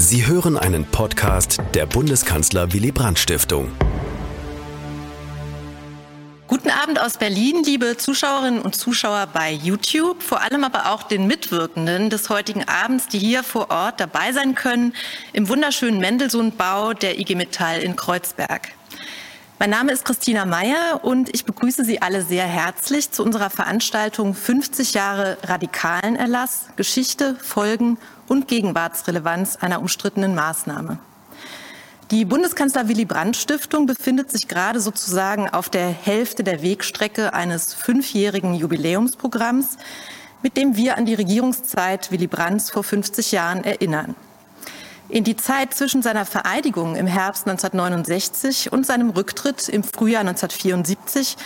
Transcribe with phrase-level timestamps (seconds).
[0.00, 3.72] Sie hören einen Podcast der Bundeskanzler Willy Brandt Stiftung.
[6.46, 11.26] Guten Abend aus Berlin, liebe Zuschauerinnen und Zuschauer bei YouTube, vor allem aber auch den
[11.26, 14.94] Mitwirkenden des heutigen Abends, die hier vor Ort dabei sein können
[15.32, 18.68] im wunderschönen Mendelssohn-Bau der IG Metall in Kreuzberg.
[19.58, 24.32] Mein Name ist Christina Meyer und ich begrüße Sie alle sehr herzlich zu unserer Veranstaltung
[24.32, 30.98] 50 Jahre radikalen Erlass, Geschichte, Folgen und Gegenwartsrelevanz einer umstrittenen Maßnahme.
[32.10, 37.74] Die Bundeskanzler Willy Brandt Stiftung befindet sich gerade sozusagen auf der Hälfte der Wegstrecke eines
[37.74, 39.76] fünfjährigen Jubiläumsprogramms,
[40.42, 44.14] mit dem wir an die Regierungszeit Willy Brandts vor 50 Jahren erinnern.
[45.10, 51.36] In die Zeit zwischen seiner Vereidigung im Herbst 1969 und seinem Rücktritt im Frühjahr 1974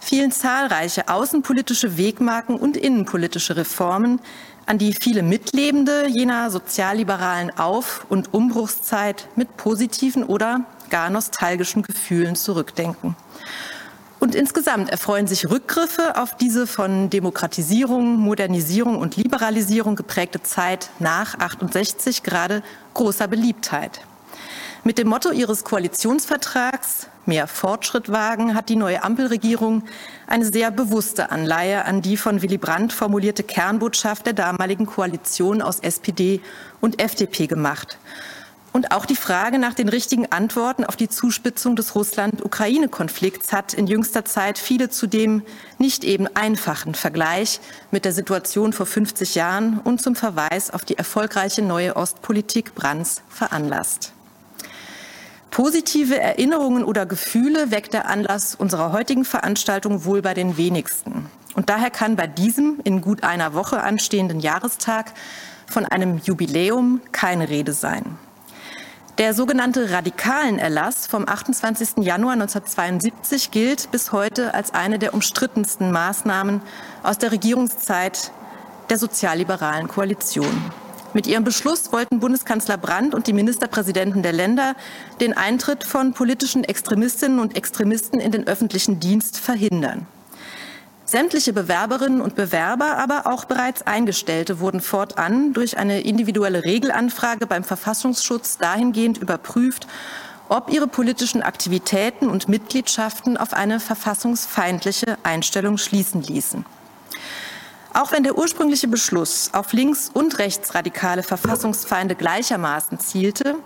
[0.00, 4.20] fielen zahlreiche außenpolitische Wegmarken und innenpolitische Reformen,
[4.70, 12.36] an die viele Mitlebende jener sozialliberalen Auf- und Umbruchszeit mit positiven oder gar nostalgischen Gefühlen
[12.36, 13.16] zurückdenken.
[14.20, 21.36] Und insgesamt erfreuen sich Rückgriffe auf diese von Demokratisierung, Modernisierung und Liberalisierung geprägte Zeit nach
[21.40, 22.62] 68 gerade
[22.94, 24.02] großer Beliebtheit.
[24.84, 29.84] Mit dem Motto ihres Koalitionsvertrags Mehr Fortschritt wagen hat die neue Ampelregierung
[30.30, 35.80] eine sehr bewusste Anleihe an die von Willy Brandt formulierte Kernbotschaft der damaligen Koalition aus
[35.80, 36.40] SPD
[36.80, 37.98] und FDP gemacht
[38.72, 43.86] und auch die Frage nach den richtigen Antworten auf die Zuspitzung des Russland-Ukraine-Konflikts hat in
[43.86, 45.42] jüngster Zeit viele zu dem
[45.78, 50.96] nicht eben einfachen Vergleich mit der Situation vor 50 Jahren und zum Verweis auf die
[50.96, 54.12] erfolgreiche neue Ostpolitik Brands veranlasst.
[55.50, 61.26] Positive Erinnerungen oder Gefühle weckt der Anlass unserer heutigen Veranstaltung wohl bei den wenigsten.
[61.54, 65.12] Und daher kann bei diesem in gut einer Woche anstehenden Jahrestag
[65.66, 68.16] von einem Jubiläum keine Rede sein.
[69.18, 72.04] Der sogenannte radikalen Erlass vom 28.
[72.04, 76.62] Januar 1972 gilt bis heute als eine der umstrittensten Maßnahmen
[77.02, 78.30] aus der Regierungszeit
[78.88, 80.72] der sozialliberalen Koalition.
[81.12, 84.76] Mit ihrem Beschluss wollten Bundeskanzler Brandt und die Ministerpräsidenten der Länder
[85.20, 90.06] den Eintritt von politischen Extremistinnen und Extremisten in den öffentlichen Dienst verhindern.
[91.04, 97.64] Sämtliche Bewerberinnen und Bewerber, aber auch bereits Eingestellte wurden fortan durch eine individuelle Regelanfrage beim
[97.64, 99.88] Verfassungsschutz dahingehend überprüft,
[100.48, 106.64] ob ihre politischen Aktivitäten und Mitgliedschaften auf eine verfassungsfeindliche Einstellung schließen ließen.
[107.92, 113.56] Auch wenn der ursprüngliche Beschluss auf links- und rechtsradikale Verfassungsfeinde gleichermaßen zielte,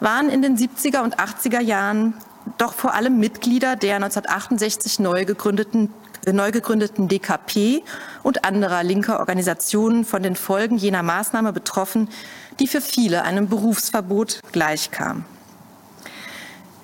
[0.00, 2.14] waren in den 70er und 80er Jahren
[2.58, 5.92] doch vor allem Mitglieder der 1968 neu gegründeten
[6.30, 7.82] neu gegründeten DKP
[8.22, 12.10] und anderer linker Organisationen von den Folgen jener Maßnahme betroffen,
[12.58, 15.24] die für viele einem Berufsverbot gleichkam.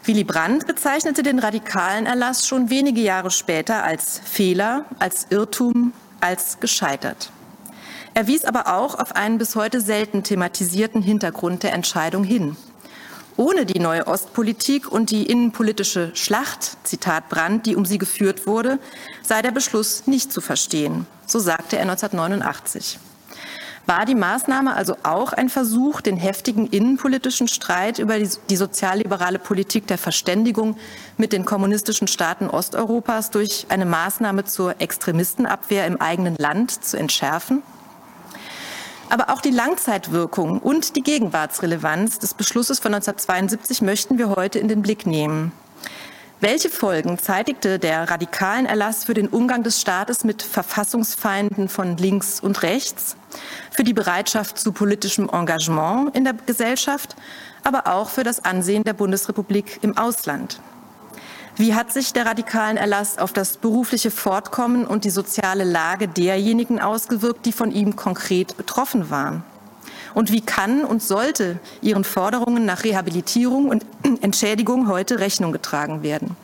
[0.05, 6.61] Willy Brandt bezeichnete den radikalen Erlass schon wenige Jahre später als Fehler, als Irrtum, als
[6.61, 7.31] gescheitert.
[8.15, 12.57] Er wies aber auch auf einen bis heute selten thematisierten Hintergrund der Entscheidung hin.
[13.37, 18.79] Ohne die neue Ostpolitik und die innenpolitische Schlacht, Zitat Brandt, die um sie geführt wurde,
[19.23, 21.07] sei der Beschluss nicht zu verstehen.
[21.27, 22.99] So sagte er 1989.
[23.87, 29.39] War die Maßnahme also auch ein Versuch, den heftigen innenpolitischen Streit über die, die sozialliberale
[29.39, 30.77] Politik der Verständigung
[31.17, 37.63] mit den kommunistischen Staaten Osteuropas durch eine Maßnahme zur Extremistenabwehr im eigenen Land zu entschärfen?
[39.09, 44.67] Aber auch die Langzeitwirkung und die Gegenwartsrelevanz des Beschlusses von 1972 möchten wir heute in
[44.67, 45.53] den Blick nehmen.
[46.39, 52.41] Welche Folgen zeitigte der radikalen Erlass für den Umgang des Staates mit Verfassungsfeinden von links
[52.41, 53.17] und rechts,
[53.71, 57.17] für die Bereitschaft zu politischem Engagement in der Gesellschaft,
[57.65, 60.61] aber auch für das Ansehen der Bundesrepublik im Ausland?
[61.57, 66.83] Wie hat sich der radikalen Erlass auf das berufliche Fortkommen und die soziale Lage derjenigen
[66.83, 69.43] ausgewirkt, die von ihm konkret betroffen waren?
[70.17, 73.85] Und wie kann und sollte ihren Forderungen nach Rehabilitierung und
[74.23, 76.39] Entschädigung heute Rechnung getragen werden?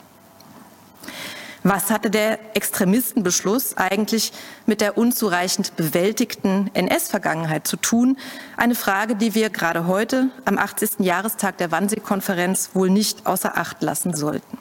[1.62, 4.34] Was hatte der Extremistenbeschluss eigentlich
[4.66, 8.18] mit der unzureichend bewältigten NS-Vergangenheit zu tun?
[8.58, 10.98] Eine Frage, die wir gerade heute am 80.
[10.98, 14.58] Jahrestag der Wannsee-Konferenz wohl nicht außer Acht lassen sollten.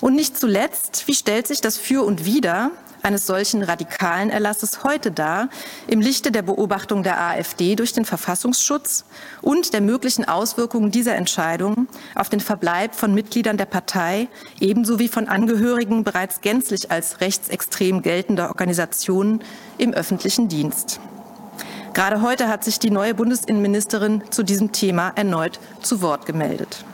[0.00, 2.70] Und nicht zuletzt, wie stellt sich das Für und Wider
[3.04, 5.48] eines solchen radikalen Erlasses heute dar,
[5.86, 9.04] im Lichte der Beobachtung der AfD durch den Verfassungsschutz
[9.42, 14.28] und der möglichen Auswirkungen dieser Entscheidung auf den Verbleib von Mitgliedern der Partei,
[14.58, 19.42] ebenso wie von Angehörigen bereits gänzlich als rechtsextrem geltender Organisationen
[19.76, 20.98] im öffentlichen Dienst.
[21.92, 26.84] Gerade heute hat sich die neue Bundesinnenministerin zu diesem Thema erneut zu Wort gemeldet.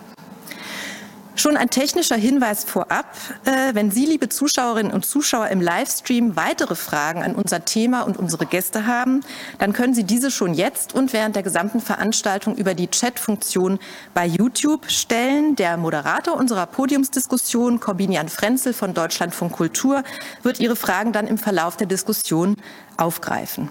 [1.37, 3.07] Schon ein technischer Hinweis vorab.
[3.45, 8.19] Äh, wenn Sie, liebe Zuschauerinnen und Zuschauer, im Livestream weitere Fragen an unser Thema und
[8.19, 9.21] unsere Gäste haben,
[9.59, 13.79] dann können Sie diese schon jetzt und während der gesamten Veranstaltung über die Chat-Funktion
[14.13, 15.57] bei YouTube stellen.
[15.57, 20.03] Der Moderator unserer Podiumsdiskussion, Corbinian Frenzel von Deutschlandfunk Kultur,
[20.43, 22.57] wird Ihre Fragen dann im Verlauf der Diskussion
[22.97, 23.71] aufgreifen.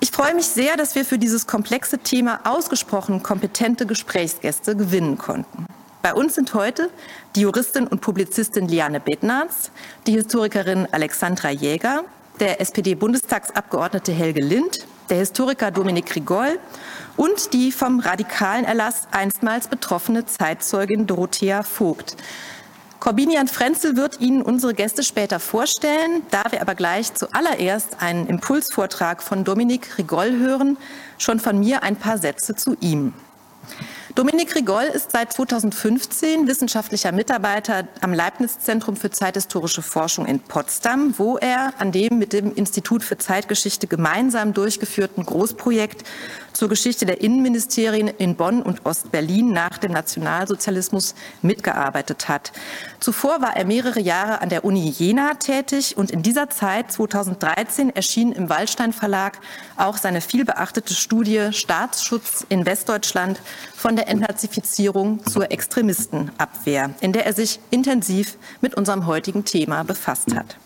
[0.00, 5.66] Ich freue mich sehr, dass wir für dieses komplexe Thema ausgesprochen kompetente Gesprächsgäste gewinnen konnten.
[6.00, 6.90] Bei uns sind heute
[7.34, 9.72] die Juristin und Publizistin Liane Bednarz,
[10.06, 12.04] die Historikerin Alexandra Jäger,
[12.38, 16.60] der SPD-Bundestagsabgeordnete Helge Lind, der Historiker Dominik Rigol
[17.16, 22.16] und die vom radikalen Erlass einstmals betroffene Zeitzeugin Dorothea Vogt.
[23.00, 26.22] Corbinian Frenzel wird Ihnen unsere Gäste später vorstellen.
[26.30, 30.76] Da wir aber gleich zuallererst einen Impulsvortrag von Dominik Rigol hören,
[31.16, 33.14] schon von mir ein paar Sätze zu ihm.
[34.18, 41.36] Dominik Rigol ist seit 2015 wissenschaftlicher Mitarbeiter am Leibniz-Zentrum für zeithistorische Forschung in Potsdam, wo
[41.36, 46.02] er an dem mit dem Institut für Zeitgeschichte gemeinsam durchgeführten Großprojekt
[46.58, 52.50] zur Geschichte der Innenministerien in Bonn und Ostberlin nach dem Nationalsozialismus mitgearbeitet hat.
[52.98, 57.94] Zuvor war er mehrere Jahre an der Uni Jena tätig und in dieser Zeit, 2013,
[57.94, 59.38] erschien im Waldstein Verlag
[59.76, 63.40] auch seine vielbeachtete Studie Staatsschutz in Westdeutschland
[63.76, 70.34] von der Entnazifizierung zur Extremistenabwehr, in der er sich intensiv mit unserem heutigen Thema befasst
[70.34, 70.56] hat.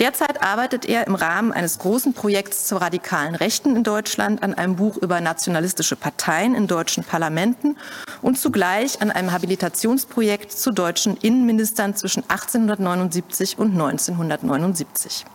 [0.00, 4.76] Derzeit arbeitet er im Rahmen eines großen Projekts zur radikalen Rechten in Deutschland an einem
[4.76, 7.76] Buch über nationalistische Parteien in deutschen Parlamenten
[8.22, 15.26] und zugleich an einem Habilitationsprojekt zu deutschen Innenministern zwischen 1879 und 1979.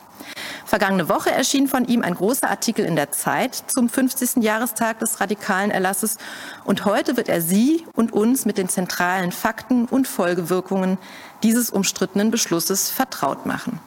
[0.66, 4.44] Vergangene Woche erschien von ihm ein großer Artikel in der Zeit zum 50.
[4.44, 6.18] Jahrestag des radikalen Erlasses
[6.64, 10.98] und heute wird er Sie und uns mit den zentralen Fakten und Folgewirkungen
[11.44, 13.80] dieses umstrittenen Beschlusses vertraut machen.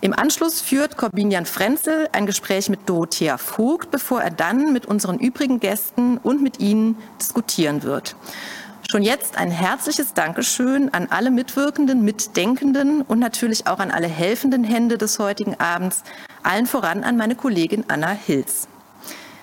[0.00, 5.18] Im Anschluss führt Corbinian Frenzel ein Gespräch mit Dorothea Vogt, bevor er dann mit unseren
[5.18, 8.14] übrigen Gästen und mit Ihnen diskutieren wird.
[8.88, 14.62] Schon jetzt ein herzliches Dankeschön an alle Mitwirkenden, Mitdenkenden und natürlich auch an alle helfenden
[14.62, 16.04] Hände des heutigen Abends,
[16.44, 18.68] allen voran an meine Kollegin Anna Hilz.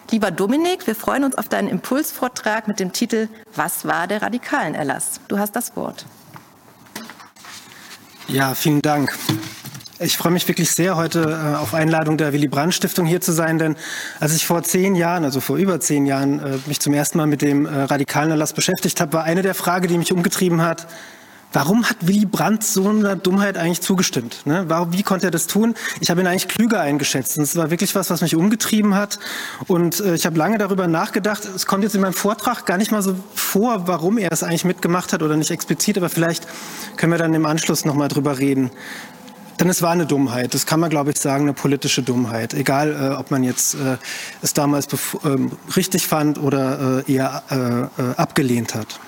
[0.09, 4.73] Lieber Dominik, wir freuen uns auf deinen Impulsvortrag mit dem Titel Was war der radikalen
[4.73, 5.19] Erlass?
[5.27, 6.05] Du hast das Wort.
[8.29, 9.15] Ja, vielen Dank.
[9.97, 13.31] Ich freue mich wirklich sehr, heute äh, auf Einladung der Willy Brandt Stiftung hier zu
[13.31, 13.77] sein, denn
[14.19, 17.27] als ich vor zehn Jahren, also vor über zehn Jahren, äh, mich zum ersten Mal
[17.27, 20.88] mit dem äh, radikalen Erlass beschäftigt habe, war eine der Fragen, die mich umgetrieben hat,
[21.53, 24.45] warum hat Willy Brandt so einer Dummheit eigentlich zugestimmt?
[24.45, 24.65] Ne?
[24.89, 25.75] Wie konnte er das tun?
[26.01, 27.38] Ich habe ihn eigentlich klüger eingeschätzt.
[27.38, 29.18] Und es war wirklich was, was mich umgetrieben hat.
[29.68, 31.48] Und ich habe lange darüber nachgedacht.
[31.56, 34.65] Es kommt jetzt in meinem Vortrag gar nicht mal so vor, warum er es eigentlich
[34.65, 36.45] mitgemacht hat oder nicht explizit, aber vielleicht
[36.98, 38.69] können wir dann im Anschluss noch mal drüber reden.
[39.59, 42.53] Denn es war eine Dummheit, das kann man, glaube ich, sagen, eine politische Dummheit.
[42.53, 43.97] Egal, äh, ob man jetzt äh,
[44.41, 44.87] es damals
[45.23, 48.99] ähm, richtig fand oder äh, eher äh, äh, abgelehnt hat.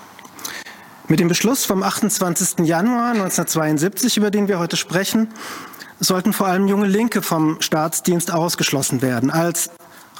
[1.10, 2.66] Mit dem Beschluss vom 28.
[2.66, 5.30] Januar 1972, über den wir heute sprechen,
[6.00, 9.32] sollten vor allem junge Linke vom Staatsdienst ausgeschlossen werden.
[9.32, 9.70] Als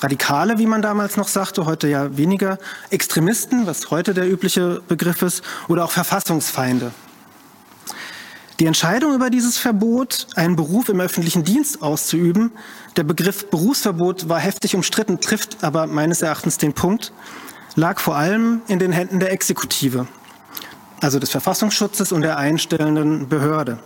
[0.02, 2.58] Radikale, wie man damals noch sagte, heute ja weniger,
[2.90, 6.92] Extremisten, was heute der übliche Begriff ist, oder auch Verfassungsfeinde.
[8.60, 12.52] Die Entscheidung über dieses Verbot, einen Beruf im öffentlichen Dienst auszuüben,
[12.96, 17.14] der Begriff Berufsverbot war heftig umstritten, trifft aber meines Erachtens den Punkt,
[17.76, 20.08] lag vor allem in den Händen der Exekutive,
[21.02, 23.78] also des Verfassungsschutzes und der einstellenden Behörde.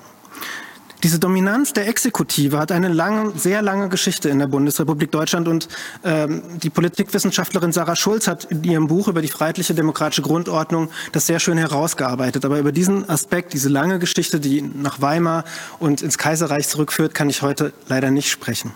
[1.03, 5.67] Diese Dominanz der Exekutive hat eine lange, sehr lange Geschichte in der Bundesrepublik Deutschland und
[6.03, 11.25] ähm, die Politikwissenschaftlerin Sarah Schulz hat in ihrem Buch über die freiheitliche demokratische Grundordnung das
[11.25, 12.45] sehr schön herausgearbeitet.
[12.45, 15.43] Aber über diesen Aspekt, diese lange Geschichte, die nach Weimar
[15.79, 18.71] und ins Kaiserreich zurückführt, kann ich heute leider nicht sprechen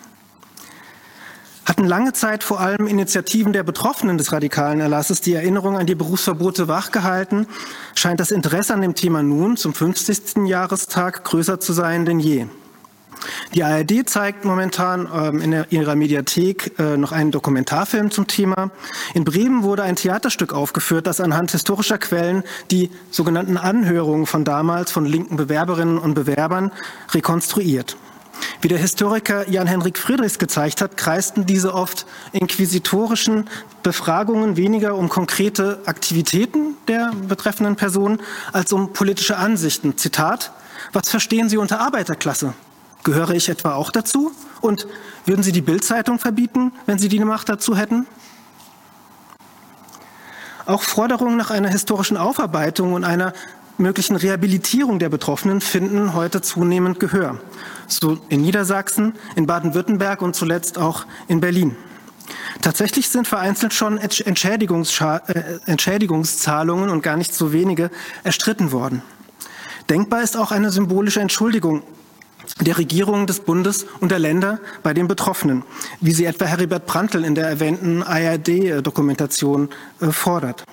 [1.65, 5.95] hatten lange Zeit vor allem Initiativen der Betroffenen des radikalen Erlasses die Erinnerung an die
[5.95, 7.47] Berufsverbote wachgehalten,
[7.95, 10.45] scheint das Interesse an dem Thema nun zum 50.
[10.45, 12.45] Jahrestag größer zu sein denn je.
[13.53, 18.71] Die ARD zeigt momentan ähm, in ihrer Mediathek äh, noch einen Dokumentarfilm zum Thema.
[19.13, 24.91] In Bremen wurde ein Theaterstück aufgeführt, das anhand historischer Quellen die sogenannten Anhörungen von damals
[24.91, 26.71] von linken Bewerberinnen und Bewerbern
[27.13, 27.97] rekonstruiert.
[28.61, 33.49] Wie der Historiker Jan-Henrik Friedrichs gezeigt hat, kreisten diese oft inquisitorischen
[33.83, 38.21] Befragungen weniger um konkrete Aktivitäten der betreffenden Person
[38.53, 39.97] als um politische Ansichten.
[39.97, 40.51] Zitat,
[40.93, 42.53] was verstehen Sie unter Arbeiterklasse?
[43.03, 44.31] Gehöre ich etwa auch dazu?
[44.61, 44.87] Und
[45.25, 48.07] würden Sie die Bildzeitung verbieten, wenn Sie die Macht dazu hätten?
[50.65, 53.33] Auch Forderungen nach einer historischen Aufarbeitung und einer
[53.77, 57.39] möglichen Rehabilitierung der Betroffenen finden heute zunehmend Gehör.
[57.87, 61.75] So in Niedersachsen, in Baden-Württemberg und zuletzt auch in Berlin.
[62.61, 64.09] Tatsächlich sind vereinzelt schon äh,
[65.65, 67.91] Entschädigungszahlungen und gar nicht so wenige
[68.23, 69.01] erstritten worden.
[69.89, 71.83] Denkbar ist auch eine symbolische Entschuldigung
[72.61, 75.63] der Regierungen des Bundes und der Länder bei den Betroffenen,
[75.99, 80.63] wie sie etwa Heribert Prantl in der erwähnten ARD-Dokumentation äh, fordert.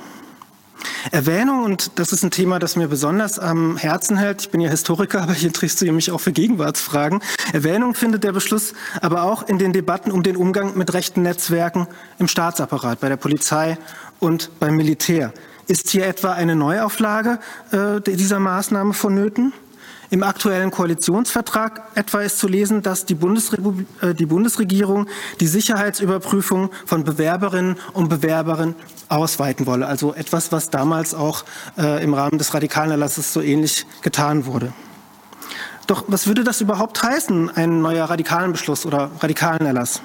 [1.11, 4.71] Erwähnung, und das ist ein Thema, das mir besonders am Herzen hält, ich bin ja
[4.71, 7.23] Historiker, aber hier interessiere ich mich auch für Gegenwartsfragen.
[7.53, 11.87] Erwähnung findet der Beschluss aber auch in den Debatten um den Umgang mit rechten Netzwerken
[12.19, 13.79] im Staatsapparat, bei der Polizei
[14.21, 15.33] und beim Militär.
[15.67, 17.39] Ist hier etwa eine Neuauflage
[17.71, 19.53] äh, dieser Maßnahme vonnöten?
[20.13, 25.07] Im aktuellen Koalitionsvertrag etwa ist zu lesen, dass die, äh, die, Bundesregierung
[25.41, 28.75] die Sicherheitsüberprüfung von Bewerberinnen und Bewerbern
[29.13, 29.87] ausweiten wolle.
[29.87, 31.45] Also etwas, was damals auch
[31.79, 34.73] äh, im Rahmen des Radikalenerlasses so ähnlich getan wurde.
[35.87, 40.01] Doch was würde das überhaupt heißen, ein neuer Radikalenbeschluss oder Radikalenerlass?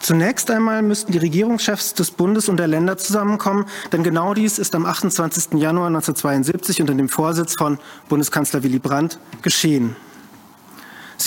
[0.00, 4.74] Zunächst einmal müssten die Regierungschefs des Bundes und der Länder zusammenkommen, denn genau dies ist
[4.74, 5.54] am 28.
[5.54, 9.96] Januar 1972 unter dem Vorsitz von Bundeskanzler Willy Brandt geschehen.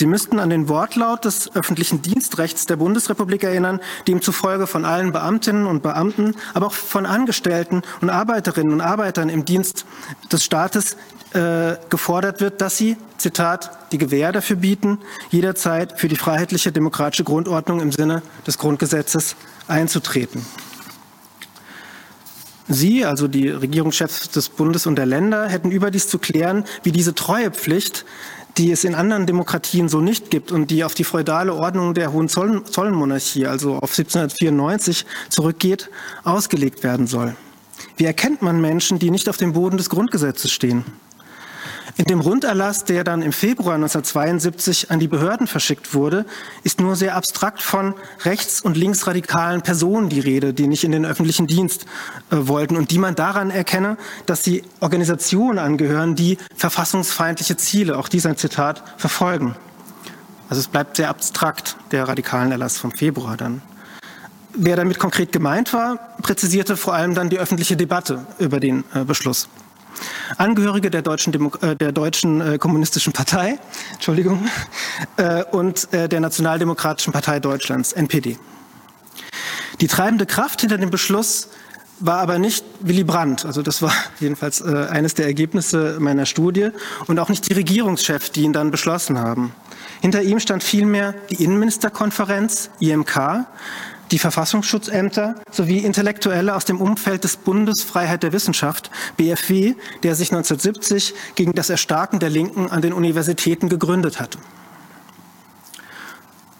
[0.00, 5.12] Sie müssten an den Wortlaut des öffentlichen Dienstrechts der Bundesrepublik erinnern, dem zufolge von allen
[5.12, 9.84] Beamtinnen und Beamten, aber auch von Angestellten und Arbeiterinnen und Arbeitern im Dienst
[10.32, 10.96] des Staates
[11.34, 17.24] äh, gefordert wird, dass sie, Zitat, die Gewähr dafür bieten, jederzeit für die freiheitliche demokratische
[17.24, 19.36] Grundordnung im Sinne des Grundgesetzes
[19.68, 20.46] einzutreten.
[22.72, 27.16] Sie, also die Regierungschefs des Bundes und der Länder, hätten überdies zu klären, wie diese
[27.16, 28.06] Treuepflicht,
[28.58, 32.12] die es in anderen Demokratien so nicht gibt und die auf die feudale Ordnung der
[32.12, 35.90] Hohenzollernmonarchie, also auf 1794 zurückgeht,
[36.24, 37.34] ausgelegt werden soll.
[37.96, 40.84] Wie erkennt man Menschen, die nicht auf dem Boden des Grundgesetzes stehen?
[41.96, 46.24] In dem Runderlass, der dann im Februar 1972 an die Behörden verschickt wurde,
[46.62, 47.94] ist nur sehr abstrakt von
[48.24, 51.86] rechts- und linksradikalen Personen die Rede, die nicht in den öffentlichen Dienst
[52.30, 58.08] äh, wollten und die man daran erkenne, dass sie Organisationen angehören, die verfassungsfeindliche Ziele, auch
[58.08, 59.56] dies ein Zitat, verfolgen.
[60.48, 63.62] Also es bleibt sehr abstrakt, der radikalen Erlass vom Februar dann.
[64.52, 69.04] Wer damit konkret gemeint war, präzisierte vor allem dann die öffentliche Debatte über den äh,
[69.04, 69.48] Beschluss.
[70.36, 73.58] Angehörige der deutschen, Demo äh, der deutschen äh, Kommunistischen Partei
[73.92, 74.46] Entschuldigung,
[75.16, 78.38] äh, und der Nationaldemokratischen Partei Deutschlands, NPD.
[79.80, 81.48] Die treibende Kraft hinter dem Beschluss
[82.00, 86.70] war aber nicht Willy Brandt, also das war jedenfalls äh, eines der Ergebnisse meiner Studie,
[87.06, 89.52] und auch nicht die Regierungschefs, die ihn dann beschlossen haben.
[90.00, 93.46] Hinter ihm stand vielmehr die Innenministerkonferenz, IMK,
[94.10, 100.32] die Verfassungsschutzämter sowie Intellektuelle aus dem Umfeld des Bundes Freiheit der Wissenschaft, BFW, der sich
[100.32, 104.38] 1970 gegen das Erstarken der Linken an den Universitäten gegründet hatte.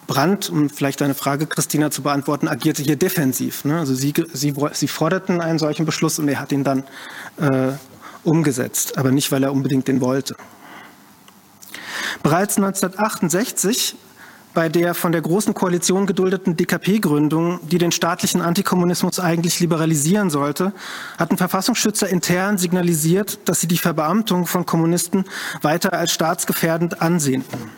[0.07, 3.65] Brandt, um vielleicht eine Frage, Christina, zu beantworten, agierte hier defensiv.
[3.65, 3.79] Ne?
[3.79, 6.83] Also sie, sie, sie, forderten einen solchen Beschluss und er hat ihn dann
[7.37, 7.73] äh,
[8.25, 10.35] umgesetzt, aber nicht, weil er unbedingt den wollte.
[12.25, 13.95] Bereits 1968
[14.55, 20.73] bei der von der Großen Koalition geduldeten DKP-Gründung, die den staatlichen Antikommunismus eigentlich liberalisieren sollte,
[21.19, 25.25] hatten Verfassungsschützer intern signalisiert, dass sie die Verbeamtung von Kommunisten
[25.63, 27.71] weiter als staatsgefährdend ansehnten.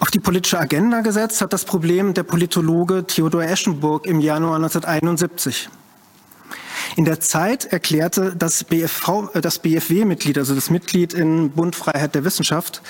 [0.00, 5.68] Auf die politische Agenda gesetzt hat das Problem der Politologe Theodor Eschenburg im Januar 1971.
[6.96, 12.24] In der Zeit erklärte das, äh, das BFW-Mitglied, also das Mitglied in Bund Freiheit der
[12.24, 12.82] Wissenschaft,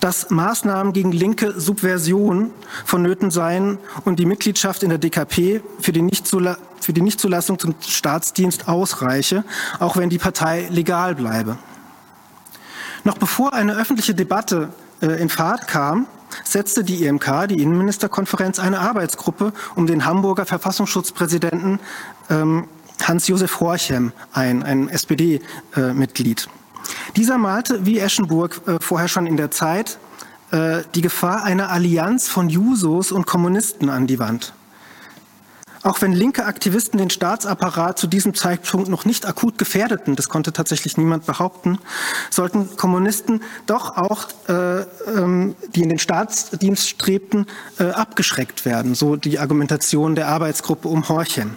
[0.00, 2.50] dass Maßnahmen gegen linke Subversion
[2.84, 6.08] vonnöten seien und die Mitgliedschaft in der DKP für die,
[6.80, 9.44] für die Nichtzulassung zum Staatsdienst ausreiche,
[9.78, 11.58] auch wenn die Partei legal bleibe.
[13.04, 16.06] Noch bevor eine öffentliche Debatte äh, in Fahrt kam,
[16.44, 21.80] setzte die IMK, die Innenministerkonferenz, eine Arbeitsgruppe um den Hamburger Verfassungsschutzpräsidenten
[22.28, 22.68] ähm,
[23.08, 26.48] Hans-Josef Horchem ein, ein SPD-Mitglied.
[27.16, 29.98] Dieser malte, wie Eschenburg äh, vorher schon in der Zeit,
[30.50, 34.52] äh, die Gefahr einer Allianz von Jusos und Kommunisten an die Wand.
[35.82, 40.52] Auch wenn linke Aktivisten den Staatsapparat zu diesem Zeitpunkt noch nicht akut gefährdeten, das konnte
[40.52, 41.78] tatsächlich niemand behaupten,
[42.28, 44.80] sollten Kommunisten doch auch, äh,
[45.16, 47.46] ähm, die in den Staatsdienst strebten,
[47.78, 51.56] äh, abgeschreckt werden, so die Argumentation der Arbeitsgruppe um Horchem.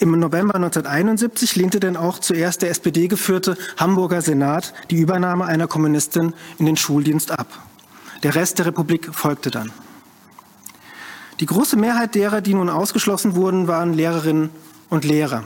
[0.00, 5.66] Im November 1971 lehnte denn auch zuerst der SPD geführte Hamburger Senat die Übernahme einer
[5.66, 7.46] Kommunistin in den Schuldienst ab.
[8.22, 9.72] Der Rest der Republik folgte dann.
[11.40, 14.50] Die große Mehrheit derer, die nun ausgeschlossen wurden, waren Lehrerinnen
[14.90, 15.44] und Lehrer.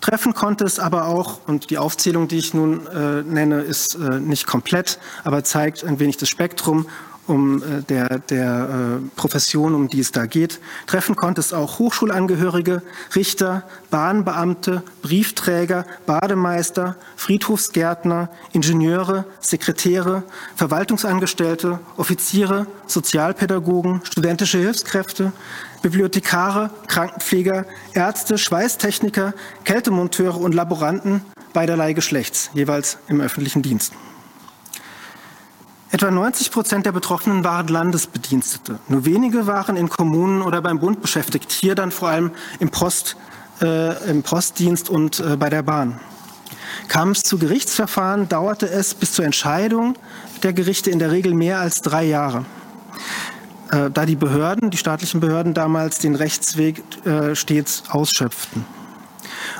[0.00, 4.18] Treffen konnte es aber auch, und die Aufzählung, die ich nun äh, nenne, ist äh,
[4.18, 6.86] nicht komplett, aber zeigt ein wenig das Spektrum
[7.30, 10.60] um äh, der, der äh, Profession, um die es da geht.
[10.86, 12.82] Treffen konnte es auch Hochschulangehörige,
[13.14, 20.24] Richter, Bahnbeamte, Briefträger, Bademeister, Friedhofsgärtner, Ingenieure, Sekretäre,
[20.56, 25.32] Verwaltungsangestellte, Offiziere, Sozialpädagogen, studentische Hilfskräfte,
[25.82, 29.32] Bibliothekare, Krankenpfleger, Ärzte, Schweißtechniker,
[29.64, 31.22] Kältemonteure und Laboranten
[31.52, 33.92] beiderlei Geschlechts, jeweils im öffentlichen Dienst.
[35.92, 38.78] Etwa 90 Prozent der Betroffenen waren Landesbedienstete.
[38.86, 42.30] Nur wenige waren in Kommunen oder beim Bund beschäftigt, hier dann vor allem
[42.60, 43.16] im, Post,
[43.60, 45.98] äh, im Postdienst und äh, bei der Bahn.
[46.86, 49.96] Kam es zu Gerichtsverfahren, dauerte es bis zur Entscheidung
[50.44, 52.44] der Gerichte in der Regel mehr als drei Jahre.
[53.72, 58.64] Äh, da die Behörden, die staatlichen Behörden damals den Rechtsweg äh, stets ausschöpften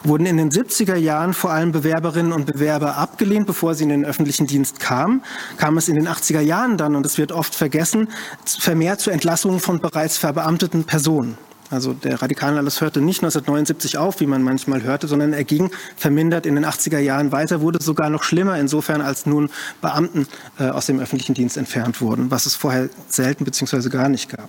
[0.04, 4.04] wurden in den 70er Jahren vor allem Bewerberinnen und Bewerber abgelehnt, bevor sie in den
[4.04, 5.22] öffentlichen Dienst kamen.
[5.56, 8.08] Kam es in den 80er Jahren dann, und es wird oft vergessen,
[8.44, 11.37] vermehrt zu Entlassungen von bereits verbeamteten Personen.
[11.70, 16.44] Also der Radikalenanlass hörte nicht 1979 auf, wie man manchmal hörte, sondern er ging vermindert
[16.44, 20.26] in den 80er Jahren weiter, wurde sogar noch schlimmer insofern, als nun Beamten
[20.58, 23.88] äh, aus dem öffentlichen Dienst entfernt wurden, was es vorher selten bzw.
[23.88, 24.49] gar nicht gab.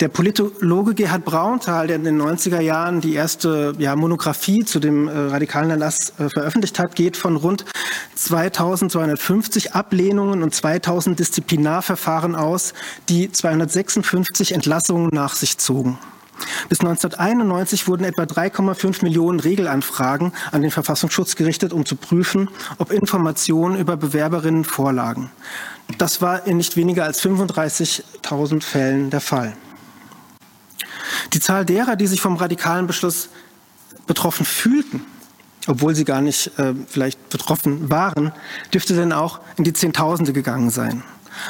[0.00, 5.08] Der Politologe Gerhard Braunthal, der in den 90er Jahren die erste ja, Monographie zu dem
[5.08, 7.64] äh, radikalen Erlass äh, veröffentlicht hat, geht von rund
[8.14, 12.74] 2250 Ablehnungen und 2000 Disziplinarverfahren aus,
[13.08, 15.98] die 256 Entlassungen nach sich zogen.
[16.68, 22.92] Bis 1991 wurden etwa 3,5 Millionen Regelanfragen an den Verfassungsschutz gerichtet, um zu prüfen, ob
[22.92, 25.32] Informationen über Bewerberinnen vorlagen.
[25.98, 29.56] Das war in nicht weniger als 35.000 Fällen der Fall.
[31.32, 33.28] Die Zahl derer, die sich vom radikalen Beschluss
[34.06, 35.04] betroffen fühlten,
[35.66, 38.32] obwohl sie gar nicht äh, vielleicht betroffen waren,
[38.72, 41.02] dürfte denn auch in die Zehntausende gegangen sein.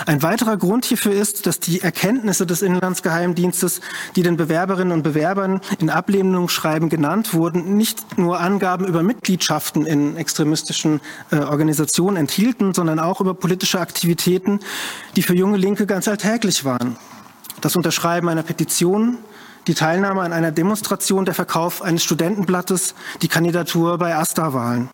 [0.06, 3.80] Ein weiterer Grund hierfür ist, dass die Erkenntnisse des Inlandsgeheimdienstes,
[4.16, 10.16] die den Bewerberinnen und Bewerbern in Ablehnungsschreiben genannt wurden, nicht nur Angaben über Mitgliedschaften in
[10.16, 14.60] extremistischen äh, Organisationen enthielten, sondern auch über politische Aktivitäten,
[15.16, 16.96] die für junge Linke ganz alltäglich waren.
[17.60, 19.18] Das Unterschreiben einer Petition,
[19.68, 24.88] die Teilnahme an einer Demonstration, der Verkauf eines Studentenblattes, die Kandidatur bei AStA-Wahlen.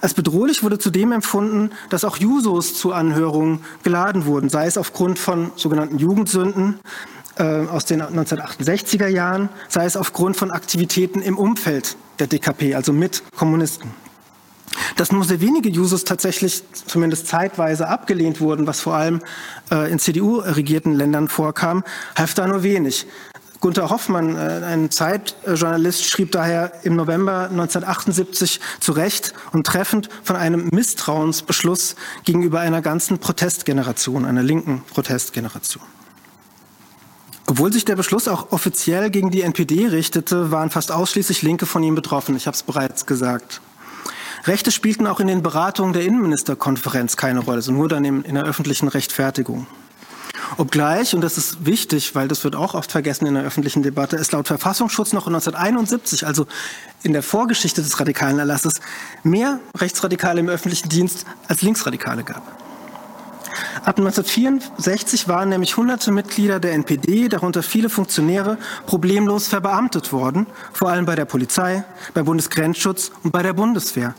[0.00, 5.20] Als bedrohlich wurde zudem empfunden, dass auch Jusos zu Anhörungen geladen wurden, sei es aufgrund
[5.20, 6.80] von sogenannten Jugendsünden
[7.36, 12.92] äh, aus den 1968er Jahren, sei es aufgrund von Aktivitäten im Umfeld der DKP, also
[12.92, 13.90] mit Kommunisten.
[14.96, 19.20] Dass nur sehr wenige Jusos tatsächlich zumindest zeitweise abgelehnt wurden, was vor allem
[19.70, 21.84] äh, in CDU-regierten Ländern vorkam,
[22.16, 23.06] half da nur wenig.
[23.62, 30.34] Gunther Hoffmann, äh, ein Zeitjournalist, schrieb daher im November 1978 zu Recht und treffend von
[30.34, 31.94] einem Misstrauensbeschluss
[32.24, 35.84] gegenüber einer ganzen Protestgeneration, einer linken Protestgeneration.
[37.46, 41.84] Obwohl sich der Beschluss auch offiziell gegen die NPD richtete, waren fast ausschließlich Linke von
[41.84, 42.34] ihm betroffen.
[42.34, 43.60] Ich habe es bereits gesagt.
[44.44, 48.44] Rechte spielten auch in den Beratungen der Innenministerkonferenz keine Rolle, also nur dann in der
[48.44, 49.68] öffentlichen Rechtfertigung.
[50.56, 54.16] Obgleich, und das ist wichtig, weil das wird auch oft vergessen in der öffentlichen Debatte,
[54.16, 56.46] es laut Verfassungsschutz noch 1971, also
[57.02, 58.74] in der Vorgeschichte des radikalen Erlasses,
[59.22, 62.42] mehr Rechtsradikale im öffentlichen Dienst als Linksradikale gab.
[63.84, 70.90] Ab 1964 waren nämlich hunderte Mitglieder der NPD, darunter viele Funktionäre, problemlos verbeamtet worden, vor
[70.90, 74.14] allem bei der Polizei, beim Bundesgrenzschutz und bei der Bundeswehr,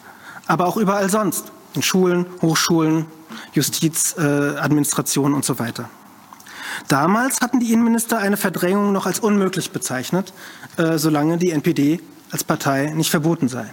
[0.47, 3.05] aber auch überall sonst, in Schulen, Hochschulen,
[3.53, 5.89] Justizadministration äh, und so weiter.
[6.87, 10.33] Damals hatten die Innenminister eine Verdrängung noch als unmöglich bezeichnet,
[10.77, 11.99] äh, solange die NPD
[12.31, 13.65] als Partei nicht verboten sei.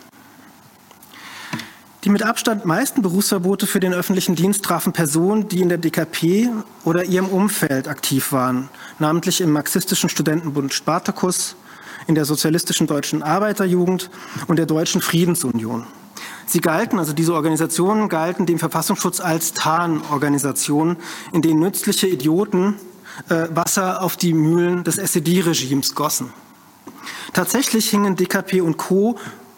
[2.05, 6.49] Die mit Abstand meisten Berufsverbote für den öffentlichen Dienst trafen Personen, die in der DKP
[6.85, 11.57] oder ihrem Umfeld aktiv waren, namentlich im marxistischen Studentenbund Spartacus,
[12.07, 14.09] in der sozialistischen deutschen Arbeiterjugend
[14.47, 15.87] und der deutschen Friedensunion.
[16.47, 20.97] Sie galten, also diese Organisationen galten dem Verfassungsschutz als Tarnorganisationen,
[21.33, 22.77] in denen nützliche Idioten
[23.29, 26.33] Wasser auf die Mühlen des SED-Regimes gossen.
[27.33, 29.17] Tatsächlich hingen DKP und Co.,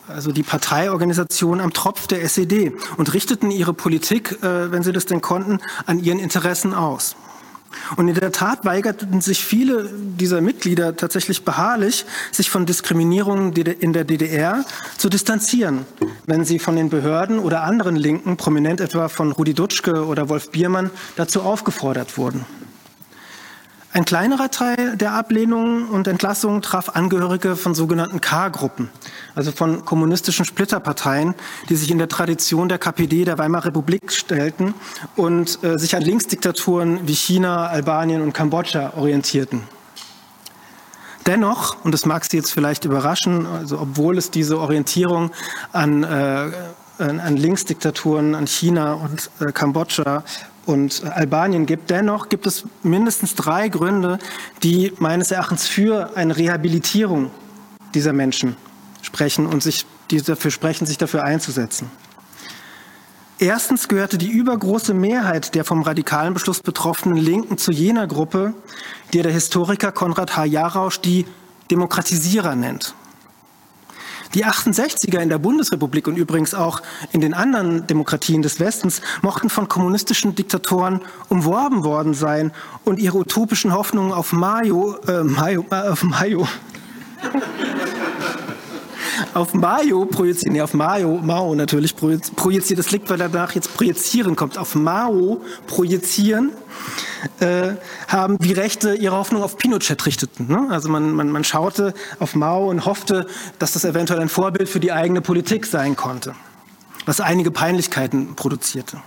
[0.09, 5.07] also die Parteiorganisation, am Tropf der SED und richteten ihre Politik, äh, wenn sie das
[5.07, 7.16] denn konnten, an ihren Interessen aus.
[7.96, 13.94] Und in der Tat weigerten sich viele dieser Mitglieder tatsächlich beharrlich, sich von Diskriminierungen in
[13.94, 14.64] der DDR
[14.98, 15.87] zu distanzieren,
[16.27, 20.51] wenn sie von den Behörden oder anderen Linken, prominent etwa von Rudi Dutschke oder Wolf
[20.51, 22.44] Biermann, dazu aufgefordert wurden.
[23.95, 28.89] Ein kleinerer Teil der Ablehnungen und Entlassungen traf Angehörige von sogenannten K-Gruppen,
[29.35, 31.35] also von kommunistischen Splitterparteien,
[31.69, 34.73] die sich in der Tradition der KPD der Weimarer Republik stellten
[35.15, 39.65] und äh, sich an Linksdiktaturen wie China, Albanien und Kambodscha orientierten.
[41.27, 45.33] Dennoch, und das mag Sie jetzt vielleicht überraschen, also obwohl es diese Orientierung
[45.73, 46.51] an, äh,
[46.99, 50.25] an Linksdiktaturen, an China und äh, Kambodscha
[50.66, 51.90] und Albanien gibt.
[51.90, 54.18] Dennoch gibt es mindestens drei Gründe,
[54.62, 57.31] die meines Erachtens für eine Rehabilitierung
[57.94, 58.57] dieser Menschen
[59.03, 61.90] sprechen und sich die dafür sprechen, sich dafür einzusetzen.
[63.38, 68.55] Erstens gehörte die übergroße Mehrheit der vom radikalen Beschluss betroffenen Linken zu jener Gruppe,
[69.12, 70.44] die der Historiker Konrad H.
[70.44, 71.27] Jarausch die
[71.70, 72.94] Demokratisierer nennt.
[74.35, 76.81] Die 68er in der Bundesrepublik und übrigens auch
[77.12, 82.53] in den anderen Demokratien des Westens mochten von kommunistischen Diktatoren umworben worden sein
[82.85, 86.49] und ihre utopischen Hoffnungen auf Mayo, äh, Mayo, äh, auf Mayo,
[89.35, 94.37] auf Mayo projizieren, nee, auf Mayo, Mao natürlich projiziert, das liegt, weil danach jetzt projizieren
[94.37, 96.53] kommt, auf Mao projizieren
[97.40, 97.75] äh,
[98.09, 100.48] haben die Rechte ihre Hoffnung auf Pinochet richteten.
[100.48, 100.68] Ne?
[100.70, 103.27] Also man, man, man schaute auf Mao und hoffte,
[103.59, 106.35] dass das eventuell ein Vorbild für die eigene Politik sein konnte,
[107.07, 109.03] was einige Peinlichkeiten produzierte.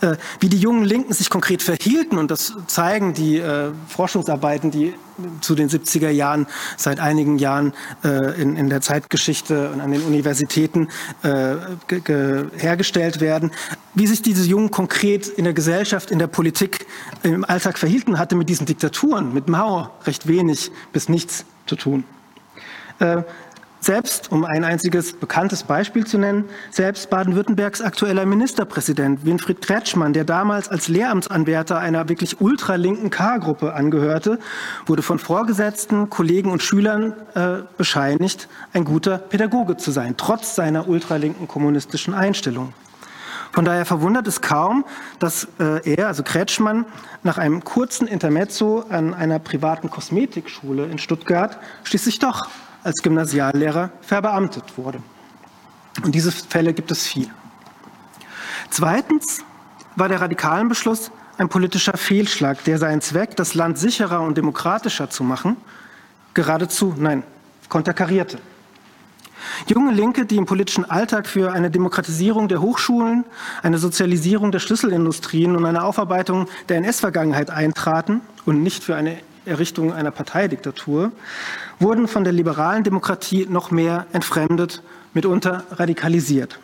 [0.00, 4.94] Äh, wie die jungen Linken sich konkret verhielten, und das zeigen die äh, Forschungsarbeiten, die
[5.40, 7.72] zu den 70er Jahren seit einigen Jahren
[8.04, 10.88] äh, in, in der Zeitgeschichte und an den Universitäten
[11.22, 11.56] äh,
[12.56, 13.50] hergestellt werden,
[13.94, 16.86] wie sich diese Jungen konkret in der Gesellschaft, in der Politik,
[17.24, 22.04] im Alltag verhielten, hatte mit diesen Diktaturen, mit Mao recht wenig bis nichts zu tun.
[23.00, 23.22] Äh,
[23.88, 30.24] selbst, um ein einziges bekanntes Beispiel zu nennen, selbst Baden-Württembergs aktueller Ministerpräsident Winfried Kretschmann, der
[30.24, 34.40] damals als Lehramtsanwärter einer wirklich ultralinken K-Gruppe angehörte,
[34.84, 40.86] wurde von Vorgesetzten, Kollegen und Schülern äh, bescheinigt, ein guter Pädagoge zu sein, trotz seiner
[40.86, 42.74] ultralinken kommunistischen Einstellung.
[43.52, 44.84] Von daher verwundert es kaum,
[45.18, 46.84] dass äh, er, also Kretschmann,
[47.22, 52.48] nach einem kurzen Intermezzo an einer privaten Kosmetikschule in Stuttgart schließlich doch
[52.84, 55.02] als Gymnasiallehrer verbeamtet wurde.
[56.02, 57.28] Und diese Fälle gibt es viel.
[58.70, 59.44] Zweitens
[59.96, 65.24] war der Radikalenbeschluss ein politischer Fehlschlag, der seinen Zweck, das Land sicherer und demokratischer zu
[65.24, 65.56] machen,
[66.34, 67.22] geradezu, nein,
[67.68, 68.38] konterkarierte.
[69.66, 73.24] Junge Linke, die im politischen Alltag für eine Demokratisierung der Hochschulen,
[73.62, 79.92] eine Sozialisierung der Schlüsselindustrien und eine Aufarbeitung der NS-Vergangenheit eintraten und nicht für eine Errichtung
[79.92, 81.12] einer Parteidiktatur,
[81.80, 84.82] wurden von der liberalen Demokratie noch mehr entfremdet,
[85.14, 86.60] mitunter radikalisiert.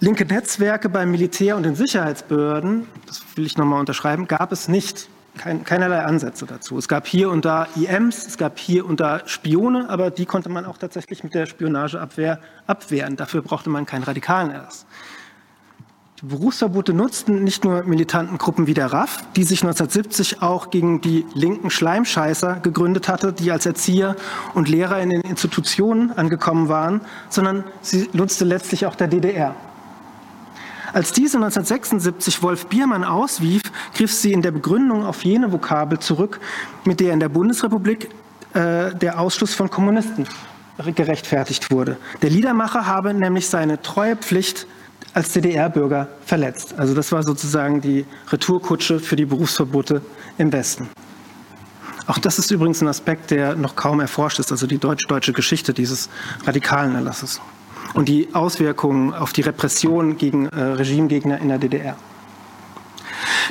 [0.00, 5.08] Linke Netzwerke beim Militär und den Sicherheitsbehörden, das will ich nochmal unterschreiben, gab es nicht.
[5.36, 6.78] Kein, keinerlei Ansätze dazu.
[6.78, 10.48] Es gab hier und da IMs, es gab hier und da Spione, aber die konnte
[10.48, 13.16] man auch tatsächlich mit der Spionageabwehr abwehren.
[13.16, 14.86] Dafür brauchte man keinen radikalen Erst.
[16.22, 21.26] Berufsverbote nutzten nicht nur militanten Gruppen wie der RAF, die sich 1970 auch gegen die
[21.34, 24.14] linken Schleimscheißer gegründet hatte, die als Erzieher
[24.54, 27.00] und Lehrer in den Institutionen angekommen waren,
[27.30, 29.56] sondern sie nutzte letztlich auch der DDR.
[30.92, 33.62] Als diese 1976 Wolf Biermann auswief,
[33.94, 36.38] griff sie in der Begründung auf jene Vokabel zurück,
[36.84, 38.08] mit der in der Bundesrepublik
[38.52, 40.28] äh, der Ausschluss von Kommunisten
[40.94, 41.96] gerechtfertigt wurde.
[42.22, 44.68] Der Liedermacher habe nämlich seine treue Pflicht
[45.14, 46.74] als DDR-Bürger verletzt.
[46.76, 50.02] Also das war sozusagen die Retourkutsche für die Berufsverbote
[50.36, 50.88] im Westen.
[52.06, 55.72] Auch das ist übrigens ein Aspekt, der noch kaum erforscht ist, also die deutsch-deutsche Geschichte
[55.72, 56.10] dieses
[56.44, 57.40] radikalen Erlasses
[57.94, 61.96] und die Auswirkungen auf die Repression gegen äh, Regimegegner in der DDR.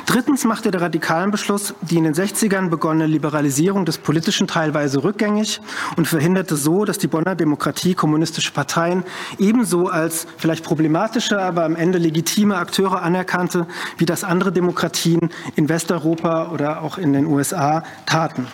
[0.06, 5.60] Drittens machte der Radikalenbeschluss die in den 60ern begonnene Liberalisierung des Politischen teilweise rückgängig
[5.96, 9.04] und verhinderte so, dass die Bonner Demokratie kommunistische Parteien
[9.38, 13.66] ebenso als vielleicht problematische, aber am Ende legitime Akteure anerkannte,
[13.98, 18.46] wie das andere Demokratien in Westeuropa oder auch in den USA taten.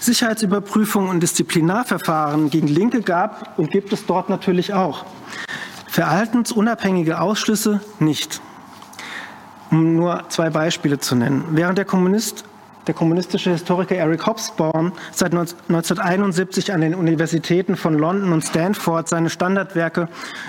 [0.00, 5.04] Sicherheitsüberprüfungen und Disziplinarverfahren gegen Linke gab und gibt es dort natürlich auch.
[5.88, 8.40] Verhaltensunabhängige Ausschlüsse nicht
[9.70, 11.44] um nur zwei Beispiele zu nennen.
[11.50, 12.44] Während der Kommunist
[12.86, 19.30] der kommunistische Historiker Eric Hobsbawm seit 1971 an den Universitäten von London und Stanford seine
[19.30, 20.08] Standardwerke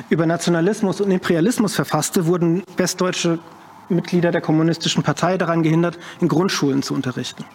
[0.10, 3.39] über Nationalismus und Imperialismus verfasste, wurden westdeutsche
[3.89, 7.45] Mitglieder der Kommunistischen Partei daran gehindert, in Grundschulen zu unterrichten.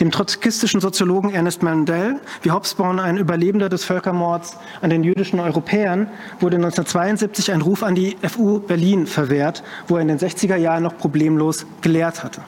[0.00, 6.08] Dem trotzkistischen Soziologen Ernest Mandel, wie Hobsbawm ein Überlebender des Völkermords an den jüdischen Europäern,
[6.38, 10.84] wurde 1972 ein Ruf an die FU Berlin verwehrt, wo er in den 60er Jahren
[10.84, 12.42] noch problemlos gelehrt hatte.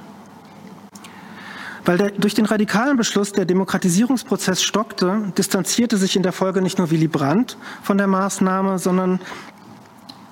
[1.85, 6.79] Weil der, durch den radikalen Beschluss der Demokratisierungsprozess stockte, distanzierte sich in der Folge nicht
[6.79, 9.19] nur Willy Brandt von der Maßnahme, sondern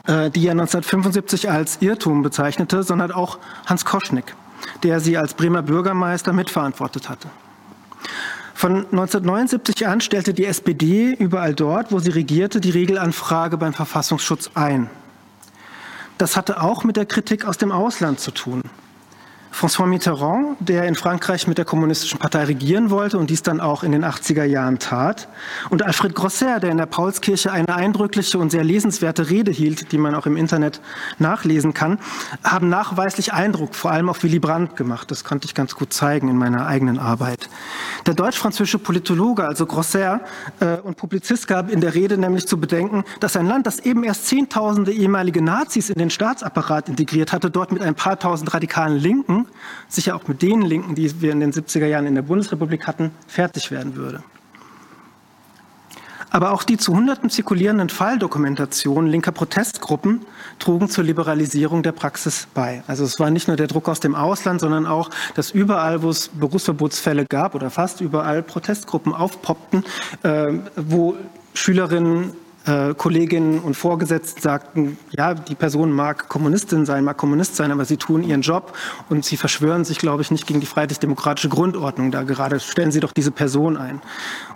[0.07, 4.37] äh, die er 1975 als Irrtum bezeichnete, sondern auch Hans Koschnick
[4.83, 7.29] der sie als Bremer Bürgermeister mitverantwortet hatte.
[8.55, 14.51] Von 1979 an stellte die SPD überall dort, wo sie regierte, die Regelanfrage beim Verfassungsschutz
[14.55, 14.91] ein.
[16.19, 18.63] Das hatte auch mit der Kritik aus dem Ausland zu tun.
[19.59, 23.83] François Mitterrand, der in Frankreich mit der Kommunistischen Partei regieren wollte und dies dann auch
[23.83, 25.27] in den 80er Jahren tat,
[25.69, 29.99] und Alfred Grosser, der in der Paulskirche eine eindrückliche und sehr lesenswerte Rede hielt, die
[29.99, 30.81] man auch im Internet
[31.19, 31.99] nachlesen kann,
[32.45, 35.11] haben nachweislich Eindruck, vor allem auf Willy Brandt gemacht.
[35.11, 37.51] Das konnte ich ganz gut zeigen in meiner eigenen Arbeit.
[38.07, 40.21] Der deutsch-französische Politologe, also Grosser
[40.61, 44.05] äh, und Publizist, gab in der Rede nämlich zu bedenken, dass ein Land, das eben
[44.05, 48.97] erst Zehntausende ehemalige Nazis in den Staatsapparat integriert hatte, dort mit ein paar tausend radikalen
[48.97, 49.48] Linken
[49.89, 53.11] sicher auch mit den Linken, die wir in den 70er Jahren in der Bundesrepublik hatten,
[53.27, 54.23] fertig werden würde.
[56.31, 60.27] Aber auch die zu Hunderten zirkulierenden Falldokumentationen linker Protestgruppen
[60.59, 62.83] trugen zur Liberalisierung der Praxis bei.
[62.87, 66.11] Also es war nicht nur der Druck aus dem Ausland, sondern auch, dass überall, wo
[66.11, 69.85] es Berufsverbotsfälle gab oder fast überall Protestgruppen aufpoppten,
[70.23, 71.17] äh, wo
[71.55, 72.33] Schülerinnen
[72.69, 77.85] äh, Kolleginnen und Vorgesetzten sagten, ja, die Person mag Kommunistin sein, mag Kommunist sein, aber
[77.85, 78.77] sie tun ihren Job
[79.09, 82.61] und sie verschwören sich, glaube ich, nicht gegen die freiheitlich-demokratische Grundordnung da gerade.
[82.61, 84.03] Stellen Sie doch diese Person ein.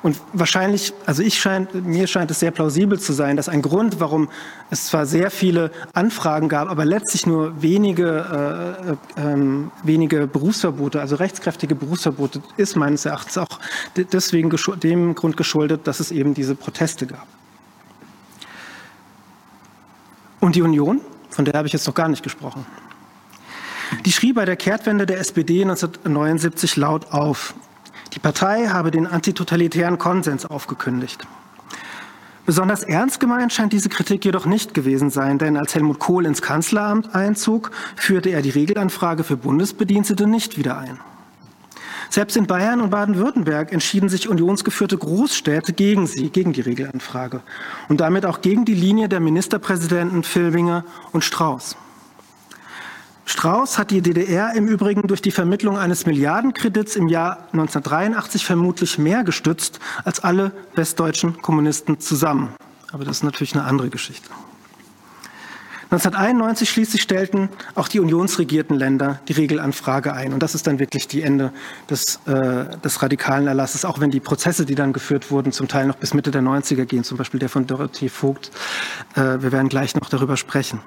[0.02, 3.98] Und wahrscheinlich, also ich scheint, mir scheint es sehr plausibel zu sein, dass ein Grund,
[3.98, 4.28] warum
[4.70, 11.00] es zwar sehr viele Anfragen gab, aber letztlich nur wenige, äh, äh, ähm, wenige Berufsverbote,
[11.00, 13.58] also rechtskräftige Berufsverbote, ist meines Erachtens auch
[13.96, 14.50] deswegen
[14.82, 17.26] dem Grund geschuldet, dass es eben diese Proteste gab.
[20.42, 21.00] Und die Union,
[21.30, 22.66] von der habe ich jetzt noch gar nicht gesprochen.
[24.04, 27.54] Die schrie bei der Kehrtwende der SPD 1979 laut auf.
[28.12, 31.28] Die Partei habe den antitotalitären Konsens aufgekündigt.
[32.44, 36.42] Besonders ernst gemeint scheint diese Kritik jedoch nicht gewesen sein, denn als Helmut Kohl ins
[36.42, 40.98] Kanzleramt einzog, führte er die Regelanfrage für Bundesbedienstete nicht wieder ein.
[42.12, 47.40] Selbst in Bayern und Baden-Württemberg entschieden sich unionsgeführte Großstädte gegen sie, gegen die Regelanfrage
[47.88, 51.74] und damit auch gegen die Linie der Ministerpräsidenten Filbinger und Strauß.
[53.24, 58.98] Strauß hat die DDR im Übrigen durch die Vermittlung eines Milliardenkredits im Jahr 1983 vermutlich
[58.98, 62.50] mehr gestützt als alle westdeutschen Kommunisten zusammen.
[62.92, 64.28] Aber das ist natürlich eine andere Geschichte.
[65.92, 70.32] 1991 schließlich stellten auch die unionsregierten Länder die Regelanfrage ein.
[70.32, 71.52] Und das ist dann wirklich die Ende
[71.90, 75.86] des, äh, des radikalen Erlasses, auch wenn die Prozesse, die dann geführt wurden, zum Teil
[75.86, 78.50] noch bis Mitte der 90er gehen, zum Beispiel der von Dorothee Vogt.
[79.16, 80.80] Äh, wir werden gleich noch darüber sprechen.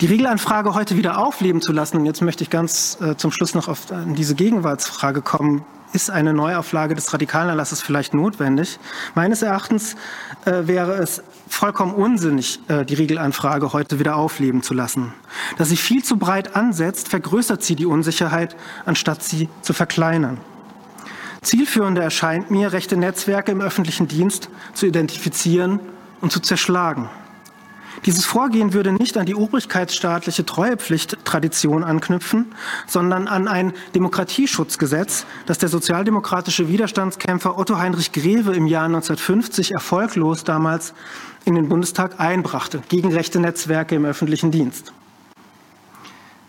[0.00, 3.54] Die Regelanfrage heute wieder aufleben zu lassen, und jetzt möchte ich ganz äh, zum Schluss
[3.54, 8.78] noch auf diese Gegenwartsfrage kommen, ist eine Neuauflage des radikalen Erlasses vielleicht notwendig?
[9.14, 9.96] Meines Erachtens
[10.44, 15.12] äh, wäre es vollkommen unsinnig, äh, die Regelanfrage heute wieder aufleben zu lassen.
[15.58, 20.38] Dass sie viel zu breit ansetzt, vergrößert sie die Unsicherheit, anstatt sie zu verkleinern.
[21.42, 25.80] Zielführender erscheint mir, rechte Netzwerke im öffentlichen Dienst zu identifizieren
[26.20, 27.08] und zu zerschlagen.
[28.06, 32.46] Dieses Vorgehen würde nicht an die obrigkeitsstaatliche Treuepflicht-Tradition anknüpfen,
[32.86, 40.44] sondern an ein Demokratieschutzgesetz, das der sozialdemokratische Widerstandskämpfer Otto Heinrich Greve im Jahr 1950 erfolglos
[40.44, 40.94] damals
[41.44, 44.92] in den Bundestag einbrachte, gegen rechte Netzwerke im öffentlichen Dienst.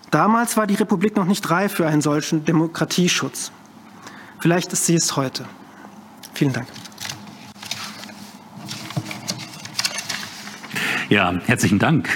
[0.10, 3.52] Damals war die Republik noch nicht reif für einen solchen Demokratieschutz.
[4.40, 5.46] Vielleicht ist sie es heute.
[6.34, 6.68] Vielen Dank.
[11.12, 12.08] Ja, herzlichen Dank.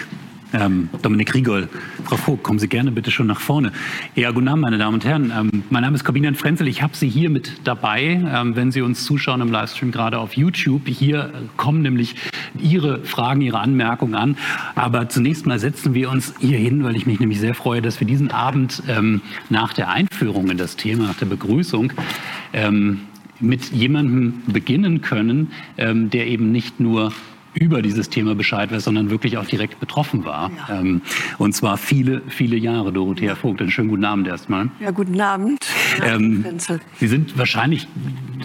[0.54, 1.68] Ähm, Dominik Riegel,
[2.06, 3.74] Frau Vogt, kommen Sie gerne bitte schon nach vorne.
[4.16, 5.34] Ja, guten Abend, meine Damen und Herren.
[5.38, 6.70] Ähm, mein Name ist Corbinian Frenzel.
[6.70, 10.38] Ich habe Sie hier mit dabei, ähm, wenn Sie uns zuschauen im Livestream gerade auf
[10.38, 10.88] YouTube.
[10.88, 12.16] Hier kommen nämlich
[12.58, 14.38] Ihre Fragen, Ihre Anmerkungen an.
[14.76, 18.00] Aber zunächst mal setzen wir uns hier hin, weil ich mich nämlich sehr freue, dass
[18.00, 21.92] wir diesen Abend ähm, nach der Einführung in das Thema, nach der Begrüßung,
[22.54, 23.02] ähm,
[23.42, 27.12] mit jemandem beginnen können, ähm, der eben nicht nur
[27.56, 30.52] über dieses Thema Bescheid weiß, sondern wirklich auch direkt betroffen war.
[30.70, 30.80] Ja.
[30.80, 31.02] Ähm,
[31.38, 32.92] und zwar viele, viele Jahre.
[32.92, 34.70] Dorothea Vogt, einen schönen guten Abend erstmal.
[34.80, 35.66] Ja, guten Abend.
[36.04, 36.46] Ähm,
[36.98, 37.88] Sie sind wahrscheinlich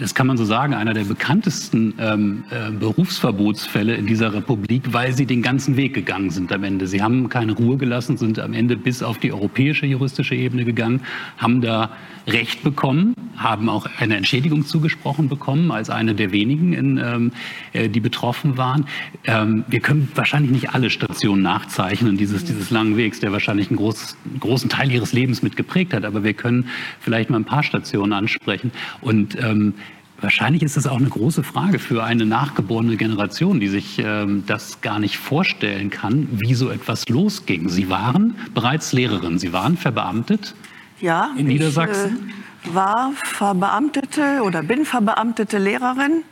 [0.01, 5.13] das kann man so sagen, einer der bekanntesten ähm, äh, Berufsverbotsfälle in dieser Republik, weil
[5.13, 6.87] Sie den ganzen Weg gegangen sind am Ende.
[6.87, 11.01] Sie haben keine Ruhe gelassen, sind am Ende bis auf die europäische juristische Ebene gegangen,
[11.37, 11.91] haben da
[12.27, 17.31] Recht bekommen, haben auch eine Entschädigung zugesprochen bekommen als eine der wenigen, in, ähm,
[17.73, 18.85] äh, die betroffen waren.
[19.25, 23.77] Ähm, wir können wahrscheinlich nicht alle Stationen nachzeichnen dieses, dieses langen Wegs, der wahrscheinlich einen,
[23.77, 26.67] groß, großen Teil ihres Lebens mit geprägt hat, aber wir können
[26.99, 28.71] vielleicht mal ein paar Stationen ansprechen.
[29.01, 29.73] Und ähm,
[30.21, 34.79] Wahrscheinlich ist es auch eine große Frage für eine nachgeborene Generation, die sich ähm, das
[34.81, 37.69] gar nicht vorstellen kann, wie so etwas losging.
[37.69, 40.53] Sie waren bereits Lehrerin, Sie waren verbeamtet
[40.99, 42.31] ja, in Niedersachsen?
[42.63, 46.23] Ich äh, war verbeamtete oder bin verbeamtete Lehrerin,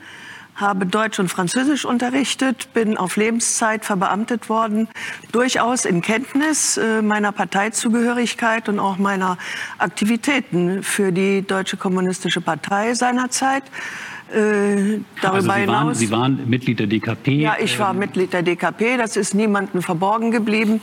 [0.60, 4.88] habe Deutsch und Französisch unterrichtet, bin auf Lebenszeit verbeamtet worden,
[5.32, 9.38] durchaus in Kenntnis äh, meiner Parteizugehörigkeit und auch meiner
[9.78, 13.64] Aktivitäten für die Deutsche Kommunistische Partei seinerzeit.
[14.32, 17.32] Äh, darüber also Sie, hinaus, waren, Sie waren Mitglied der DKP?
[17.42, 18.98] Ja, ich war ähm, Mitglied der DKP.
[18.98, 20.82] Das ist niemandem verborgen geblieben.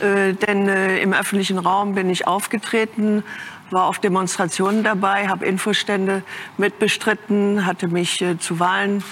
[0.00, 3.24] Äh, denn äh, im öffentlichen Raum bin ich aufgetreten,
[3.70, 6.22] war auf Demonstrationen dabei, habe Infostände
[6.56, 9.02] mitbestritten, hatte mich äh, zu Wahlen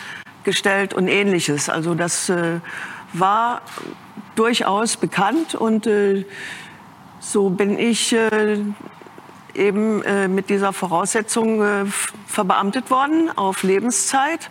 [0.45, 1.69] gestellt und ähnliches.
[1.69, 2.61] Also das äh,
[3.13, 3.63] war
[4.35, 6.25] durchaus bekannt und äh,
[7.21, 8.15] so bin ich
[9.55, 11.87] eben äh, mit dieser Voraussetzung äh,
[12.27, 14.51] verbeamtet worden auf Lebenszeit.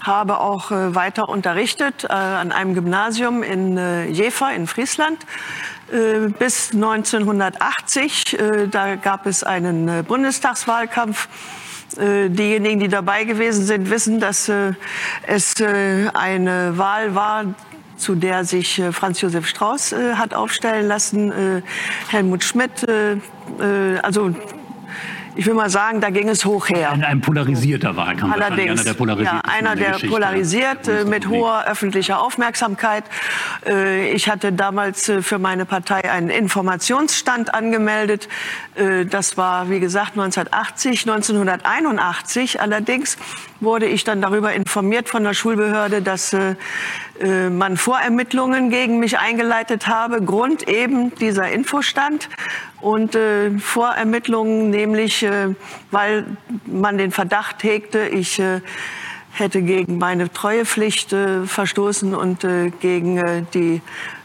[0.00, 5.73] Habe auch äh, weiter unterrichtet äh, an einem Gymnasium in äh, Jever in Friesland äh,
[6.38, 8.38] bis 1980.
[8.70, 11.28] da gab es einen Bundestagswahlkampf.
[11.96, 14.50] Diejenigen, die dabei gewesen sind, wissen, dass
[15.26, 17.54] es eine Wahl war,
[17.96, 21.62] zu der sich Franz Josef Strauß hat aufstellen lassen.
[22.08, 22.84] Helmut Schmidt
[24.02, 24.34] also
[25.36, 26.92] ich will mal sagen, da ging es hoch her.
[26.92, 28.32] Ein, ein polarisierter Wahlkampf.
[28.34, 33.04] Allerdings, einer der polarisiert, ja, einer, der polarisiert äh, mit hoher öffentlicher Aufmerksamkeit.
[33.66, 38.28] Äh, ich hatte damals äh, für meine Partei einen Informationsstand angemeldet.
[39.10, 41.08] Das war, wie gesagt, 1980.
[41.08, 43.16] 1981 allerdings
[43.64, 46.36] wurde ich dann darüber informiert von der Schulbehörde, dass
[47.50, 50.20] man Vorermittlungen gegen mich eingeleitet habe.
[50.22, 52.28] Grund eben dieser Infostand
[52.84, 55.54] und äh, Vorermittlungen, nämlich äh,
[55.90, 56.26] weil
[56.66, 58.60] man den Verdacht hegte, ich äh,
[59.32, 63.80] hätte gegen meine Treuepflicht äh, verstoßen und äh, gegen äh, die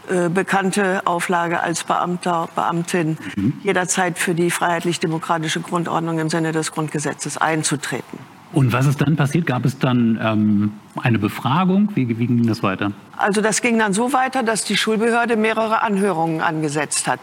[0.10, 3.54] äh, bekannte Auflage als Beamter, Beamtin mhm.
[3.64, 8.20] jederzeit für die freiheitlich-demokratische Grundordnung im Sinne des Grundgesetzes einzutreten.
[8.52, 9.46] Und was ist dann passiert?
[9.46, 11.90] Gab es dann ähm, eine Befragung?
[11.96, 12.92] Wie, wie ging das weiter?
[13.18, 17.20] Also das ging dann so weiter, dass die Schulbehörde mehrere Anhörungen angesetzt hat.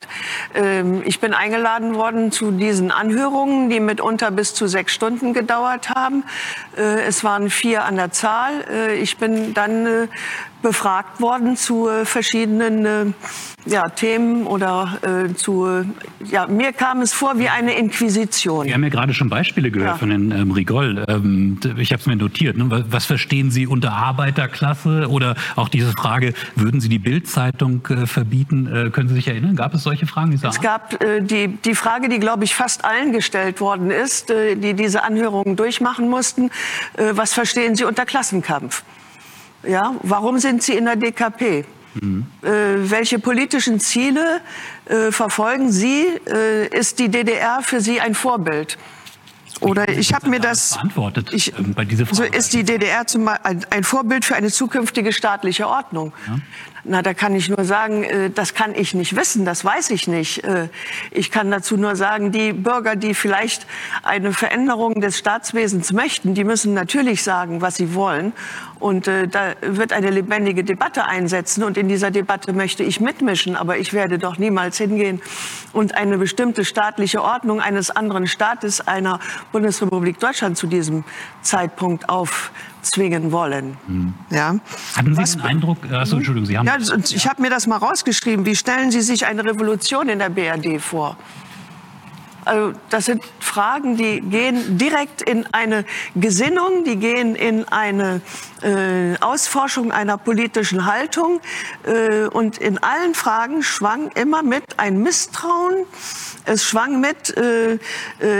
[0.54, 5.90] Ähm, ich bin eingeladen worden zu diesen Anhörungen, die mitunter bis zu sechs Stunden gedauert
[5.90, 6.24] haben.
[6.76, 8.52] Äh, es waren vier an der Zahl.
[8.70, 10.08] Äh, ich bin dann äh,
[10.62, 13.14] befragt worden zu verschiedenen
[13.66, 15.84] ja, Themen oder äh, zu,
[16.30, 18.66] ja, mir kam es vor wie eine Inquisition.
[18.66, 19.96] Wir haben ja gerade schon Beispiele gehört ja.
[19.96, 21.04] von Herrn ähm, Rigol.
[21.08, 22.56] Ähm, ich habe es mir notiert.
[22.56, 22.84] Ne?
[22.88, 25.08] Was verstehen Sie unter Arbeiterklasse?
[25.08, 28.66] Oder auch diese Frage, würden Sie die Bildzeitung äh, verbieten?
[28.66, 29.56] Äh, können Sie sich erinnern?
[29.56, 30.32] Gab es solche Fragen?
[30.32, 34.30] Dieser es gab äh, die, die Frage, die, glaube ich, fast allen gestellt worden ist,
[34.30, 36.50] äh, die diese Anhörungen durchmachen mussten.
[36.96, 38.82] Äh, was verstehen Sie unter Klassenkampf?
[39.66, 41.64] Ja, warum sind Sie in der DKP?
[42.00, 42.26] Mhm.
[42.42, 42.48] Äh,
[42.90, 44.40] welche politischen Ziele
[44.86, 46.06] äh, verfolgen Sie?
[46.26, 48.76] Äh, ist die DDR für Sie ein Vorbild?
[49.60, 52.16] Oder ich habe mir das beantwortet ich, ähm, bei dieser Frage.
[52.16, 56.12] So ist die DDR zum, ein, ein Vorbild für eine zukünftige staatliche Ordnung.
[56.26, 56.38] Ja.
[56.88, 60.06] Na, da kann ich nur sagen, äh, das kann ich nicht wissen, das weiß ich
[60.06, 60.44] nicht.
[60.44, 60.68] Äh,
[61.10, 63.66] ich kann dazu nur sagen, die Bürger, die vielleicht
[64.04, 68.32] eine Veränderung des Staatswesens möchten, die müssen natürlich sagen, was sie wollen.
[68.78, 71.64] Und äh, da wird eine lebendige Debatte einsetzen.
[71.64, 73.56] Und in dieser Debatte möchte ich mitmischen.
[73.56, 75.20] Aber ich werde doch niemals hingehen
[75.72, 79.18] und eine bestimmte staatliche Ordnung eines anderen Staates, einer
[79.50, 81.02] Bundesrepublik Deutschland zu diesem
[81.42, 82.52] Zeitpunkt auf
[82.86, 83.76] zwingen wollen.
[83.86, 84.14] Mhm.
[84.30, 84.56] Ja.
[84.96, 86.66] Hatten Sie Was, den Eindruck, äh, achso, Entschuldigung, Sie haben...
[86.66, 88.46] Ja, ich habe mir das mal rausgeschrieben.
[88.46, 91.16] Wie stellen Sie sich eine Revolution in der BRD vor?
[92.46, 98.20] Also das sind Fragen, die gehen direkt in eine Gesinnung, die gehen in eine
[98.62, 101.40] äh, Ausforschung einer politischen Haltung.
[101.84, 105.86] Äh, und in allen Fragen schwang immer mit ein Misstrauen.
[106.44, 107.78] Es schwang mit, äh, äh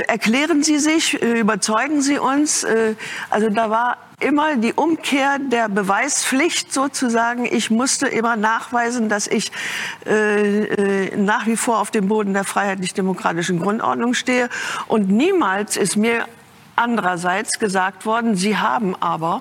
[0.06, 2.64] erklären Sie sich, äh, überzeugen Sie uns.
[3.30, 7.44] Also da war immer die Umkehr der Beweispflicht sozusagen.
[7.44, 9.52] Ich musste immer nachweisen, dass ich
[10.06, 14.48] äh, äh, nach wie vor auf dem Boden der freiheitlich-demokratischen Grundordnung stehe.
[14.88, 16.26] Und niemals ist mir
[16.76, 19.40] Andererseits gesagt worden, sie haben aber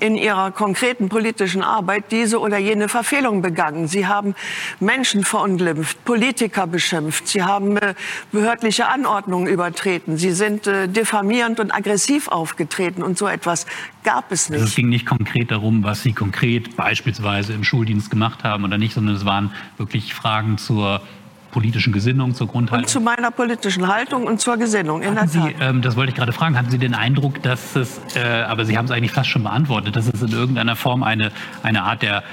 [0.00, 3.88] in ihrer konkreten politischen Arbeit diese oder jene Verfehlung begangen.
[3.88, 4.34] Sie haben
[4.80, 7.94] Menschen verunglimpft, Politiker beschimpft, sie haben äh,
[8.32, 13.66] behördliche Anordnungen übertreten, sie sind äh, diffamierend und aggressiv aufgetreten und so etwas
[14.02, 14.60] gab es nicht.
[14.60, 18.78] Also es ging nicht konkret darum, was Sie konkret beispielsweise im Schuldienst gemacht haben oder
[18.78, 21.00] nicht, sondern es waren wirklich Fragen zur
[21.54, 22.84] politischen Gesinnung, zur Grundhaltung?
[22.84, 25.54] Und zu meiner politischen Haltung und zur Gesinnung, in hatten der Tat.
[25.56, 28.64] Sie, ähm, das wollte ich gerade fragen, hatten Sie den Eindruck, dass es, äh, aber
[28.64, 31.30] Sie haben es eigentlich fast schon beantwortet, dass es in irgendeiner Form eine,
[31.62, 32.24] eine Art der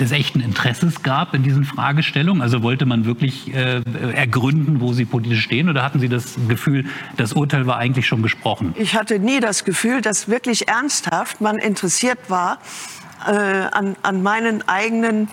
[0.00, 2.40] des echten Interesses gab in diesen Fragestellungen?
[2.40, 3.82] Also wollte man wirklich äh,
[4.14, 6.86] ergründen, wo Sie politisch stehen oder hatten Sie das Gefühl,
[7.18, 8.74] das Urteil war eigentlich schon gesprochen?
[8.78, 12.56] Ich hatte nie das Gefühl, dass wirklich ernsthaft man interessiert war
[13.26, 15.28] äh, an, an meinen eigenen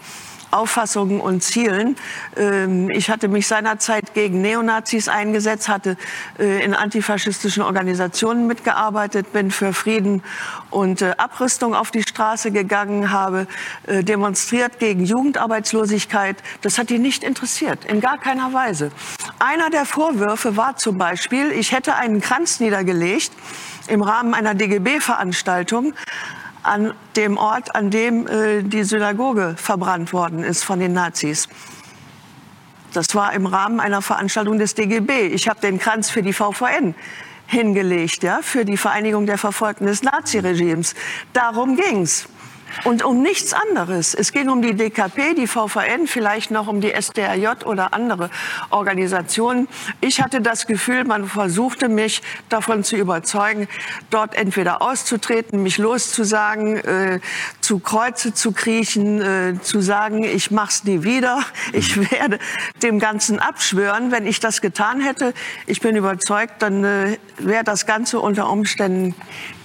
[0.51, 1.95] Auffassungen und Zielen.
[2.35, 5.97] Ähm, ich hatte mich seinerzeit gegen Neonazis eingesetzt, hatte
[6.39, 10.23] äh, in antifaschistischen Organisationen mitgearbeitet, bin für Frieden
[10.69, 13.47] und äh, Abrüstung auf die Straße gegangen, habe
[13.87, 16.37] äh, demonstriert gegen Jugendarbeitslosigkeit.
[16.61, 18.91] Das hat die nicht interessiert, in gar keiner Weise.
[19.39, 23.31] Einer der Vorwürfe war zum Beispiel, ich hätte einen Kranz niedergelegt
[23.87, 25.93] im Rahmen einer DGB-Veranstaltung
[26.63, 31.47] an dem Ort, an dem äh, die Synagoge verbrannt worden ist von den Nazis.
[32.93, 35.27] Das war im Rahmen einer Veranstaltung des DGB.
[35.27, 36.95] Ich habe den Kranz für die VVN
[37.45, 40.95] hingelegt, ja, für die Vereinigung der Verfolgten des Naziregimes.
[41.33, 42.27] Darum ging's.
[42.83, 44.13] Und um nichts anderes.
[44.13, 48.29] Es ging um die DKP, die VVN, vielleicht noch um die SDRJ oder andere
[48.69, 49.67] Organisationen.
[50.01, 53.67] Ich hatte das Gefühl, man versuchte mich davon zu überzeugen,
[54.09, 57.19] dort entweder auszutreten, mich loszusagen, äh,
[57.61, 61.43] zu Kreuze zu kriechen, äh, zu sagen, ich mach's nie wieder,
[61.73, 62.11] ich mhm.
[62.11, 62.39] werde
[62.81, 64.11] dem Ganzen abschwören.
[64.11, 65.33] Wenn ich das getan hätte,
[65.65, 69.15] ich bin überzeugt, dann äh, wäre das Ganze unter Umständen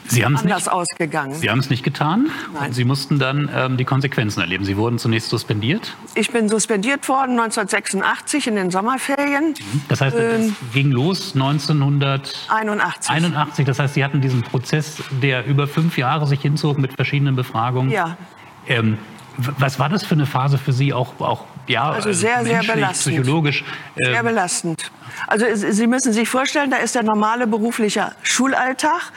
[0.07, 1.35] Sie anders nicht, ausgegangen.
[1.35, 2.31] Sie haben es nicht getan.
[2.53, 2.73] Nein.
[2.73, 4.65] Sie mussten dann ähm, die Konsequenzen erleben.
[4.65, 5.97] Sie wurden zunächst suspendiert.
[6.15, 9.49] Ich bin suspendiert worden 1986 in den Sommerferien.
[9.51, 9.83] Mhm.
[9.89, 13.11] Das heißt, es ähm, ging los 1981.
[13.11, 13.67] 81.
[13.67, 17.91] Das heißt, Sie hatten diesen Prozess, der über fünf Jahre sich hinzog mit verschiedenen Befragungen.
[17.91, 18.17] Ja.
[18.67, 18.99] Ähm,
[19.37, 23.17] was war das für eine Phase für Sie, auch, auch ja, also sehr, sehr belastend.
[23.17, 23.65] psychologisch?
[23.97, 24.91] Sehr ähm, belastend.
[25.27, 29.13] Also Sie müssen sich vorstellen, da ist der normale berufliche Schulalltag.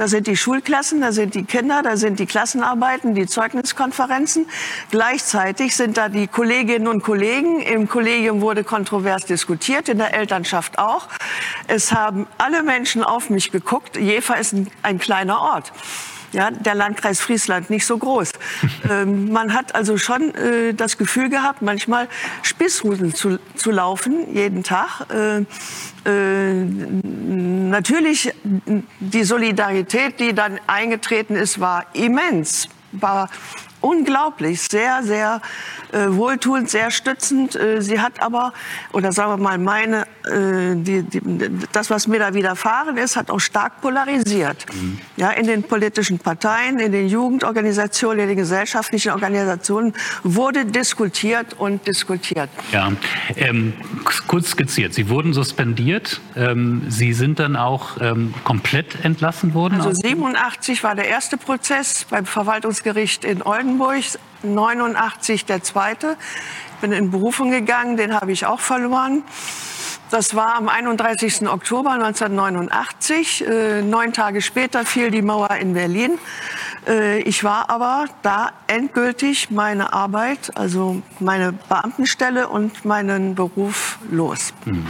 [0.00, 4.46] Da sind die Schulklassen, da sind die Kinder, da sind die Klassenarbeiten, die Zeugniskonferenzen.
[4.90, 7.60] Gleichzeitig sind da die Kolleginnen und Kollegen.
[7.60, 11.08] Im Kollegium wurde kontrovers diskutiert, in der Elternschaft auch.
[11.68, 13.98] Es haben alle Menschen auf mich geguckt.
[13.98, 15.70] Jever ist ein, ein kleiner Ort
[16.32, 18.32] ja, der Landkreis Friesland nicht so groß.
[18.90, 22.08] ähm, man hat also schon äh, das Gefühl gehabt, manchmal
[22.42, 25.06] Spießrudel zu, zu laufen, jeden Tag.
[25.10, 25.44] Äh,
[26.08, 28.32] äh, natürlich,
[29.00, 33.28] die Solidarität, die dann eingetreten ist, war immens, war
[33.80, 35.40] unglaublich, sehr, sehr
[35.92, 37.56] äh, wohltuend, sehr stützend.
[37.56, 38.52] Äh, sie hat aber,
[38.92, 41.20] oder sagen wir mal, meine, äh, die, die,
[41.72, 44.66] das, was mir da widerfahren ist, hat auch stark polarisiert.
[44.72, 44.98] Mhm.
[45.16, 51.86] Ja, in den politischen Parteien, in den Jugendorganisationen, in den gesellschaftlichen Organisationen wurde diskutiert und
[51.86, 52.50] diskutiert.
[52.72, 52.92] Ja,
[53.36, 53.72] ähm,
[54.26, 54.94] kurz skizziert.
[54.94, 56.20] Sie wurden suspendiert.
[56.36, 59.80] Ähm, Sie sind dann auch ähm, komplett entlassen worden?
[59.80, 64.04] Also 87 war der erste Prozess beim Verwaltungsgericht in Oldenburg.
[64.42, 66.16] 89 der zweite.
[66.74, 69.22] Ich bin in Berufung gegangen, den habe ich auch verloren.
[70.10, 71.46] Das war am 31.
[71.46, 73.46] Oktober 1989.
[73.46, 76.18] Äh, neun Tage später fiel die Mauer in Berlin.
[76.88, 84.54] Äh, ich war aber da endgültig meine Arbeit, also meine Beamtenstelle und meinen Beruf los.
[84.64, 84.86] Mhm.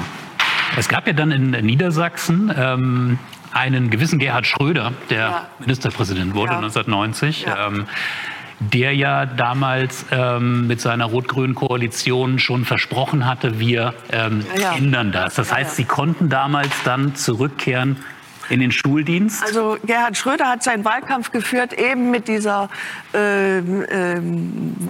[0.77, 3.19] Es gab ja dann in Niedersachsen ähm,
[3.53, 5.47] einen gewissen Gerhard Schröder, der ja.
[5.59, 6.59] Ministerpräsident wurde ja.
[6.59, 7.43] 1990.
[7.43, 7.67] Ja.
[7.67, 7.87] Ähm,
[8.61, 14.77] der ja damals ähm, mit seiner rot-grünen Koalition schon versprochen hatte, wir ähm, ja, ja.
[14.77, 15.35] ändern das.
[15.35, 17.97] Das heißt, Sie konnten damals dann zurückkehren
[18.51, 19.43] in den Schuldienst?
[19.43, 22.69] Also Gerhard Schröder hat seinen Wahlkampf geführt eben mit dieser
[23.15, 24.21] äh, äh,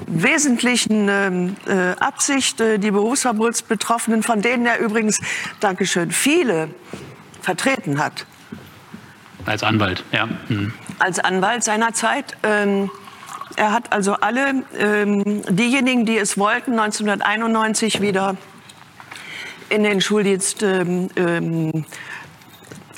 [0.07, 5.21] wesentlichen ähm, äh, Absicht, äh, die Berufsverbotsbetroffenen, von denen er übrigens,
[5.61, 6.71] Dankeschön, viele
[7.43, 8.27] vertreten hat.
[9.47, 10.29] Als Anwalt, ja.
[10.49, 10.73] Hm.
[10.99, 12.37] Als Anwalt seinerzeit.
[12.43, 12.91] Ähm,
[13.57, 18.37] er hat also alle ähm, diejenigen, die es wollten, 1991 wieder
[19.69, 21.85] in den Schuldienst ähm, ähm,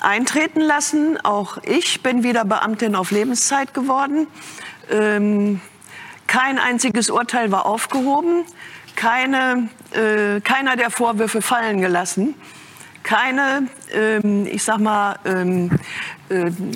[0.01, 1.19] eintreten lassen.
[1.23, 4.27] Auch ich bin wieder Beamtin auf Lebenszeit geworden.
[4.91, 5.61] Ähm,
[6.27, 8.45] kein einziges Urteil war aufgehoben,
[8.97, 12.35] keine, äh, keiner der Vorwürfe fallen gelassen.
[13.03, 16.22] keine, ähm, ich sag mal, ähm, äh,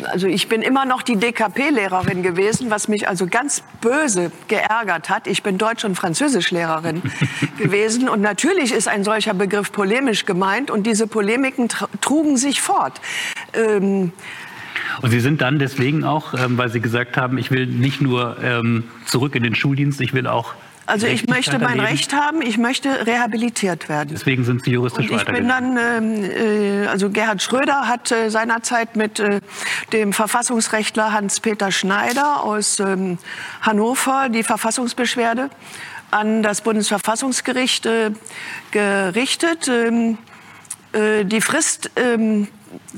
[0.04, 5.26] also ich bin immer noch die DKP-Lehrerin gewesen, was mich also ganz böse geärgert hat.
[5.26, 7.02] Ich bin Deutsch- und Französischlehrerin
[7.58, 11.68] gewesen und natürlich ist ein solcher Begriff polemisch gemeint und diese Polemiken
[12.00, 13.00] trugen sich fort.
[13.54, 14.12] Ähm,
[15.02, 18.36] und Sie sind dann deswegen auch, ähm, weil Sie gesagt haben, ich will nicht nur
[18.42, 20.54] ähm, zurück in den Schuldienst, ich will auch
[20.86, 24.10] also ich möchte mein Recht haben, ich möchte rehabilitiert werden.
[24.12, 28.30] Deswegen sind Sie juristisch Und ich bin dann, ähm, äh, also Gerhard Schröder hat äh,
[28.30, 29.40] seinerzeit mit äh,
[29.92, 33.18] dem Verfassungsrechtler Hans-Peter Schneider aus ähm,
[33.62, 35.50] Hannover die Verfassungsbeschwerde
[36.10, 38.12] an das Bundesverfassungsgericht äh,
[38.70, 39.68] gerichtet.
[39.68, 40.18] Ähm,
[40.92, 42.48] äh, die Frist ähm,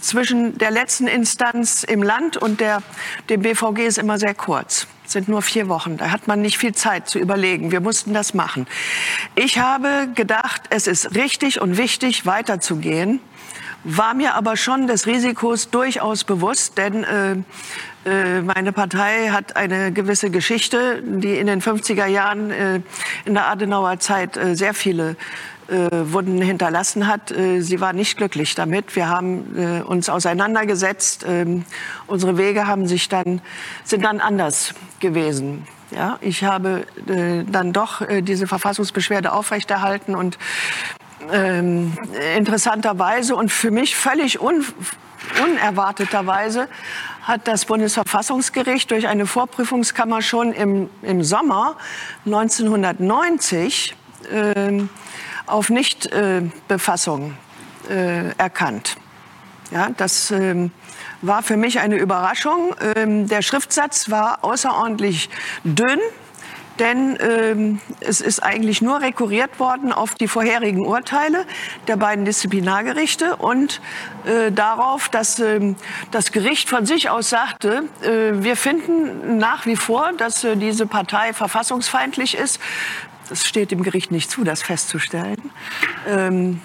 [0.00, 2.82] zwischen der letzten Instanz im Land und der,
[3.28, 4.86] dem BVG ist immer sehr kurz.
[5.08, 5.96] Sind nur vier Wochen.
[5.96, 7.72] Da hat man nicht viel Zeit zu überlegen.
[7.72, 8.66] Wir mussten das machen.
[9.36, 13.18] Ich habe gedacht, es ist richtig und wichtig, weiterzugehen,
[13.84, 17.36] war mir aber schon des Risikos durchaus bewusst, denn äh,
[18.04, 22.80] äh, meine Partei hat eine gewisse Geschichte, die in den 50er Jahren äh,
[23.24, 25.16] in der Adenauer Zeit äh, sehr viele
[25.68, 27.30] äh, Wunden hinterlassen hat.
[27.30, 28.96] Äh, sie war nicht glücklich damit.
[28.96, 31.24] Wir haben äh, uns auseinandergesetzt.
[31.28, 31.64] Ähm,
[32.06, 33.40] unsere Wege haben sich dann,
[33.84, 35.66] sind dann anders gewesen.
[35.90, 40.38] Ja, ich habe äh, dann doch äh, diese Verfassungsbeschwerde aufrechterhalten und
[41.32, 41.96] ähm,
[42.36, 44.64] interessanterweise und für mich völlig un
[45.42, 46.68] unerwarteterweise
[47.22, 51.76] hat das Bundesverfassungsgericht durch eine Vorprüfungskammer schon im, im Sommer
[52.24, 53.94] 1990
[54.32, 54.82] äh,
[55.48, 57.34] auf Nichtbefassung
[57.88, 58.96] äh, erkannt.
[59.70, 60.70] Ja, das ähm,
[61.20, 62.74] war für mich eine Überraschung.
[62.96, 65.28] Ähm, der Schriftsatz war außerordentlich
[65.64, 66.00] dünn,
[66.78, 71.44] denn ähm, es ist eigentlich nur rekurriert worden auf die vorherigen Urteile
[71.88, 73.80] der beiden Disziplinargerichte und
[74.24, 75.76] äh, darauf, dass ähm,
[76.12, 80.86] das Gericht von sich aus sagte, äh, wir finden nach wie vor, dass äh, diese
[80.86, 82.60] Partei verfassungsfeindlich ist.
[83.28, 85.50] Das steht dem Gericht nicht zu, das festzustellen.
[86.06, 86.60] Ähm,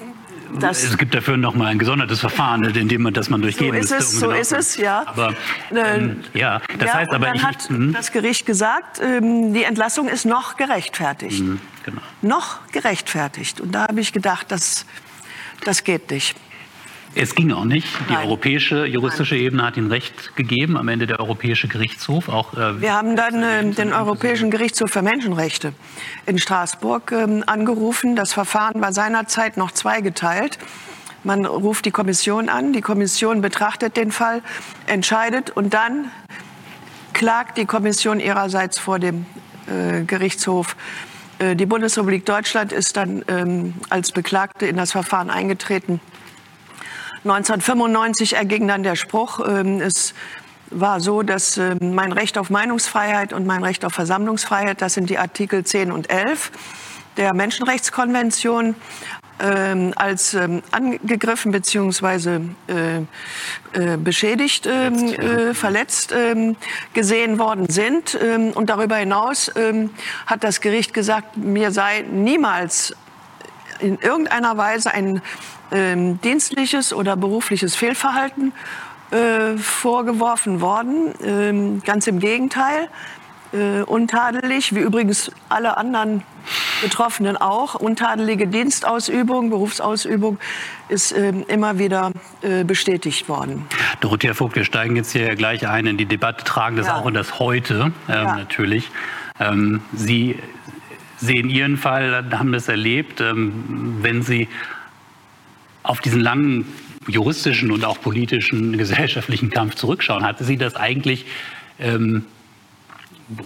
[0.62, 3.80] es gibt dafür noch mal ein gesondertes Verfahren, in dem man das man durchgehen so
[3.80, 3.98] ist müsste.
[3.98, 5.04] Es, um so genau ist es, ja.
[5.08, 5.34] Aber
[5.72, 7.94] ähm, ja, das ja, heißt aber dann ich, hat hm?
[7.94, 12.02] das Gericht gesagt, ähm, die Entlassung ist noch gerechtfertigt, mhm, genau.
[12.22, 13.62] noch gerechtfertigt.
[13.62, 14.86] Und da habe ich gedacht, das,
[15.64, 16.38] das geht nicht.
[17.16, 17.88] Es ging auch nicht.
[18.10, 18.26] Die Nein.
[18.26, 19.44] europäische juristische Nein.
[19.44, 22.30] Ebene hat Ihnen Recht gegeben, am Ende der Europäische Gerichtshof.
[22.30, 25.74] Auch, äh, Wir haben dann äh, den Europäischen Gerichtshof für Menschenrechte
[26.26, 28.16] in Straßburg äh, angerufen.
[28.16, 30.58] Das Verfahren war seinerzeit noch zweigeteilt.
[31.24, 34.42] Man ruft die Kommission an, die Kommission betrachtet den Fall,
[34.88, 36.12] entscheidet und dann
[37.14, 39.26] klagt die Kommission ihrerseits vor dem
[39.68, 40.76] äh, Gerichtshof.
[41.40, 46.02] Äh, die Bundesrepublik Deutschland ist dann ähm, als Beklagte in das Verfahren eingetreten.
[47.24, 50.14] 1995 erging dann der Spruch, ähm, es
[50.70, 55.10] war so, dass ähm, mein Recht auf Meinungsfreiheit und mein Recht auf Versammlungsfreiheit, das sind
[55.10, 56.52] die Artikel 10 und 11
[57.16, 58.76] der Menschenrechtskonvention,
[59.40, 62.40] ähm, als ähm, angegriffen bzw.
[62.68, 62.98] Äh,
[63.74, 66.14] äh, beschädigt, äh, verletzt
[66.94, 68.16] gesehen worden sind.
[68.54, 69.52] Und darüber hinaus
[70.26, 72.96] hat das Gericht gesagt, mir sei niemals
[73.80, 75.22] in irgendeiner Weise ein
[75.74, 78.54] ähm, dienstliches oder berufliches Fehlverhalten
[79.12, 81.14] äh, vorgeworfen worden.
[81.24, 82.88] Ähm, ganz im Gegenteil,
[83.54, 86.24] äh, untadelig, wie übrigens alle anderen
[86.82, 87.76] Betroffenen auch.
[87.76, 90.40] Untadelige Dienstausübung, Berufsausübung
[90.90, 92.12] ist äh, immer wieder
[92.42, 93.66] äh, bestätigt worden.
[94.02, 96.98] Dorothea Vogt, wir steigen jetzt hier gleich ein in die Debatte, tragen das ja.
[96.98, 98.36] auch in das Heute ähm, ja.
[98.36, 98.90] natürlich.
[99.40, 100.40] Ähm, Sie
[101.18, 103.22] sehen Ihren Fall, haben das erlebt.
[103.22, 104.50] Ähm, wenn Sie
[105.84, 106.66] auf diesen langen
[107.08, 111.26] juristischen und auch politischen, gesellschaftlichen Kampf zurückschauen, hatte Sie das eigentlich,
[111.80, 112.26] ähm,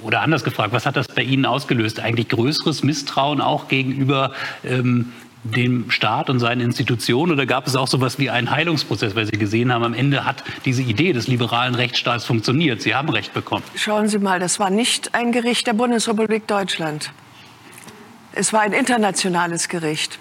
[0.03, 1.99] oder anders gefragt, was hat das bei Ihnen ausgelöst?
[1.99, 4.33] Eigentlich größeres Misstrauen auch gegenüber
[4.63, 5.11] ähm,
[5.43, 9.25] dem Staat und seinen Institutionen oder gab es auch so etwas wie einen Heilungsprozess, weil
[9.25, 12.81] Sie gesehen haben, am Ende hat diese Idee des liberalen Rechtsstaats funktioniert.
[12.81, 13.63] Sie haben Recht bekommen.
[13.75, 17.11] Schauen Sie mal, das war nicht ein Gericht der Bundesrepublik Deutschland.
[18.33, 20.19] Es war ein internationales Gericht.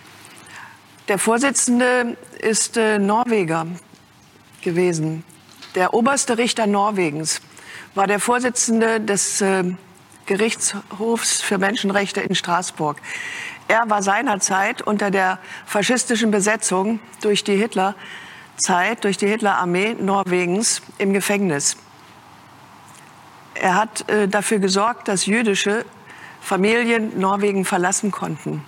[1.09, 3.69] Der Vorsitzende ist äh, Norweger
[4.61, 5.23] gewesen.
[5.77, 7.41] Der oberste Richter Norwegens
[7.95, 9.63] war der Vorsitzende des äh,
[10.27, 12.97] Gerichtshofs für Menschenrechte in Straßburg.
[13.69, 21.13] Er war seinerzeit unter der faschistischen Besetzung durch die Hitlerzeit, durch die Hitlerarmee Norwegens im
[21.13, 21.77] Gefängnis.
[23.55, 25.85] Er hat äh, dafür gesorgt, dass jüdische
[26.41, 28.65] Familien Norwegen verlassen konnten.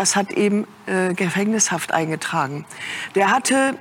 [0.00, 2.64] Das hat ihm äh, Gefängnishaft eingetragen.
[3.14, 3.74] Der hatte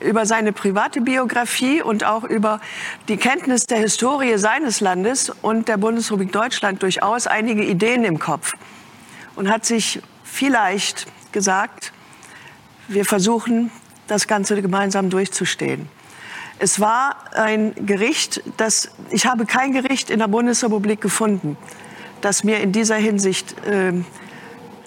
[0.00, 2.62] über seine private Biografie und auch über
[3.08, 8.54] die Kenntnis der Historie seines Landes und der Bundesrepublik Deutschland durchaus einige Ideen im Kopf
[9.36, 11.92] und hat sich vielleicht gesagt,
[12.86, 13.70] wir versuchen,
[14.06, 15.86] das Ganze gemeinsam durchzustehen.
[16.58, 21.58] Es war ein Gericht, das ich habe kein Gericht in der Bundesrepublik gefunden,
[22.22, 23.92] das mir in dieser Hinsicht äh,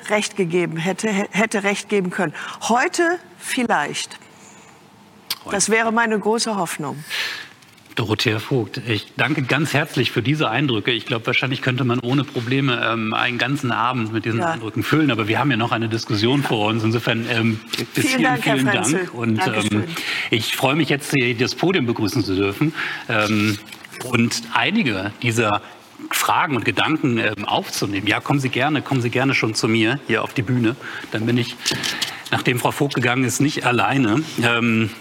[0.10, 2.34] Recht gegeben hätte, hätte Recht geben können.
[2.62, 4.20] Heute vielleicht.
[5.50, 7.04] Das wäre meine große Hoffnung.
[7.96, 10.92] Dorothea Vogt, ich danke ganz herzlich für diese Eindrücke.
[10.92, 14.52] Ich glaube, wahrscheinlich könnte man ohne Probleme ähm, einen ganzen Abend mit diesen ja.
[14.52, 16.84] Eindrücken füllen, aber wir haben ja noch eine Diskussion vor uns.
[16.84, 17.60] Insofern ähm,
[17.94, 19.14] bis vielen Dank, vielen Dank.
[19.14, 19.84] Und ähm,
[20.30, 22.74] ich freue mich jetzt, das Podium begrüßen zu dürfen.
[23.10, 23.58] Ähm,
[24.06, 25.62] und einige dieser
[26.16, 28.08] Fragen und Gedanken ähm, aufzunehmen.
[28.08, 30.76] Ja, kommen Sie gerne, kommen Sie gerne schon zu mir hier auf die Bühne.
[31.12, 31.56] Dann bin ich,
[32.32, 34.24] nachdem Frau Vogt gegangen ist, nicht alleine.
[34.44, 34.92] Ähm,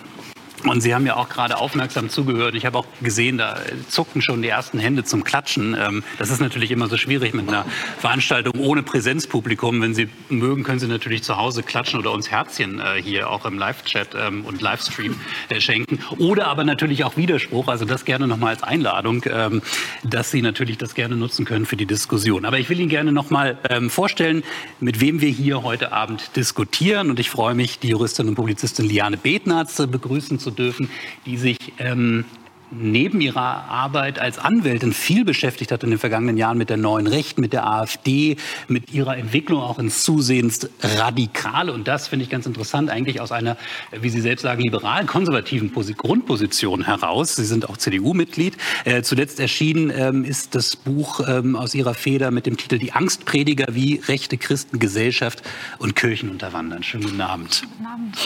[0.65, 2.55] und Sie haben ja auch gerade aufmerksam zugehört.
[2.55, 3.59] Ich habe auch gesehen, da
[3.89, 5.77] zuckten schon die ersten Hände zum Klatschen.
[5.79, 7.65] Ähm, das ist natürlich immer so schwierig mit einer
[7.99, 9.81] Veranstaltung ohne Präsenzpublikum.
[9.81, 13.47] Wenn Sie mögen, können Sie natürlich zu Hause klatschen oder uns Herzchen äh, hier auch
[13.47, 16.01] im Live-Chat ähm, und Livestream äh, schenken.
[16.19, 17.69] Oder aber natürlich auch Widerspruch.
[17.69, 19.63] Also das gerne nochmal als Einladung, ähm,
[20.03, 22.45] dass Sie natürlich das gerne nutzen können für die Diskussion.
[22.45, 23.59] Aber ich will Ihnen gerne nochmal
[23.89, 24.43] vorstellen,
[24.81, 27.11] mit wem wir hier heute Abend diskutieren.
[27.11, 30.89] Und ich freue mich, die Juristin und Publizistin Liane Betnarz begrüßen zu dürfen,
[31.27, 32.25] die sich ähm,
[32.71, 37.07] neben ihrer Arbeit als Anwältin viel beschäftigt hat in den vergangenen Jahren mit der neuen
[37.07, 38.37] Rechten, mit der AfD,
[38.69, 41.73] mit ihrer Entwicklung auch ins zusehends Radikale.
[41.73, 43.57] Und das finde ich ganz interessant, eigentlich aus einer,
[43.93, 47.37] wie Sie selbst sagen, liberalen, konservativen Grundposition heraus.
[47.37, 48.57] Sie sind auch CDU-Mitglied.
[48.85, 52.93] Äh, zuletzt erschienen ähm, ist das Buch ähm, aus Ihrer Feder mit dem Titel Die
[52.93, 55.43] Angstprediger, wie rechte Christen Gesellschaft
[55.79, 56.83] und Kirchen unterwandern.
[56.83, 57.63] Schönen guten Abend.
[57.63, 58.17] Guten Abend.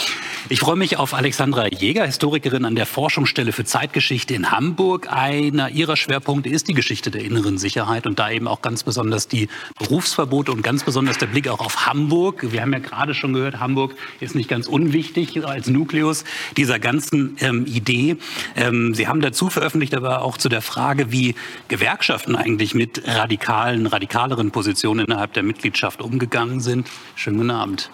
[0.50, 5.10] Ich freue mich auf Alexandra Jäger, Historikerin an der Forschungsstelle für Zeitgeschichte in Hamburg.
[5.10, 9.28] Einer ihrer Schwerpunkte ist die Geschichte der inneren Sicherheit und da eben auch ganz besonders
[9.28, 12.52] die Berufsverbote und ganz besonders der Blick auch auf Hamburg.
[12.52, 16.24] Wir haben ja gerade schon gehört, Hamburg ist nicht ganz unwichtig als Nukleus
[16.56, 18.16] dieser ganzen ähm, Idee.
[18.56, 21.34] Ähm, Sie haben dazu veröffentlicht, aber auch zu der Frage, wie
[21.68, 26.88] Gewerkschaften eigentlich mit radikalen, radikaleren Positionen innerhalb der Mitgliedschaft umgegangen sind.
[27.14, 27.90] Schönen guten Abend.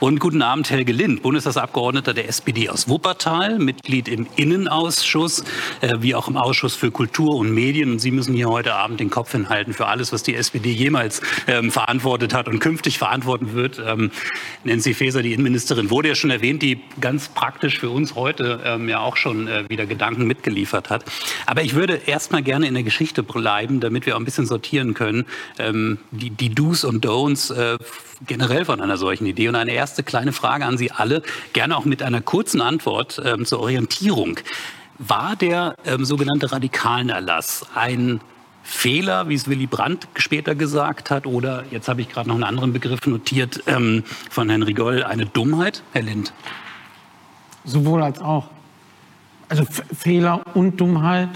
[0.00, 5.44] Und guten Abend, Helge Lind, Bundestagsabgeordneter der SPD aus Wuppertal, Mitglied im Innenausschuss,
[5.98, 7.92] wie auch im Ausschuss für Kultur und Medien.
[7.92, 11.20] Und Sie müssen hier heute Abend den Kopf hinhalten für alles, was die SPD jemals
[11.46, 13.82] ähm, verantwortet hat und künftig verantworten wird.
[13.84, 14.10] Ähm,
[14.64, 18.88] Nancy Faeser, die Innenministerin, wurde ja schon erwähnt, die ganz praktisch für uns heute ähm,
[18.88, 21.04] ja auch schon äh, wieder Gedanken mitgeliefert hat.
[21.46, 24.46] Aber ich würde erst mal gerne in der Geschichte bleiben, damit wir auch ein bisschen
[24.46, 25.26] sortieren können,
[25.58, 27.78] ähm, die, die Do's und Don'ts äh,
[28.26, 29.48] generell von einer solchen Idee.
[29.48, 31.22] Und eine erste kleine Frage an Sie alle,
[31.52, 34.38] gerne auch mit einer kurzen Antwort ähm, zur Orientierung.
[34.98, 38.20] War der ähm, sogenannte Erlass ein
[38.62, 42.44] Fehler, wie es Willy Brandt später gesagt hat, oder jetzt habe ich gerade noch einen
[42.44, 46.32] anderen Begriff notiert ähm, von Herrn Rigoll, eine Dummheit, Herr Lind?
[47.64, 48.48] Sowohl als auch.
[49.48, 51.28] Also F Fehler und Dummheit,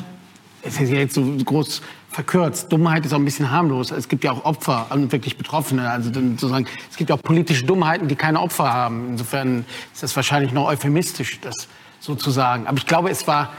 [0.63, 2.73] es ist ja jetzt so groß verkürzt.
[2.73, 3.91] Dummheit ist auch ein bisschen harmlos.
[3.91, 5.91] Es gibt ja auch Opfer und wirklich Betroffene.
[5.91, 9.11] Also sozusagen, es gibt ja auch politische Dummheiten, die keine Opfer haben.
[9.11, 11.69] Insofern ist das wahrscheinlich noch euphemistisch, das
[12.09, 12.67] sozusagen.
[12.67, 13.53] Aber ich glaube, es war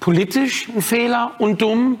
[0.00, 1.98] politisch ein Fehler und dumm,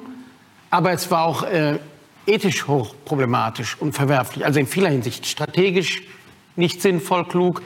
[0.70, 1.78] aber es war auch äh,
[2.26, 4.44] ethisch hochproblematisch und verwerflich.
[4.44, 6.02] Also in vieler Hinsicht strategisch
[6.56, 7.62] nicht sinnvoll, klug,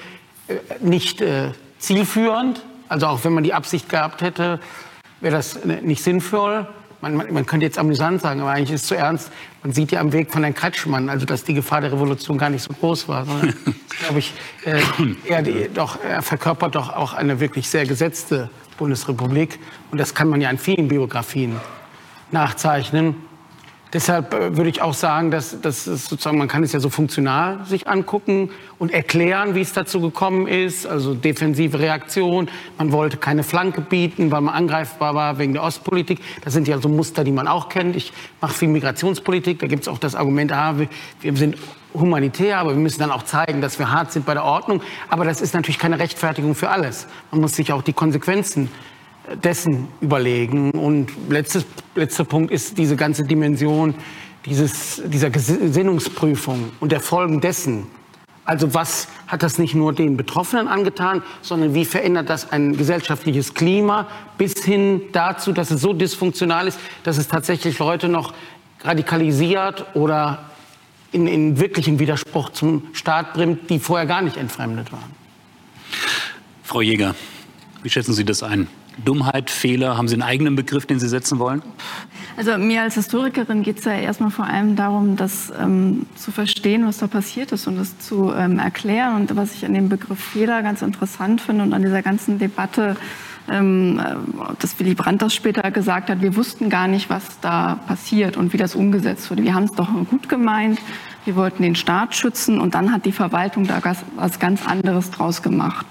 [0.48, 2.62] äh, nicht äh, zielführend.
[2.88, 4.60] Also auch wenn man die Absicht gehabt hätte,
[5.20, 6.66] wäre das äh, nicht sinnvoll.
[7.00, 9.30] Man, man, man, könnte jetzt amüsant sagen, aber eigentlich ist es zu ernst.
[9.62, 12.50] Man sieht ja am Weg von Herrn Kretschmann, also dass die Gefahr der Revolution gar
[12.50, 13.26] nicht so groß war.
[13.26, 13.54] Sondern,
[14.00, 14.32] glaube ich,
[14.64, 14.80] äh,
[15.28, 19.58] er, die, doch, er verkörpert doch auch eine wirklich sehr gesetzte Bundesrepublik.
[19.90, 21.56] Und das kann man ja in vielen Biografien
[22.30, 23.16] nachzeichnen.
[23.92, 27.64] Deshalb äh, würde ich auch sagen, dass, dass sozusagen, man kann es ja so funktional
[27.66, 30.86] sich angucken und erklären, wie es dazu gekommen ist.
[30.86, 32.48] Also defensive Reaktion.
[32.78, 36.20] Man wollte keine Flanke bieten, weil man angreifbar war wegen der Ostpolitik.
[36.44, 37.94] Das sind ja so Muster, die man auch kennt.
[37.94, 39.60] Ich mache viel Migrationspolitik.
[39.60, 40.88] Da gibt es auch das Argument, ah, wir,
[41.20, 41.56] wir sind
[41.94, 44.82] humanitär, aber wir müssen dann auch zeigen, dass wir hart sind bei der Ordnung.
[45.08, 47.06] Aber das ist natürlich keine Rechtfertigung für alles.
[47.30, 48.68] Man muss sich auch die Konsequenzen
[49.42, 50.70] dessen überlegen.
[50.70, 51.64] Und letztes,
[51.94, 53.94] letzter Punkt ist diese ganze Dimension
[54.46, 57.86] dieses, dieser Gesinnungsprüfung und der Folgen dessen.
[58.44, 63.54] Also was hat das nicht nur den Betroffenen angetan, sondern wie verändert das ein gesellschaftliches
[63.54, 64.06] Klima
[64.38, 68.32] bis hin dazu, dass es so dysfunktional ist, dass es tatsächlich Leute noch
[68.84, 70.50] radikalisiert oder
[71.10, 75.10] in, in wirklichen Widerspruch zum Staat bringt, die vorher gar nicht entfremdet waren.
[76.62, 77.16] Frau Jäger,
[77.82, 78.68] wie schätzen Sie das ein?
[79.04, 81.62] Dummheit, Fehler, haben Sie einen eigenen Begriff, den Sie setzen wollen?
[82.36, 86.86] Also mir als Historikerin geht es ja erstmal vor allem darum, das ähm, zu verstehen,
[86.86, 89.16] was da passiert ist und das zu ähm, erklären.
[89.16, 92.96] Und was ich an dem Begriff Fehler ganz interessant finde und an dieser ganzen Debatte,
[93.50, 94.14] ähm, äh,
[94.58, 98.52] dass Willy Brandt das später gesagt hat, wir wussten gar nicht, was da passiert und
[98.52, 99.42] wie das umgesetzt wurde.
[99.42, 100.78] Wir haben es doch gut gemeint,
[101.24, 103.80] wir wollten den Staat schützen und dann hat die Verwaltung da
[104.16, 105.86] was ganz anderes draus gemacht.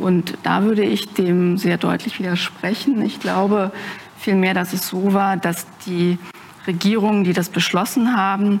[0.00, 3.02] Und da würde ich dem sehr deutlich widersprechen.
[3.02, 3.72] Ich glaube
[4.18, 6.18] vielmehr, dass es so war, dass die
[6.66, 8.60] Regierungen, die das beschlossen haben,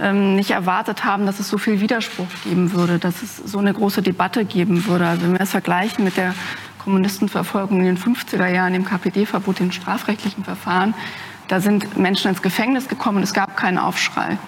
[0.00, 3.72] ähm, nicht erwartet haben, dass es so viel Widerspruch geben würde, dass es so eine
[3.72, 5.06] große Debatte geben würde.
[5.06, 6.34] Also wenn wir das vergleichen mit der
[6.82, 10.94] Kommunistenverfolgung in den 50er Jahren, dem KPD-Verbot, den strafrechtlichen Verfahren,
[11.48, 14.38] da sind Menschen ins Gefängnis gekommen und es gab keinen Aufschrei.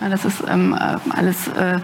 [0.00, 1.80] Das ist ähm, äh, alles äh,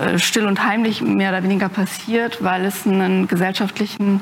[0.00, 4.20] äh, still und heimlich mehr oder weniger passiert, weil es einen gesellschaftlichen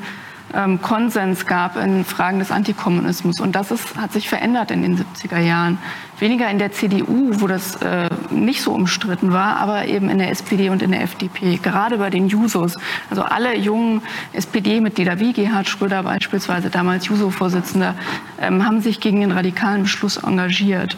[0.53, 3.39] ähm, Konsens gab in Fragen des Antikommunismus.
[3.39, 5.77] Und das ist, hat sich verändert in den 70er Jahren.
[6.19, 10.31] Weniger in der CDU, wo das äh, nicht so umstritten war, aber eben in der
[10.31, 11.57] SPD und in der FDP.
[11.57, 12.75] Gerade bei den Jusos.
[13.09, 14.01] Also alle jungen
[14.33, 17.95] SPD-Mitglieder, wie Gerhard Schröder beispielsweise, damals Juso-Vorsitzender,
[18.41, 20.97] ähm, haben sich gegen den radikalen Beschluss engagiert.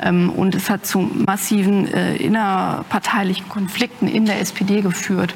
[0.00, 5.34] Ähm, und es hat zu massiven äh, innerparteilichen Konflikten in der SPD geführt.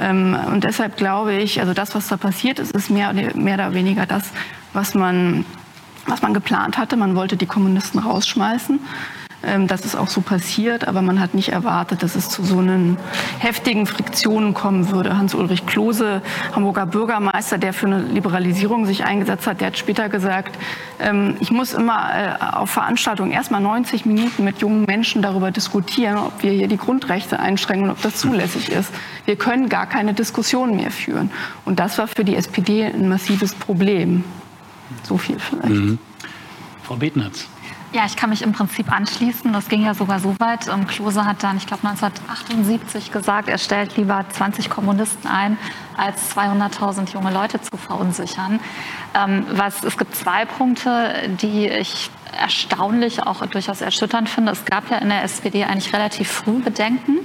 [0.00, 3.74] Ähm, und deshalb glaube ich, also das, was da passiert ist, ist mehr, mehr oder
[3.74, 4.30] weniger das,
[4.72, 5.44] was man,
[6.06, 6.96] was man geplant hatte.
[6.96, 8.80] Man wollte die Kommunisten rausschmeißen.
[9.46, 12.58] Ähm, das ist auch so passiert, aber man hat nicht erwartet, dass es zu so
[12.58, 12.96] einen
[13.38, 15.16] heftigen Friktionen kommen würde.
[15.16, 16.22] Hans-Ulrich Klose,
[16.52, 20.58] Hamburger Bürgermeister, der für eine Liberalisierung sich eingesetzt hat, der hat später gesagt,
[21.00, 26.18] ähm, ich muss immer äh, auf Veranstaltungen erstmal 90 Minuten mit jungen Menschen darüber diskutieren,
[26.18, 28.92] ob wir hier die Grundrechte einschränken und ob das zulässig ist.
[29.24, 31.30] Wir können gar keine Diskussion mehr führen.
[31.64, 34.24] Und das war für die SPD ein massives Problem.
[35.02, 35.68] So viel vielleicht.
[35.68, 35.98] Mhm.
[36.82, 37.46] Frau Betnatz.
[37.94, 39.52] Ja, ich kann mich im Prinzip anschließen.
[39.52, 40.66] Das ging ja sogar so weit.
[40.66, 45.56] Ähm, Klose hat dann, ich glaube 1978 gesagt, er stellt lieber 20 Kommunisten ein,
[45.96, 48.58] als 200.000 junge Leute zu verunsichern.
[49.14, 54.50] Ähm, was, es gibt zwei Punkte, die ich erstaunlich, auch durchaus erschütternd finde.
[54.50, 57.20] Es gab ja in der SPD eigentlich relativ früh Bedenken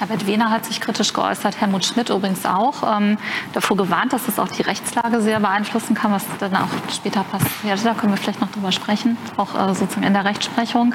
[0.00, 3.18] Herbert Wehner hat sich kritisch geäußert, Helmut Schmidt übrigens auch, ähm,
[3.52, 7.84] davor gewarnt, dass es auch die Rechtslage sehr beeinflussen kann, was dann auch später passiert.
[7.84, 10.94] Da können wir vielleicht noch drüber sprechen, auch äh, sozusagen in der Rechtsprechung.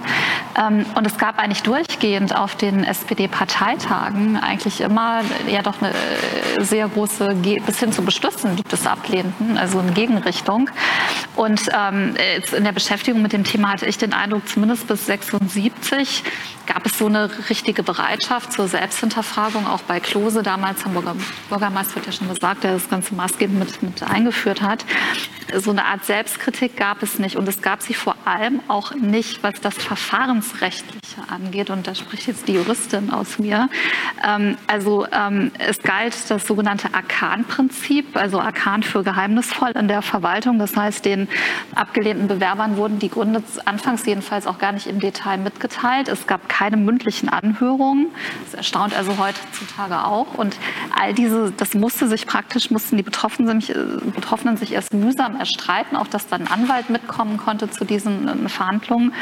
[0.59, 6.63] Ähm, und es gab eigentlich durchgehend auf den SPD-Parteitagen eigentlich immer ja doch eine äh,
[6.63, 10.71] sehr große, bis hin zu Beschlüssen, die das ablehnten, also in Gegenrichtung.
[11.35, 12.15] Und ähm,
[12.57, 16.23] in der Beschäftigung mit dem Thema hatte ich den Eindruck, zumindest bis 76
[16.65, 21.15] gab es so eine richtige Bereitschaft zur Selbsthinterfragung, auch bei Klose, damals Hamburger
[21.49, 24.85] Bürgermeister, wird ja schon gesagt, der das Ganze maßgebend mit, mit eingeführt hat.
[25.53, 29.43] So eine Art Selbstkritik gab es nicht und es gab sie vor allem auch nicht,
[29.43, 33.69] was das Verfahrensrechtliche angeht und da spricht jetzt die Juristin aus mir.
[34.27, 40.57] Ähm, also ähm, es galt das sogenannte Arkan-Prinzip, also Arkan für geheimnisvoll in der Verwaltung.
[40.59, 41.27] Das heißt, den
[41.75, 46.07] abgelehnten Bewerbern wurden die Gründe anfangs jedenfalls auch gar nicht im Detail mitgeteilt.
[46.07, 48.07] Es gab keine mündlichen Anhörungen.
[48.45, 50.35] Das erstaunt also heutzutage auch.
[50.35, 50.55] Und
[50.97, 53.75] all diese, das musste sich praktisch, mussten die Betroffenen sich,
[54.15, 58.49] Betroffenen sich erst mühsam erstreiten, auch dass dann ein Anwalt mitkommen konnte zu diesen äh,
[58.49, 59.13] Verhandlungen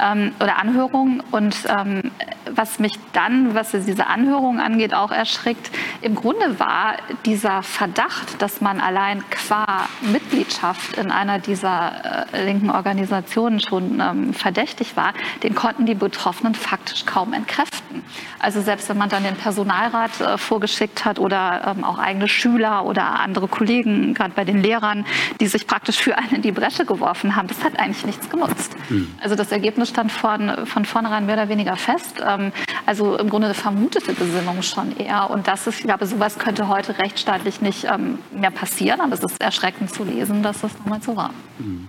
[0.00, 1.22] ähm, oder Anhörungen.
[1.30, 2.10] Und ähm,
[2.50, 5.70] was mich dann, was diese Anhörungen angeht, auch erschrickt,
[6.00, 12.70] im Grunde war dieser Verdacht, dass man allein qua Mitgliedschaft in einer dieser äh, linken
[12.70, 15.12] Organisationen schon ähm, verdächtig war,
[15.42, 18.04] den konnten die Betroffenen faktisch kaum entkräften.
[18.38, 22.84] Also selbst wenn man dann den Personalrat äh, vorgeschickt hat oder ähm, auch eigene Schüler
[22.84, 25.04] oder andere Kollegen, gerade bei den Lehrern,
[25.40, 28.76] die sich praktisch für einen in die Bresche geworfen haben, das hat eigentlich nichts genutzt.
[28.88, 29.08] Mhm.
[29.20, 32.22] Also das Ergebnis stand von, von vornherein mehr oder weniger fest.
[32.24, 32.52] Ähm,
[32.86, 35.28] also im Grunde eine vermutete Gesinnung schon eher.
[35.28, 39.24] Und das ist, ich glaube, sowas könnte heute rechtsstaatlich nicht ähm, mehr passieren, aber es
[39.24, 41.30] ist erschreckend zu lesen, dass das damals so war.
[41.58, 41.88] Mhm.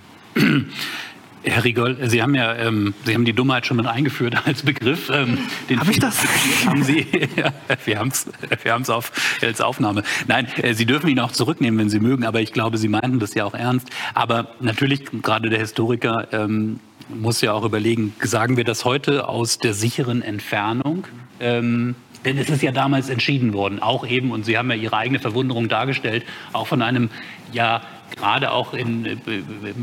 [1.43, 5.09] Herr Rigol, Sie haben ja, ähm, Sie haben die Dummheit schon mit eingeführt als Begriff.
[5.09, 5.39] Ähm,
[5.75, 6.17] Habe ich das?
[6.65, 7.07] Haben Sie?
[7.35, 7.51] Ja,
[7.85, 8.27] wir haben es
[8.63, 9.11] wir haben's auf,
[9.41, 10.03] als Aufnahme.
[10.27, 13.19] Nein, äh, Sie dürfen ihn auch zurücknehmen, wenn Sie mögen, aber ich glaube, Sie meinten
[13.19, 13.89] das ja auch ernst.
[14.13, 16.79] Aber natürlich, gerade der Historiker ähm,
[17.09, 21.07] muss ja auch überlegen, sagen wir das heute aus der sicheren Entfernung?
[21.39, 24.95] Ähm, denn es ist ja damals entschieden worden, auch eben, und Sie haben ja Ihre
[24.95, 26.23] eigene Verwunderung dargestellt,
[26.53, 27.09] auch von einem
[27.51, 27.81] ja
[28.11, 29.17] gerade auch in, äh,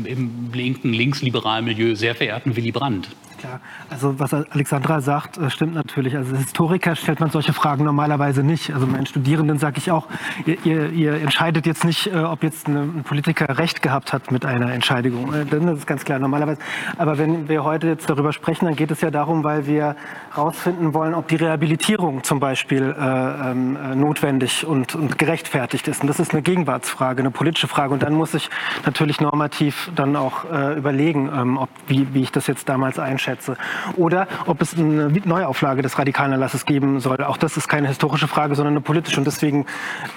[0.05, 3.09] im linken, linksliberalen Milieu sehr verehrten Willy Brandt.
[3.39, 6.17] Klar, also was Alexandra sagt, äh, stimmt natürlich.
[6.17, 8.73] Also als Historiker stellt man solche Fragen normalerweise nicht.
[8.73, 10.07] Also meinen Studierenden sage ich auch,
[10.45, 14.45] ihr, ihr, ihr, entscheidet jetzt nicht, äh, ob jetzt ein Politiker recht gehabt hat mit
[14.45, 15.33] einer Entscheidung.
[15.33, 16.59] Äh, das ist ganz klar normalerweise.
[16.97, 19.95] Aber wenn wir heute jetzt darüber sprechen, dann geht es ja darum, weil wir
[20.33, 26.01] herausfinden wollen, ob die Rehabilitierung zum Beispiel äh, äh, notwendig und, und gerechtfertigt ist.
[26.01, 27.93] Und das ist eine Gegenwartsfrage, eine politische Frage.
[27.93, 28.49] Und dann muss ich
[28.85, 33.28] natürlich normativ dann auch äh, überlegen, ähm, ob, wie, wie ich das jetzt damals einschätze
[33.29, 33.57] schätze.
[33.95, 37.23] Oder ob es eine Neuauflage des radikalen Erlasses geben soll.
[37.23, 39.19] Auch das ist keine historische Frage, sondern eine politische.
[39.19, 39.65] Und deswegen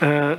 [0.00, 0.36] äh,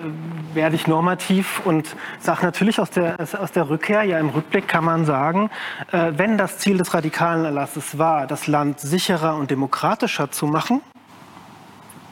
[0.53, 4.83] werde ich normativ und sage natürlich aus der, aus der Rückkehr, ja im Rückblick kann
[4.83, 5.49] man sagen,
[5.91, 10.81] äh, wenn das Ziel des radikalen Erlasses war, das Land sicherer und demokratischer zu machen,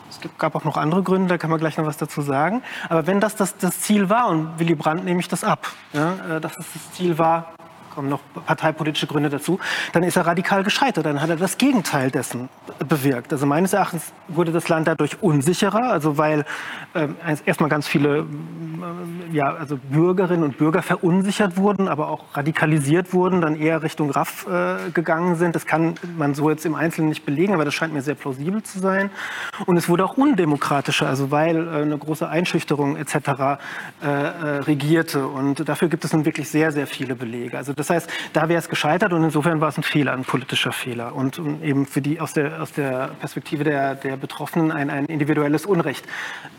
[0.10, 2.62] es gab auch noch andere Gründe, da kann man gleich noch was dazu sagen.
[2.90, 6.38] Aber wenn das das, das Ziel war, und Willy Brandt nehme ich das ab, ja,
[6.38, 7.54] äh, dass es das Ziel war,
[7.92, 9.60] kommen noch parteipolitische Gründe dazu,
[9.94, 11.06] dann ist er radikal gescheitert.
[11.06, 12.50] Dann hat er das Gegenteil dessen
[12.88, 13.32] bewirkt.
[13.32, 16.46] Also meines Erachtens wurde das Land dadurch unsicherer, also weil
[16.94, 17.08] äh,
[17.46, 23.42] erstmal ganz viele äh, ja, also Bürgerinnen und Bürger verunsichert wurden, aber auch radikalisiert wurden,
[23.42, 25.56] dann eher Richtung Raff äh, gegangen sind.
[25.56, 28.64] Das kann man so jetzt im Einzelnen nicht belegen, aber das scheint mir sehr plausibel
[28.64, 29.10] zu sein.
[29.66, 33.16] Und es wurde auch undemokratischer, also weil äh, eine große Einschüchterung etc.
[34.04, 35.28] Äh, äh, regierte.
[35.28, 37.58] Und dafür gibt es nun wirklich sehr, sehr viele Belege.
[37.58, 40.72] Also das heißt, da wäre es gescheitert und insofern war es ein Fehler, ein politischer
[40.72, 45.06] Fehler und, eben für die aus der, aus der Perspektive der, der Betroffenen ein, ein
[45.06, 46.06] individuelles Unrecht.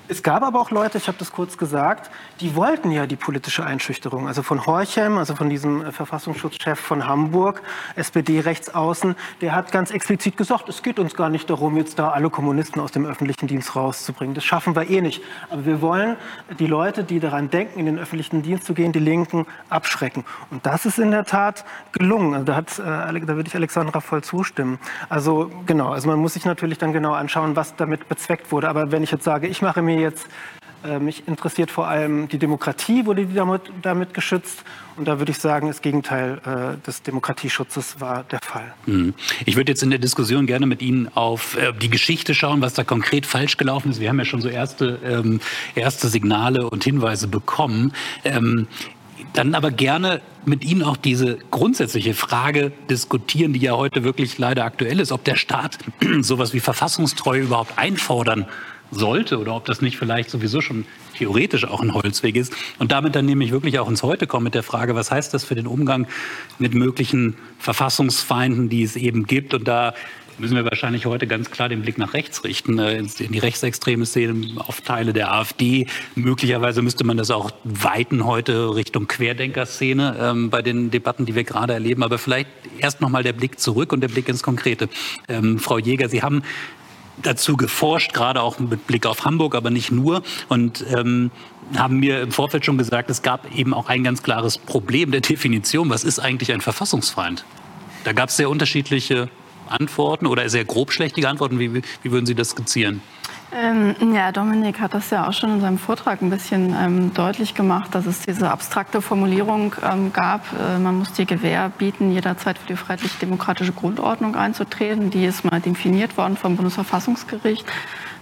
[0.08, 2.10] Es gab aber auch Leute, ich habe das kurz gesagt,
[2.40, 4.26] die wollten ja die politische Einschüchterung.
[4.26, 7.62] Also von Horchem, also von diesem äh, Verfassungsschutzchef von Hamburg,
[7.94, 12.30] SPD-Rechtsaußen, der hat ganz explizit gesagt, es geht uns gar nicht darum, jetzt da alle
[12.30, 14.34] Kommunisten aus dem öffentlichen Dienst rauszubringen.
[14.34, 15.22] Das schaffen wir eh nicht.
[15.50, 16.16] Aber wir wollen
[16.58, 20.24] die Leute, die daran denken, in den öffentlichen Dienst zu gehen, die Linken, abschrecken.
[20.50, 22.34] Und das ist in der Tat gelungen.
[22.34, 24.78] Also da, hat, äh, da würde ich Alexandra voll zustimmen.
[25.08, 28.68] Also genau, also man muss sich natürlich dann genau anschauen, was damit bezweckt wurde.
[28.68, 30.26] Aber wenn ich jetzt sage, ich mache mir jetzt
[30.84, 34.64] äh, mich interessiert vor allem die Demokratie, wurde die damit, damit geschützt?
[34.96, 38.74] Und da würde ich sagen, das Gegenteil äh, des Demokratieschutzes war der Fall.
[38.86, 39.14] Mhm.
[39.46, 42.74] Ich würde jetzt in der Diskussion gerne mit Ihnen auf äh, die Geschichte schauen, was
[42.74, 44.00] da konkret falsch gelaufen ist.
[44.00, 45.40] Wir haben ja schon so erste, ähm,
[45.74, 47.92] erste Signale und Hinweise bekommen.
[48.24, 48.66] Ähm,
[49.33, 54.64] dann aber gerne mit Ihnen auch diese grundsätzliche Frage diskutieren, die ja heute wirklich leider
[54.64, 55.78] aktuell ist, ob der Staat
[56.20, 58.47] sowas wie Verfassungstreue überhaupt einfordern
[58.91, 60.85] sollte oder ob das nicht vielleicht sowieso schon
[61.16, 62.53] theoretisch auch ein Holzweg ist.
[62.78, 65.45] Und damit dann nämlich wirklich auch ins Heute kommen mit der Frage, was heißt das
[65.45, 66.07] für den Umgang
[66.59, 69.55] mit möglichen Verfassungsfeinden, die es eben gibt.
[69.55, 69.95] Und da
[70.39, 74.07] müssen wir wahrscheinlich heute ganz klar den Blick nach rechts richten, äh, in die rechtsextreme
[74.07, 75.87] Szene, auf Teile der AfD.
[76.14, 81.45] Möglicherweise müsste man das auch weiten heute Richtung Querdenkerszene ähm, bei den Debatten, die wir
[81.45, 82.03] gerade erleben.
[82.03, 84.89] Aber vielleicht erst noch mal der Blick zurück und der Blick ins Konkrete.
[85.28, 86.43] Ähm, Frau Jäger, Sie haben
[87.22, 90.22] dazu geforscht, gerade auch mit Blick auf Hamburg, aber nicht nur.
[90.49, 91.30] Und ähm,
[91.76, 95.20] haben mir im Vorfeld schon gesagt, es gab eben auch ein ganz klares Problem der
[95.20, 95.91] Definition.
[95.91, 97.45] Was ist eigentlich ein Verfassungsfeind?
[98.05, 99.28] Da gab es sehr unterschiedliche
[99.68, 101.58] Antworten oder sehr grobschlächtige Antworten.
[101.58, 103.00] Wie, wie würden Sie das skizzieren?
[103.54, 107.54] Ähm, ja, Dominik hat das ja auch schon in seinem Vortrag ein bisschen ähm, deutlich
[107.54, 112.56] gemacht, dass es diese abstrakte Formulierung ähm, gab, äh, man muss die Gewähr bieten, jederzeit
[112.56, 115.10] für die freiheitlich-demokratische Grundordnung einzutreten.
[115.10, 117.66] Die ist mal definiert worden vom Bundesverfassungsgericht.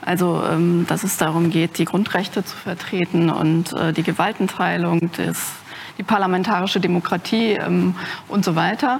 [0.01, 5.53] Also, ähm, dass es darum geht, die Grundrechte zu vertreten und äh, die Gewaltenteilung, des,
[5.97, 7.95] die parlamentarische Demokratie ähm,
[8.27, 8.99] und so weiter.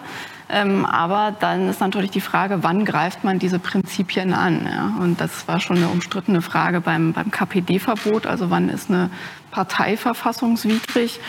[0.53, 4.67] Ähm, aber dann ist natürlich die Frage, wann greift man diese Prinzipien an?
[4.67, 5.03] Ja?
[5.03, 8.27] Und das war schon eine umstrittene Frage beim, beim KPD-Verbot.
[8.27, 9.11] Also wann ist eine
[9.51, 11.21] Partei verfassungswidrig?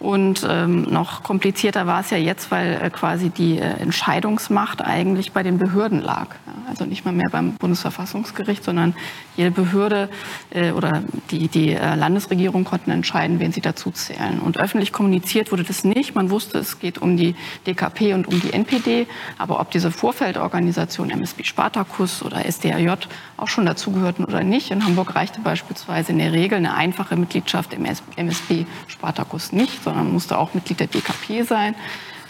[0.00, 5.32] Und ähm, noch komplizierter war es ja jetzt, weil äh, quasi die äh, Entscheidungsmacht eigentlich
[5.32, 6.28] bei den Behörden lag.
[6.46, 8.94] Ja, also nicht mal mehr beim Bundesverfassungsgericht, sondern
[9.36, 10.08] jede Behörde
[10.50, 14.38] äh, oder die, die äh, Landesregierung konnten entscheiden, wen sie dazu zählen.
[14.38, 16.14] Und öffentlich kommuniziert wurde das nicht.
[16.14, 17.34] Man wusste, es geht um die
[17.66, 19.08] DKP und um die NPD.
[19.36, 22.88] Aber ob diese Vorfeldorganisation MSB Spartacus oder SDAJ
[23.36, 24.70] auch schon dazugehörten oder nicht.
[24.70, 30.12] In Hamburg reichte beispielsweise in der Regel eine einfache Mitgliedschaft im MSB Spartacus nicht sondern
[30.12, 31.74] musste auch Mitglied der DKP sein.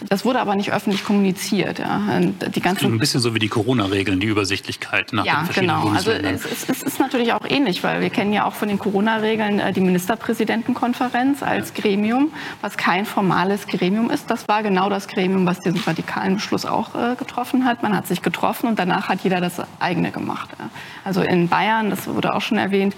[0.07, 1.79] Das wurde aber nicht öffentlich kommuniziert.
[1.79, 1.99] Ja.
[2.21, 5.93] Die ganzen ein bisschen so wie die Corona-Regeln, die Übersichtlichkeit nach ja, den verschiedenen genau.
[5.93, 8.79] Also es, es, es, ist natürlich auch ähnlich, weil wir kennen ja auch von den
[8.79, 12.31] Corona-Regeln äh, die Ministerpräsidentenkonferenz als Gremium,
[12.61, 14.31] was kein formales Gremium ist.
[14.31, 17.83] Das war genau das Gremium, was diesen radikalen Beschluss auch äh, getroffen hat.
[17.83, 20.49] Man hat sich getroffen und danach hat jeder das eigene gemacht.
[20.57, 20.69] Ja.
[21.03, 22.95] Also in Bayern, das wurde auch schon erwähnt,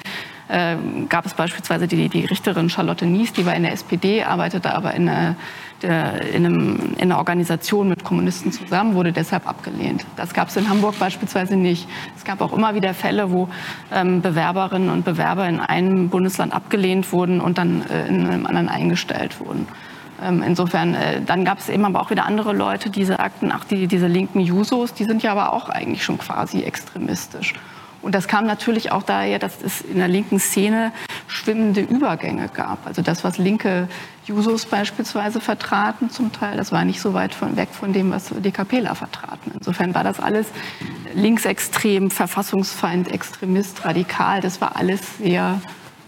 [0.52, 0.76] äh,
[1.08, 4.94] gab es beispielsweise die, die Richterin Charlotte Nies, die war in der SPD, arbeitete aber
[4.94, 5.36] in einer,
[5.82, 10.06] der, in, einem, in einer Organisation mit Kommunisten zusammen, wurde deshalb abgelehnt.
[10.18, 11.88] Das gab es in Hamburg beispielsweise nicht.
[12.18, 13.48] Es gab auch immer wieder Fälle, wo
[13.94, 18.68] ähm, Bewerberinnen und Bewerber in einem Bundesland abgelehnt wurden und dann äh, in einem anderen
[18.68, 19.68] eingestellt wurden.
[20.22, 23.64] Ähm, insofern, äh, dann gab es eben aber auch wieder andere Leute, die sagten, ach,
[23.64, 27.56] die, diese linken Jusos, die sind ja aber auch eigentlich schon quasi extremistisch.
[28.02, 30.92] Und das kam natürlich auch daher, dass es in der linken Szene
[31.28, 32.86] schwimmende Übergänge gab.
[32.88, 33.88] Also das, was linke
[34.26, 38.30] Jusos beispielsweise vertraten zum Teil, das war nicht so weit von, weg von dem, was
[38.30, 39.52] DKPler vertraten.
[39.54, 40.48] Insofern war das alles
[41.14, 44.42] linksextrem, Verfassungsfeind, Extremist, radikal.
[44.42, 45.62] Das war alles sehr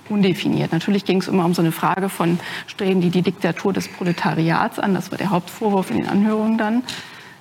[0.10, 0.72] undefiniert.
[0.72, 4.80] Natürlich ging es immer um so eine Frage von, streben die die Diktatur des Proletariats
[4.80, 4.94] an?
[4.94, 6.84] Das war der Hauptvorwurf in den Anhörungen dann.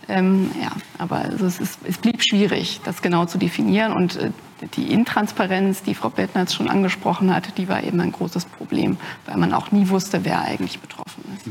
[0.08, 3.92] Ähm, ja, aber also es, ist, es, blieb schwierig, das genau zu definieren.
[3.92, 4.30] Und äh,
[4.76, 8.96] die Intransparenz, die Frau Bettnerz schon angesprochen hat, die war eben ein großes Problem,
[9.26, 11.46] weil man auch nie wusste, wer eigentlich betroffen ist.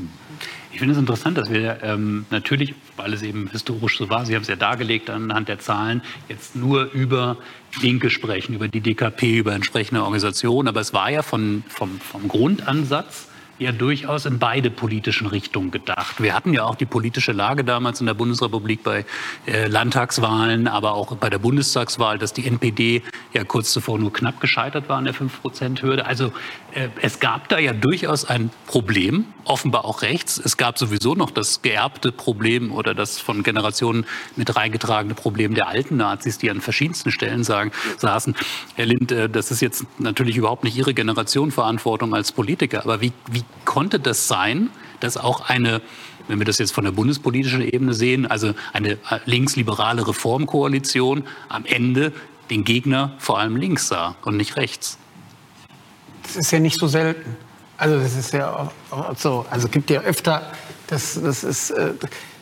[0.74, 4.36] Ich finde es interessant, dass wir ähm, natürlich, weil es eben historisch so war, Sie
[4.36, 7.38] haben es ja dargelegt anhand der Zahlen, jetzt nur über
[7.82, 10.70] Linke sprechen, über die DKP, über entsprechende Organisationen.
[10.70, 13.28] Aber es war ja von, vom, vom Grundansatz
[13.62, 16.22] ja durchaus in beide politischen Richtungen gedacht.
[16.22, 19.06] Wir hatten ja auch die politische Lage damals in der Bundesrepublik bei
[19.46, 23.04] äh, Landtagswahlen, aber auch bei der Bundestagswahl, dass die NPD
[23.34, 26.06] ja kurz zuvor nur knapp gescheitert war an der 5-Prozent-Hürde.
[26.06, 26.32] Also
[27.02, 30.38] es gab da ja durchaus ein Problem, offenbar auch rechts.
[30.44, 34.06] Es gab sowieso noch das geerbte Problem oder das von Generationen
[34.36, 38.36] mit reingetragene Problem der alten Nazis, die an verschiedensten Stellen sagen, saßen.
[38.76, 43.02] Herr Lind, äh, das ist jetzt natürlich überhaupt nicht Ihre Generation Verantwortung als Politiker, aber
[43.02, 44.70] wie, wie konnte das sein,
[45.00, 45.82] dass auch eine
[46.28, 52.14] wenn wir das jetzt von der bundespolitischen Ebene sehen, also eine linksliberale Reformkoalition am Ende
[52.50, 54.98] den Gegner vor allem links sah und nicht rechts.
[56.34, 57.36] Das ist ja nicht so selten.
[57.78, 58.72] Also das ist ja
[59.18, 59.46] so.
[59.50, 60.52] Also gibt ja öfter,
[60.88, 61.94] das, das ist, äh,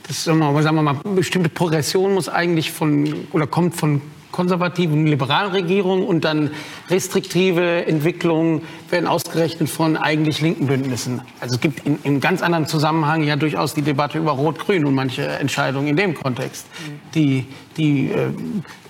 [0.08, 6.06] das, sagen wir mal, bestimmte Progression muss eigentlich von oder kommt von konservativen, liberalen Regierungen
[6.06, 6.52] und dann
[6.90, 8.62] restriktive Entwicklungen
[8.92, 11.22] werden ausgerechnet von eigentlich linken Bündnissen.
[11.40, 14.94] Also es gibt in, in ganz anderen Zusammenhang ja durchaus die Debatte über Rot-Grün und
[14.94, 16.68] manche Entscheidungen in dem Kontext,
[17.16, 18.28] die, die äh,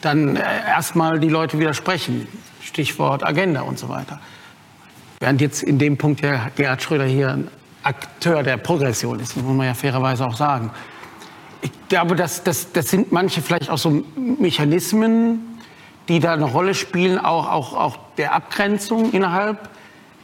[0.02, 2.28] dann erstmal die Leute widersprechen.
[2.62, 4.20] Stichwort Agenda und so weiter.
[5.20, 7.49] Während jetzt in dem Punkt ja Gerhard Schröder hier ein
[7.84, 10.72] Akteur der Progression ist, muss man ja fairerweise auch sagen.
[11.61, 15.59] Ich glaube, das, das, das sind manche vielleicht auch so Mechanismen,
[16.07, 19.70] die da eine Rolle spielen, auch, auch, auch der Abgrenzung innerhalb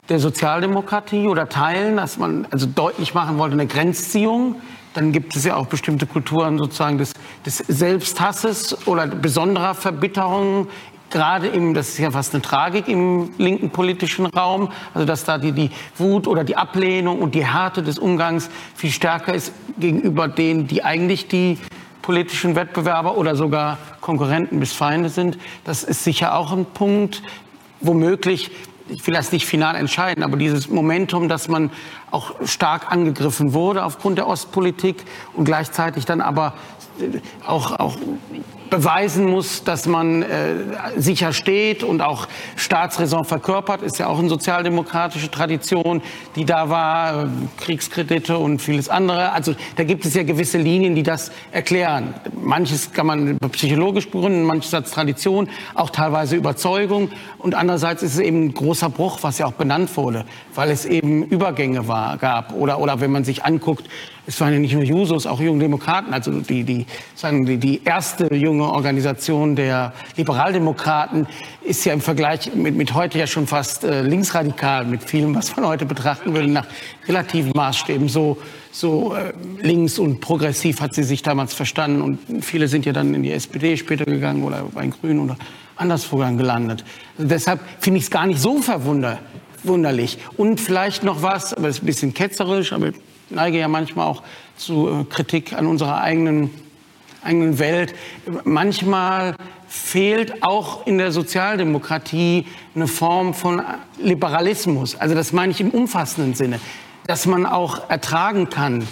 [0.07, 4.55] der Sozialdemokratie oder Teilen, dass man also deutlich machen wollte, eine Grenzziehung.
[4.93, 7.11] Dann gibt es ja auch bestimmte Kulturen sozusagen des,
[7.45, 10.67] des Selbsthasses oder besonderer Verbitterung
[11.15, 15.37] gerade im, das ist ja fast eine Tragik im linken politischen Raum, also dass da
[15.37, 20.27] die, die Wut oder die Ablehnung und die Härte des Umgangs viel stärker ist gegenüber
[20.27, 21.57] denen, die eigentlich die
[22.01, 25.37] politischen Wettbewerber oder sogar Konkurrenten bis Feinde sind.
[25.63, 27.23] Das ist sicher auch ein Punkt,
[27.79, 28.51] womöglich
[28.89, 31.71] ich will das nicht final entscheiden, aber dieses Momentum, dass man
[32.11, 34.97] auch stark angegriffen wurde aufgrund der Ostpolitik
[35.33, 36.53] und gleichzeitig dann aber
[37.47, 37.95] auch, auch
[38.75, 40.27] beweisen muss, dass man äh,
[40.97, 46.01] sicher steht und auch Staatsräson verkörpert, ist ja auch eine sozialdemokratische Tradition,
[46.35, 49.31] die da war, äh, Kriegskredite und vieles andere.
[49.31, 52.15] Also da gibt es ja gewisse Linien, die das erklären.
[52.33, 57.11] Manches kann man psychologisch begründen, manches als Tradition, auch teilweise Überzeugung.
[57.37, 60.83] Und andererseits ist es eben ein großer Bruch, was ja auch benannt wurde, weil es
[60.83, 62.53] eben Übergänge war, gab.
[62.53, 63.87] Oder, oder wenn man sich anguckt,
[64.27, 67.81] es waren ja nicht nur Jusos, auch junge Demokraten, also die, die, sagen die, die
[67.83, 71.27] erste junge Organisation der Liberaldemokraten
[71.61, 75.55] ist ja im Vergleich mit, mit heute ja schon fast äh, linksradikal, mit vielem, was
[75.55, 76.67] man heute betrachten würde, nach
[77.07, 78.07] relativen Maßstäben.
[78.07, 78.37] So,
[78.71, 83.13] so äh, links und progressiv hat sie sich damals verstanden und viele sind ja dann
[83.13, 85.37] in die SPD später gegangen oder bei den Grünen oder
[85.75, 86.83] anderswo gelandet.
[87.17, 90.17] Also deshalb finde ich es gar nicht so verwunderlich.
[90.37, 92.91] Und vielleicht noch was, aber das ist ein bisschen ketzerisch, aber
[93.29, 94.23] neige ja manchmal auch
[94.57, 96.49] zu äh, Kritik an unserer eigenen,
[97.25, 97.95] eigenen Welt.
[98.43, 99.35] Manchmal
[99.67, 103.61] fehlt auch in der Sozialdemokratie eine Form von
[104.01, 104.95] Liberalismus.
[104.95, 106.59] Also das meine ich im umfassenden Sinne,
[107.07, 108.87] dass man auch ertragen kann,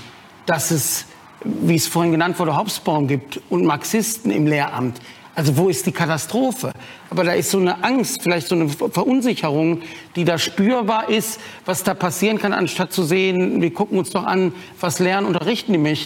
[0.46, 1.06] dass es,
[1.44, 5.00] wie es vorhin genannt wurde, Hobsbawm gibt und Marxisten im Lehramt.
[5.36, 6.72] Also wo ist die Katastrophe?
[7.10, 9.82] Aber da ist so eine Angst, vielleicht so eine Verunsicherung,
[10.16, 14.26] die da spürbar ist, was da passieren kann, anstatt zu sehen, wir gucken uns doch
[14.26, 15.98] an, was lernen, unterrichten die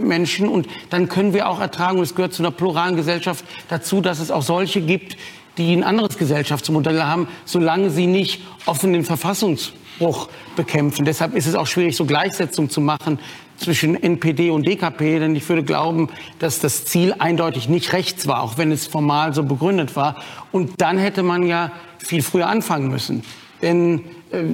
[0.00, 4.00] Menschen und dann können wir auch ertragen, und es gehört zu einer pluralen Gesellschaft dazu,
[4.00, 5.16] dass es auch solche gibt,
[5.58, 11.04] die ein anderes Gesellschaftsmodell haben, solange sie nicht offenen Verfassungsbruch bekämpfen.
[11.04, 13.18] Deshalb ist es auch schwierig, so Gleichsetzung zu machen
[13.56, 18.42] zwischen NPD und DKP, denn ich würde glauben, dass das Ziel eindeutig nicht rechts war,
[18.42, 20.16] auch wenn es formal so begründet war.
[20.52, 23.22] Und dann hätte man ja viel früher anfangen müssen.
[23.62, 24.00] Denn
[24.30, 24.44] äh,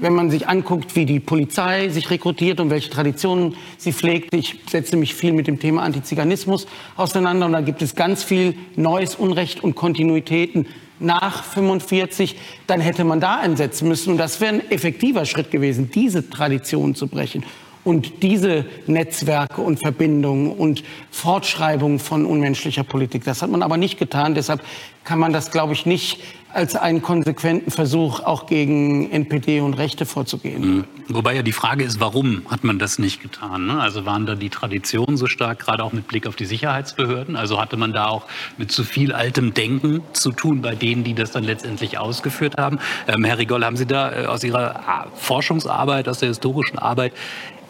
[0.00, 4.32] wenn man sich anguckt, wie die Polizei sich rekrutiert und welche Traditionen sie pflegt.
[4.34, 8.54] Ich setze mich viel mit dem Thema Antiziganismus auseinander und da gibt es ganz viel
[8.76, 10.66] neues Unrecht und Kontinuitäten
[10.98, 12.36] nach 45,
[12.66, 14.12] dann hätte man da einsetzen müssen.
[14.12, 17.44] Und das wäre ein effektiver Schritt gewesen, diese Tradition zu brechen
[17.84, 23.24] und diese Netzwerke und Verbindungen und Fortschreibung von unmenschlicher Politik.
[23.24, 24.34] Das hat man aber nicht getan.
[24.34, 24.60] Deshalb
[25.04, 26.20] kann man das, glaube ich, nicht
[26.52, 30.76] als einen konsequenten Versuch auch gegen NPD und Rechte vorzugehen.
[30.76, 30.84] Mhm.
[31.08, 33.66] Wobei ja die Frage ist, warum hat man das nicht getan?
[33.66, 33.80] Ne?
[33.80, 37.36] Also waren da die Traditionen so stark, gerade auch mit Blick auf die Sicherheitsbehörden?
[37.36, 38.26] Also hatte man da auch
[38.58, 42.78] mit zu viel altem Denken zu tun bei denen, die das dann letztendlich ausgeführt haben?
[43.06, 47.12] Ähm, Herr Rigoll, haben Sie da äh, aus Ihrer Forschungsarbeit, aus der historischen Arbeit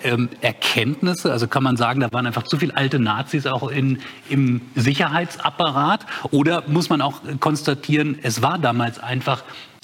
[0.02, 1.32] ähm, Erkenntnisse?
[1.32, 6.06] Also kann man sagen, da waren einfach zu viele alte Nazis auch in, im Sicherheitsapparat?
[6.30, 9.42] Oder muss man auch konstatieren, es war damals einfach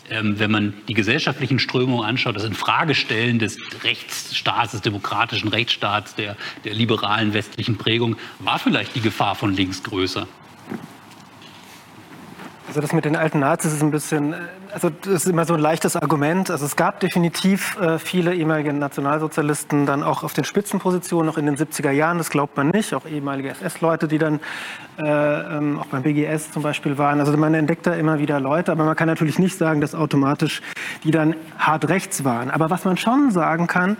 [0.08, 6.36] ähm, wenn man die gesellschaftlichen Strömungen anschaut, das Infragestellen des Rechtsstaats, des demokratischen Rechtsstaats, der,
[6.64, 10.28] der liberalen westlichen Prägung, war vielleicht die Gefahr von links größer.
[12.68, 14.36] Also das mit den alten Nazis ist ein bisschen, äh,
[14.72, 16.50] also das ist immer so ein leichtes Argument.
[16.50, 21.46] Also es gab definitiv äh, viele ehemalige Nationalsozialisten dann auch auf den Spitzenpositionen noch in
[21.46, 22.92] den 70er Jahren, das glaubt man nicht.
[22.94, 24.40] Auch ehemalige SS-Leute, die dann
[24.98, 27.20] äh, ähm, auch beim BGS zum Beispiel waren.
[27.20, 30.60] Also man entdeckt da immer wieder Leute, aber man kann natürlich nicht sagen, dass automatisch
[31.04, 32.50] die dann hart rechts waren.
[32.50, 33.96] Aber was man schon sagen kann,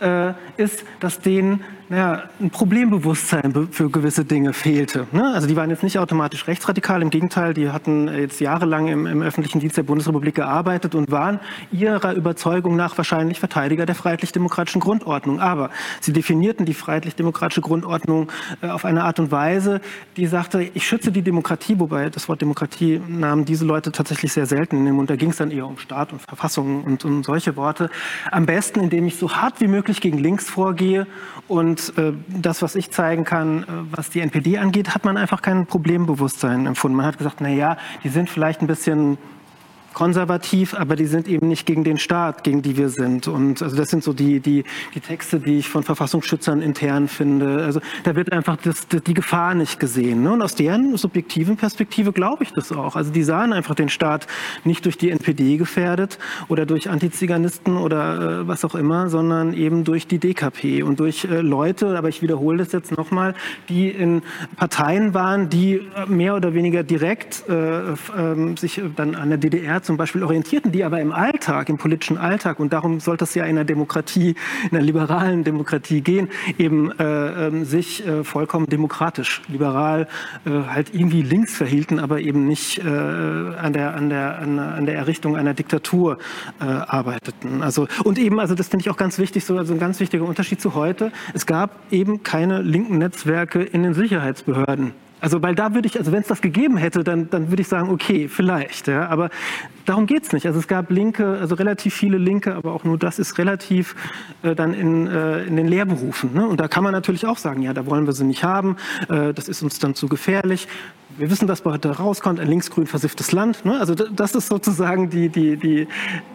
[0.00, 5.06] äh, ist, dass denen naja, ein Problembewusstsein für gewisse Dinge fehlte.
[5.12, 5.30] Ne?
[5.34, 9.20] Also die waren jetzt nicht automatisch rechtsradikal, im Gegenteil, die hatten jetzt jahrelang im, im,
[9.20, 11.38] öffentlichen Dienst der Bundesrepublik gearbeitet und waren
[11.70, 15.38] ihrer Überzeugung nach wahrscheinlich Verteidiger der freiheitlich-demokratischen Grundordnung.
[15.38, 15.68] Aber
[16.00, 18.32] sie definierten die freiheitlich-demokratische Grundordnung
[18.62, 19.82] äh, auf eine Art und Weise,
[20.16, 24.46] die sagte, ich schütze die Demokratie, wobei das Wort Demokratie nahmen diese Leute tatsächlich sehr
[24.46, 25.10] selten in den Mund.
[25.10, 27.90] Da ging es dann eher um Staat und Verfassung und um solche Worte.
[28.30, 31.06] Am besten, indem ich so hart wie möglich gegen links vorgehe
[31.48, 35.42] und äh, das, was ich zeigen kann, äh, was die NPD angeht, hat man einfach
[35.42, 36.96] kein Problembewusstsein empfunden.
[36.96, 39.18] Man hat gesagt, na ja, die sind vielleicht ein bisschen
[39.94, 43.28] konservativ, aber die sind eben nicht gegen den Staat, gegen die wir sind.
[43.28, 44.64] Und also das sind so die, die,
[44.94, 47.64] die Texte, die ich von Verfassungsschützern intern finde.
[47.64, 50.22] Also da wird einfach das, die Gefahr nicht gesehen.
[50.22, 50.32] Ne?
[50.32, 52.96] Und aus deren subjektiven Perspektive glaube ich das auch.
[52.96, 54.26] Also die sahen einfach den Staat
[54.64, 56.18] nicht durch die NPD gefährdet
[56.48, 61.24] oder durch Antiziganisten oder äh, was auch immer, sondern eben durch die DKP und durch
[61.24, 63.34] äh, Leute, aber ich wiederhole das jetzt nochmal,
[63.68, 64.22] die in
[64.56, 69.96] Parteien waren, die mehr oder weniger direkt äh, äh, sich dann an der DDR zum
[69.96, 73.56] Beispiel orientierten, die aber im Alltag, im politischen Alltag, und darum sollte es ja in
[73.56, 74.34] einer Demokratie,
[74.70, 76.28] in einer liberalen Demokratie gehen,
[76.58, 80.08] eben äh, ähm, sich äh, vollkommen demokratisch, liberal
[80.44, 84.94] äh, halt irgendwie links verhielten, aber eben nicht äh, an, der, an, der, an, der
[84.94, 86.18] Errichtung einer Diktatur
[86.60, 87.62] äh, arbeiteten.
[87.62, 90.24] Also, und eben, also das finde ich auch ganz wichtig, so also ein ganz wichtiger
[90.24, 91.12] Unterschied zu heute.
[91.34, 94.92] Es gab eben keine linken Netzwerke in den Sicherheitsbehörden.
[95.22, 97.68] Also, weil da würde ich, also wenn es das gegeben hätte, dann, dann würde ich
[97.68, 98.88] sagen, okay, vielleicht.
[98.88, 99.30] Ja, aber
[99.84, 100.46] darum geht es nicht.
[100.46, 103.94] Also es gab Linke, also relativ viele Linke, aber auch nur das ist relativ
[104.42, 106.34] äh, dann in, äh, in den Lehrberufen.
[106.34, 106.44] Ne?
[106.44, 108.76] Und da kann man natürlich auch sagen, ja, da wollen wir sie nicht haben,
[109.08, 110.66] äh, das ist uns dann zu gefährlich.
[111.16, 113.64] Wir wissen, dass bei heute rauskommt, ein linksgrün versifftes Land.
[113.64, 113.78] Ne?
[113.78, 115.86] Also das ist sozusagen die, die, die,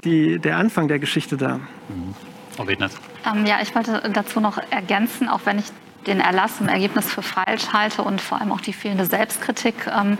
[0.05, 1.57] die, der Anfang der Geschichte da.
[1.57, 2.15] Mhm.
[2.55, 5.65] Frau Ähm, ja, ich wollte dazu noch ergänzen, auch wenn ich
[6.07, 10.17] den Erlass im Ergebnis für falsch halte und vor allem auch die fehlende Selbstkritik ähm,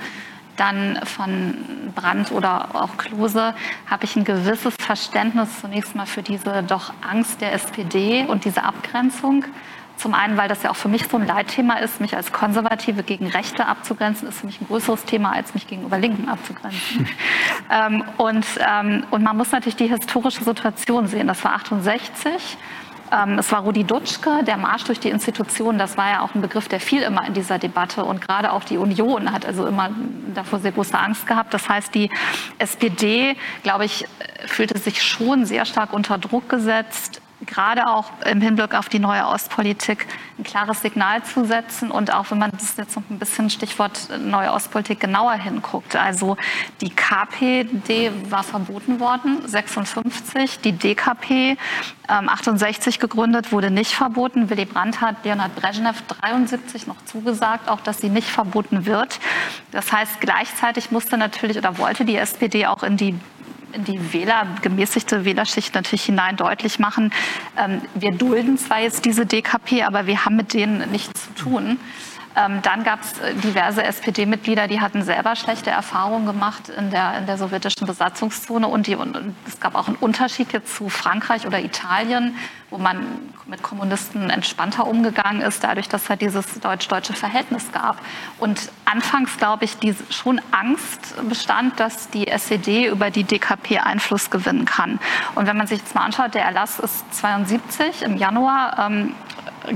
[0.58, 1.56] dann von
[1.96, 3.54] Brandt oder auch Klose,
[3.88, 8.64] habe ich ein gewisses Verständnis zunächst mal für diese doch Angst der SPD und diese
[8.64, 9.46] Abgrenzung.
[9.98, 13.02] Zum einen, weil das ja auch für mich so ein Leitthema ist, mich als Konservative
[13.02, 17.08] gegen Rechte abzugrenzen, ist für mich ein größeres Thema, als mich gegenüber Linken abzugrenzen.
[17.72, 21.28] ähm, und, ähm, und man muss natürlich die historische Situation sehen.
[21.28, 22.58] Das war 68.
[23.12, 26.42] Ähm, es war Rudi Dutschke, der Marsch durch die Institutionen, das war ja auch ein
[26.42, 28.04] Begriff, der fiel immer in dieser Debatte.
[28.04, 29.90] Und gerade auch die Union hat also immer
[30.34, 31.54] davor sehr große Angst gehabt.
[31.54, 32.10] Das heißt, die
[32.58, 34.06] SPD, glaube ich,
[34.46, 39.26] fühlte sich schon sehr stark unter Druck gesetzt, gerade auch im Hinblick auf die neue
[39.28, 40.08] Ostpolitik
[40.40, 44.10] ein klares Signal zu setzen und auch wenn man das jetzt noch ein bisschen Stichwort
[44.20, 45.96] neue Ostpolitik genauer hinguckt.
[45.96, 46.36] Also
[46.82, 51.58] die KPD war verboten worden, 56, die DKP
[52.10, 54.50] ähm, 68 gegründet, wurde nicht verboten.
[54.50, 59.20] Willy Brandt hat Leonhard Brezhnev 73 noch zugesagt, auch dass sie nicht verboten wird.
[59.72, 63.16] Das heißt, gleichzeitig musste natürlich oder wollte die SPD auch in die
[63.76, 67.12] die Wähler, gemäßigte Wählerschicht natürlich hinein deutlich machen,
[67.58, 71.80] ähm, wir dulden zwar jetzt diese DKP, aber wir haben mit denen nichts zu tun.
[72.38, 77.18] Ähm, dann gab es äh, diverse SPD-Mitglieder, die hatten selber schlechte Erfahrungen gemacht in der,
[77.18, 78.68] in der sowjetischen Besatzungszone.
[78.68, 79.18] Und, die, und
[79.48, 82.36] es gab auch einen Unterschied jetzt zu Frankreich oder Italien,
[82.70, 83.06] wo man
[83.46, 87.98] mit Kommunisten entspannter umgegangen ist, dadurch, dass es halt dieses deutsch-deutsche Verhältnis gab.
[88.40, 94.30] Und anfangs, glaube ich, die schon Angst bestand, dass die SED über die DKP Einfluss
[94.30, 95.00] gewinnen kann.
[95.36, 98.78] Und wenn man sich jetzt mal anschaut, der Erlass ist 72 im Januar.
[98.80, 99.16] Ähm,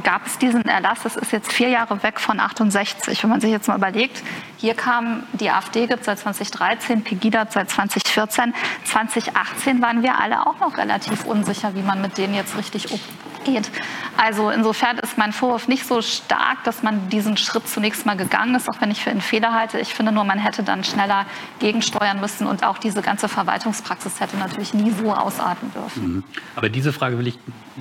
[0.04, 3.22] gab es diesen Erlass, das ist jetzt vier Jahre weg von 68.
[3.24, 4.24] Wenn man sich jetzt mal überlegt,
[4.58, 8.54] hier kam die AfD gibt seit 2013, Pegida seit 2014,
[8.86, 13.70] 2018 waren wir alle auch noch relativ unsicher, wie man mit denen jetzt richtig umgeht.
[14.18, 18.56] Also insofern ist mein Vorwurf nicht so stark, dass man diesen Schritt zunächst mal gegangen
[18.56, 19.80] ist, auch wenn ich für einen Fehler halte.
[19.80, 21.26] Ich finde nur, man hätte dann schneller
[21.60, 26.16] gegensteuern müssen und auch diese ganze Verwaltungspraxis hätte natürlich nie so ausarten dürfen.
[26.16, 26.24] Mhm.
[26.56, 27.40] Aber diese Frage will ich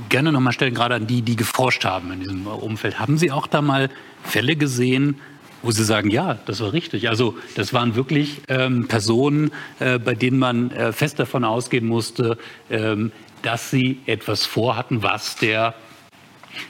[0.09, 2.99] gerne noch mal stellen, gerade an die, die geforscht haben in diesem Umfeld.
[2.99, 3.91] Haben Sie auch da mal
[4.23, 5.21] Fälle gesehen,
[5.63, 7.09] wo Sie sagen, ja, das war richtig.
[7.09, 12.39] Also das waren wirklich ähm, Personen, äh, bei denen man äh, fest davon ausgehen musste,
[12.71, 13.13] ähm,
[13.43, 15.75] dass sie etwas vorhatten, was der,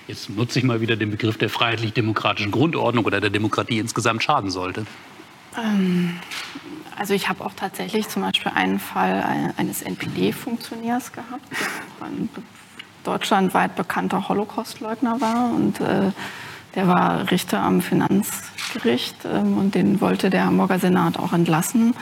[0.07, 4.51] jetzt nutze ich mal wieder den Begriff der freiheitlich-demokratischen Grundordnung oder der Demokratie insgesamt schaden
[4.51, 4.87] sollte.
[5.57, 6.19] Ähm,
[6.97, 11.47] also ich habe auch tatsächlich zum Beispiel einen Fall eines NPD-Funktionärs gehabt,
[12.01, 12.29] der ein
[13.05, 16.13] deutschlandweit bekannter Holocaustleugner war und äh,
[16.75, 21.95] der war Richter am Finanzgericht ähm, und den wollte der Hamburger Senat auch entlassen.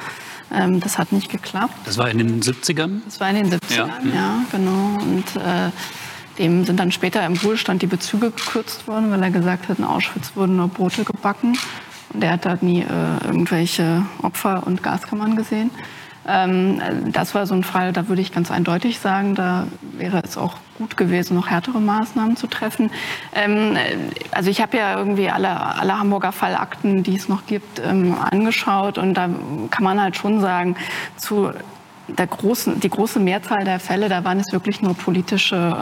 [0.52, 1.74] Ähm, das hat nicht geklappt.
[1.84, 3.00] Das war in den 70ern?
[3.04, 4.98] Das war in den 70ern, ja, ja genau.
[5.02, 5.70] Und äh,
[6.38, 9.84] dem sind dann später im Wohlstand die Bezüge gekürzt worden, weil er gesagt hat, in
[9.84, 11.58] Auschwitz wurden nur Brote gebacken.
[12.14, 15.70] Und er hat da nie äh, irgendwelche Opfer und Gaskammern gesehen.
[16.28, 16.80] Ähm,
[17.12, 20.56] das war so ein Fall, da würde ich ganz eindeutig sagen, da wäre es auch
[20.76, 22.90] gut gewesen, noch härtere Maßnahmen zu treffen.
[23.34, 23.76] Ähm,
[24.30, 28.98] also ich habe ja irgendwie alle, alle Hamburger Fallakten, die es noch gibt, ähm, angeschaut
[28.98, 29.28] und da
[29.70, 30.76] kann man halt schon sagen,
[31.16, 31.50] zu
[32.08, 35.76] der großen, die große Mehrzahl der Fälle, da waren es wirklich nur politische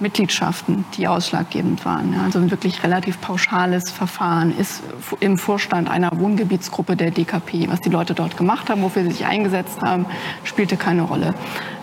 [0.00, 2.14] Mitgliedschaften, die ausschlaggebend waren.
[2.22, 4.82] also ein wirklich relativ pauschales Verfahren ist
[5.20, 7.68] im Vorstand einer Wohngebietsgruppe der DKP.
[7.68, 10.06] Was die Leute dort gemacht haben, wofür sie sich eingesetzt haben,
[10.44, 11.34] spielte keine Rolle.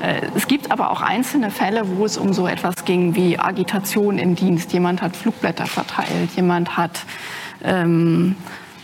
[0.01, 4.17] Äh, es gibt aber auch einzelne Fälle, wo es um so etwas ging wie Agitation
[4.17, 4.73] im Dienst.
[4.73, 7.05] Jemand hat Flugblätter verteilt, jemand hat
[7.63, 8.35] ähm,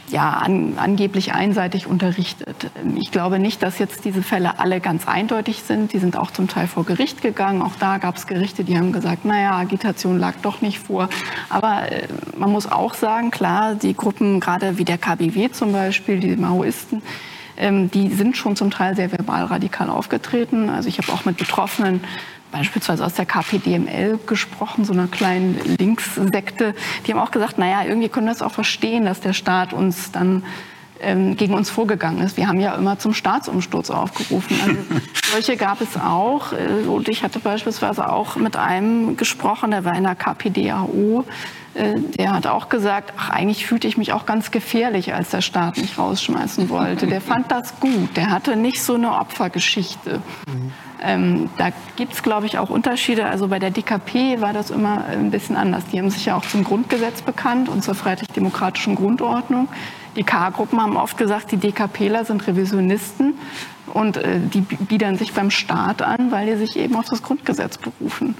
[0.10, 2.70] ja, an, angeblich einseitig unterrichtet.
[2.96, 5.94] Ich glaube nicht, dass jetzt diese Fälle alle ganz eindeutig sind.
[5.94, 7.62] Die sind auch zum Teil vor Gericht gegangen.
[7.62, 11.10] Auch da gab es Gerichte, die haben gesagt, naja, Agitation lag doch nicht vor.
[11.50, 12.08] Aber äh,
[12.38, 17.02] man muss auch sagen, klar, die Gruppen, gerade wie der KBW zum Beispiel, die Maoisten,
[17.58, 20.70] ähm, die sind schon zum Teil sehr verbal radikal aufgetreten.
[20.70, 22.02] Also ich habe auch mit Betroffenen
[22.56, 26.74] beispielsweise aus der KPDML gesprochen, so einer kleinen Linkssekte.
[27.06, 30.12] Die haben auch gesagt, naja, irgendwie können wir das auch verstehen, dass der Staat uns
[30.12, 30.44] dann
[31.02, 32.38] ähm, gegen uns vorgegangen ist.
[32.38, 34.58] Wir haben ja immer zum Staatsumsturz aufgerufen.
[34.64, 34.78] Also
[35.34, 36.54] solche gab es auch.
[36.54, 41.26] Äh, und ich hatte beispielsweise auch mit einem gesprochen, der war in der KPDAO.
[41.76, 45.42] Äh, der hat auch gesagt, ach, eigentlich fühlte ich mich auch ganz gefährlich, als der
[45.42, 47.06] Staat mich rausschmeißen wollte.
[47.06, 48.16] Der fand das gut.
[48.16, 50.22] Der hatte nicht so eine Opfergeschichte.
[50.48, 50.72] Mhm.
[51.04, 53.26] Ähm, da gibt es, glaube ich, auch Unterschiede.
[53.26, 55.84] Also bei der DKP war das immer ein bisschen anders.
[55.92, 59.68] Die haben sich ja auch zum Grundgesetz bekannt und zur freiheitlich-demokratischen Grundordnung.
[60.16, 63.34] Die K-Gruppen haben oft gesagt, die DKPler sind Revisionisten
[63.94, 67.78] und äh, die biedern sich beim Staat an, weil die sich eben auf das Grundgesetz
[67.78, 68.36] berufen.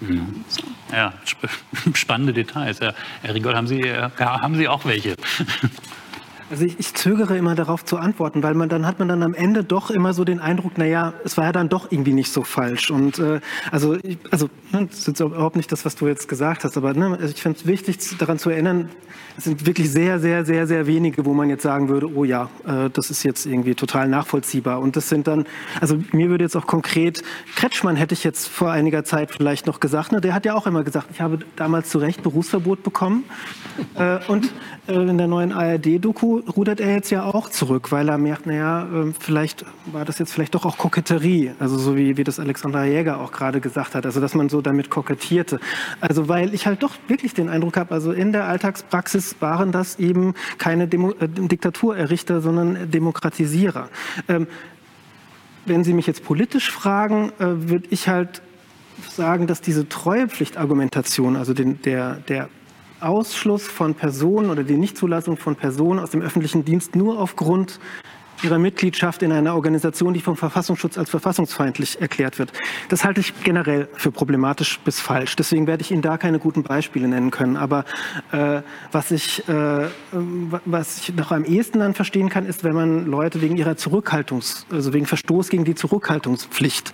[0.00, 0.44] Mhm.
[0.92, 1.12] Ja,
[1.94, 2.80] spannende Details.
[2.80, 2.94] Herr
[3.34, 5.16] Rigol, haben Sie, äh, haben Sie auch welche?
[6.48, 9.34] Also ich, ich, zögere immer darauf zu antworten, weil man dann hat man dann am
[9.34, 12.44] Ende doch immer so den Eindruck, naja, es war ja dann doch irgendwie nicht so
[12.44, 12.90] falsch.
[12.90, 13.40] Und äh,
[13.72, 16.94] also, ich, also ne, das ist überhaupt nicht das, was du jetzt gesagt hast, aber
[16.94, 18.90] ne, ich finde es wichtig, daran zu erinnern,
[19.36, 22.48] es sind wirklich sehr, sehr, sehr, sehr wenige, wo man jetzt sagen würde, oh ja,
[22.66, 24.80] äh, das ist jetzt irgendwie total nachvollziehbar.
[24.80, 25.46] Und das sind dann,
[25.80, 27.22] also mir würde jetzt auch konkret,
[27.56, 30.66] Kretschmann hätte ich jetzt vor einiger Zeit vielleicht noch gesagt, ne, der hat ja auch
[30.66, 33.24] immer gesagt, ich habe damals zu Recht Berufsverbot bekommen.
[33.94, 34.50] Äh, und
[34.88, 38.86] äh, in der neuen ARD-Doku rudert er jetzt ja auch zurück, weil er merkt, naja,
[38.92, 42.84] ähm, vielleicht war das jetzt vielleicht doch auch Koketterie, also so wie, wie das Alexandra
[42.84, 45.60] Jäger auch gerade gesagt hat, also dass man so damit kokettierte.
[46.00, 49.98] Also weil ich halt doch wirklich den Eindruck habe, also in der Alltagspraxis waren das
[49.98, 53.88] eben keine Demo äh, Diktaturerrichter, sondern Demokratisierer.
[54.28, 54.46] Ähm,
[55.66, 58.42] wenn Sie mich jetzt politisch fragen, äh, würde ich halt
[59.10, 62.48] sagen, dass diese Treuepflichtargumentation, also den, der, der
[63.06, 67.78] Ausschluss von Personen oder die Nichtzulassung von Personen aus dem öffentlichen Dienst nur aufgrund
[68.42, 72.52] ihrer Mitgliedschaft in einer Organisation, die vom Verfassungsschutz als verfassungsfeindlich erklärt wird.
[72.88, 75.36] Das halte ich generell für problematisch bis falsch.
[75.36, 77.56] Deswegen werde ich Ihnen da keine guten Beispiele nennen können.
[77.56, 77.84] Aber
[78.32, 78.62] äh,
[78.92, 83.40] was, ich, äh, was ich noch am ehesten dann verstehen kann, ist, wenn man Leute
[83.40, 86.92] wegen ihrer Zurückhaltungs-, also wegen Verstoß gegen die Zurückhaltungspflicht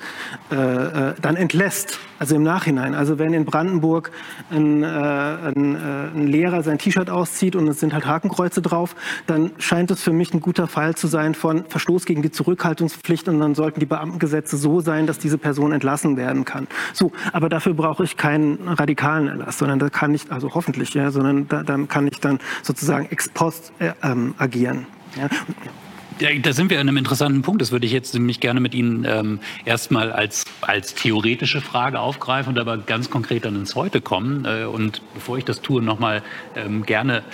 [0.50, 1.98] äh, äh dann entlässt.
[2.22, 2.94] Also im Nachhinein.
[2.94, 4.12] Also wenn in Brandenburg
[4.48, 8.94] ein, äh, ein, äh, ein Lehrer sein T-Shirt auszieht und es sind halt Hakenkreuze drauf,
[9.26, 13.28] dann scheint es für mich ein guter Fall zu sein, von Verstoß gegen die Zurückhaltungspflicht
[13.28, 16.68] und dann sollten die Beamtengesetze so sein, dass diese Person entlassen werden kann.
[16.92, 21.10] So, aber dafür brauche ich keinen radikalen Erlass, sondern da kann ich, also hoffentlich, ja,
[21.10, 24.86] sondern da, da kann ich dann sozusagen ex post äh, ähm, agieren.
[25.16, 25.28] Ja.
[26.42, 27.60] Da sind wir an einem interessanten Punkt.
[27.60, 32.52] Das würde ich jetzt nämlich gerne mit Ihnen ähm, erstmal als, als theoretische Frage aufgreifen
[32.52, 34.44] und aber ganz konkret dann ins Heute kommen.
[34.44, 36.22] Äh, und bevor ich das tue, nochmal
[36.54, 37.24] ähm, gerne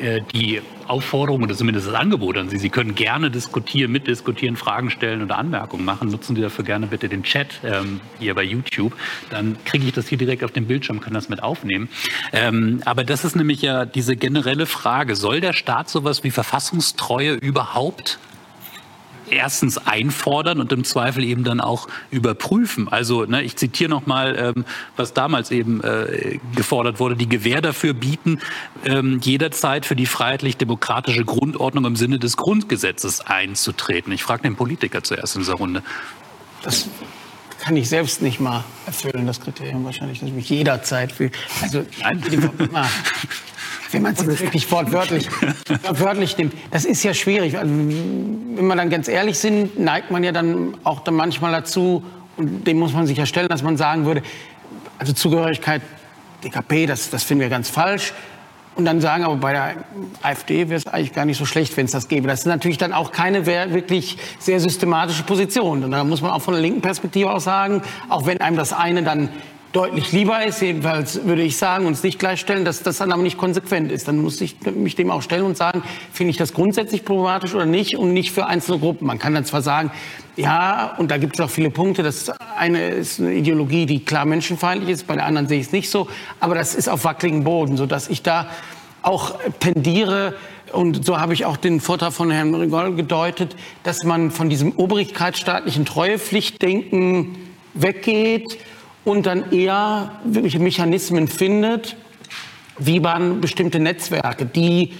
[0.00, 2.56] äh, die Aufforderung oder zumindest das Angebot an Sie.
[2.56, 6.08] Sie können gerne diskutieren, mitdiskutieren, Fragen stellen oder Anmerkungen machen.
[6.08, 8.96] Nutzen Sie dafür gerne bitte den Chat ähm, hier bei YouTube.
[9.28, 11.88] Dann kriege ich das hier direkt auf dem Bildschirm, kann das mit aufnehmen.
[12.32, 15.14] Ähm, aber das ist nämlich ja diese generelle Frage.
[15.14, 18.18] Soll der Staat sowas wie Verfassungstreue überhaupt
[19.30, 22.88] erstens einfordern und im Zweifel eben dann auch überprüfen.
[22.88, 24.64] Also ne, ich zitiere nochmal, ähm,
[24.96, 28.40] was damals eben äh, gefordert wurde, die Gewähr dafür bieten,
[28.84, 34.12] ähm, jederzeit für die freiheitlich-demokratische Grundordnung im Sinne des Grundgesetzes einzutreten.
[34.12, 35.82] Ich frage den Politiker zuerst in dieser Runde.
[36.62, 36.88] Das
[37.60, 41.32] kann ich selbst nicht mal erfüllen, das Kriterium wahrscheinlich, dass ich mich jederzeit fühle.
[41.62, 42.22] Also, Nein.
[43.92, 45.28] wenn man es wirklich wortwörtlich,
[45.82, 46.54] wortwörtlich nimmt.
[46.70, 47.58] Das ist ja schwierig.
[47.58, 52.02] Also, wenn wir dann ganz ehrlich sind, neigt man ja dann auch dann manchmal dazu,
[52.36, 54.22] und dem muss man sich ja stellen, dass man sagen würde,
[54.98, 55.82] also Zugehörigkeit
[56.44, 58.12] DKP, das, das finden wir ganz falsch.
[58.76, 59.74] Und dann sagen, aber bei der
[60.22, 62.28] AfD wäre es eigentlich gar nicht so schlecht, wenn es das gäbe.
[62.28, 65.84] Das ist natürlich dann auch keine wirklich sehr systematische Position.
[65.84, 68.72] Und da muss man auch von der linken Perspektive aus sagen, auch wenn einem das
[68.72, 69.28] eine dann
[69.72, 73.38] deutlich lieber ist, jedenfalls würde ich sagen, uns nicht gleichstellen, dass das dann aber nicht
[73.38, 74.08] konsequent ist.
[74.08, 75.82] Dann muss ich mich dem auch stellen und sagen,
[76.12, 79.06] finde ich das grundsätzlich problematisch oder nicht und nicht für einzelne Gruppen.
[79.06, 79.92] Man kann dann zwar sagen,
[80.36, 82.02] ja, und da gibt es auch viele Punkte.
[82.02, 85.72] Das eine ist eine Ideologie, die klar menschenfeindlich ist, bei der anderen sehe ich es
[85.72, 86.08] nicht so,
[86.40, 88.50] aber das ist auf wackeligen Boden, sodass ich da
[89.02, 90.34] auch tendiere,
[90.72, 94.72] und so habe ich auch den Vortrag von Herrn Rigol gedeutet, dass man von diesem
[94.72, 97.36] obrigkeitsstaatlichen Treuepflichtdenken
[97.74, 98.58] weggeht
[99.04, 101.96] und dann eher wirkliche Mechanismen findet,
[102.78, 104.92] wie man bestimmte Netzwerke, die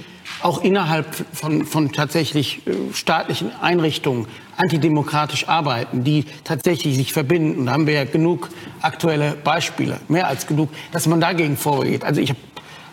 [0.43, 7.67] auch innerhalb von, von tatsächlich äh, staatlichen Einrichtungen antidemokratisch arbeiten, die tatsächlich sich verbinden.
[7.67, 8.49] Da haben wir ja genug
[8.81, 12.05] aktuelle Beispiele, mehr als genug, dass man dagegen vorgeht.
[12.05, 12.41] Also ich habe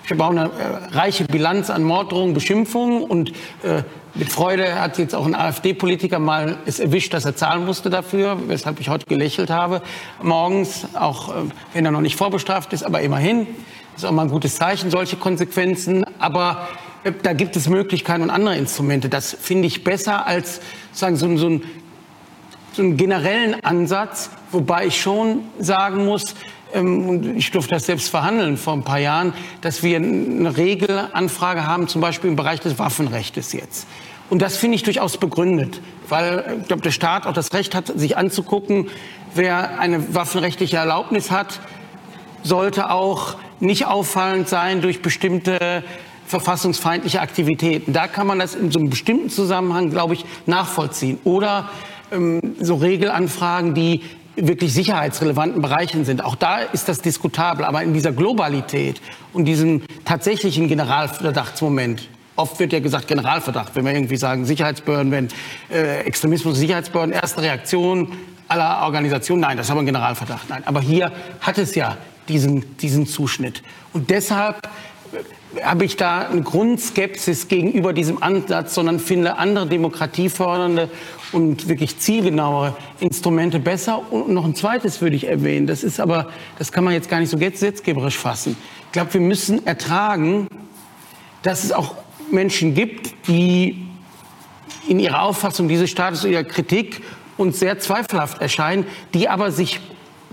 [0.06, 3.32] ich hab auch eine äh, reiche Bilanz an Morddrohungen, Beschimpfungen und
[3.64, 3.84] äh,
[4.18, 8.38] mit Freude hat jetzt auch ein AfD-Politiker mal es erwischt, dass er zahlen musste dafür,
[8.48, 9.82] weshalb ich heute gelächelt habe.
[10.22, 11.34] Morgens, auch äh,
[11.74, 13.46] wenn er noch nicht vorbestraft ist, aber immerhin.
[13.94, 16.04] Das ist auch mal ein gutes Zeichen, solche Konsequenzen.
[16.18, 16.68] Aber
[17.04, 19.08] äh, da gibt es Möglichkeiten und andere Instrumente.
[19.08, 20.62] Das finde ich besser als
[20.94, 21.64] sagen, so, so, ein,
[22.74, 26.34] so einen generellen Ansatz, wobei ich schon sagen muss,
[26.74, 31.68] ähm, und ich durfte das selbst verhandeln vor ein paar Jahren, dass wir eine Regelanfrage
[31.68, 33.88] haben, zum Beispiel im Bereich des Waffenrechts jetzt.
[34.30, 37.88] Und das finde ich durchaus begründet, weil ich glaube, der Staat auch das Recht hat,
[37.98, 38.90] sich anzugucken,
[39.36, 41.60] wer eine waffenrechtliche Erlaubnis hat,
[42.44, 45.84] sollte auch nicht auffallend sein durch bestimmte
[46.28, 47.94] verfassungsfeindliche Aktivitäten.
[47.94, 51.20] Da kann man das in so einem bestimmten Zusammenhang, glaube ich, nachvollziehen.
[51.24, 51.70] Oder
[52.12, 54.02] ähm, so Regelanfragen, die
[54.36, 56.24] wirklich sicherheitsrelevanten Bereichen sind.
[56.24, 57.66] Auch da ist das diskutabel.
[57.66, 59.02] Aber in dieser Globalität
[59.34, 65.28] und diesem tatsächlichen Generalverdachtsmoment, Oft wird ja gesagt Generalverdacht, wenn wir irgendwie sagen Sicherheitsbehörden, wenn
[65.72, 68.16] äh, Extremismus, Sicherheitsbehörden, erste Reaktion
[68.48, 70.48] aller Organisationen, nein, das aber ein Generalverdacht.
[70.48, 71.12] Nein, aber hier
[71.42, 71.98] hat es ja
[72.28, 73.64] diesen, diesen Zuschnitt.
[73.92, 74.70] Und deshalb
[75.56, 80.90] äh, habe ich da eine Grundskepsis gegenüber diesem Ansatz, sondern finde andere demokratiefördernde
[81.32, 84.12] und wirklich zielgenauere Instrumente besser.
[84.12, 87.20] Und noch ein zweites würde ich erwähnen, das ist aber, das kann man jetzt gar
[87.20, 88.56] nicht so gesetzgeberisch fassen.
[88.86, 90.48] Ich glaube, wir müssen ertragen,
[91.42, 91.96] dass es auch
[92.32, 93.88] Menschen gibt, die
[94.88, 97.02] in ihrer Auffassung dieses Staates, ihrer Kritik
[97.38, 99.80] uns sehr zweifelhaft erscheinen, die aber sich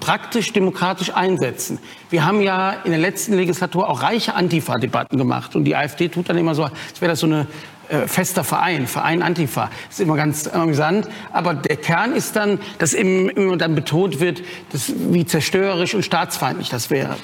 [0.01, 1.79] praktisch demokratisch einsetzen.
[2.11, 5.55] Wir haben ja in der letzten Legislatur auch reiche Antifa-Debatten gemacht.
[5.57, 7.47] Und die AfD tut dann immer so, als wäre das so ein
[7.89, 9.71] äh, fester Verein, Verein Antifa.
[9.89, 11.07] Das ist immer ganz amüsant.
[11.33, 14.43] Aber der Kern ist dann, dass immer dann betont wird,
[14.73, 17.16] dass, wie zerstörerisch und staatsfeindlich das wäre.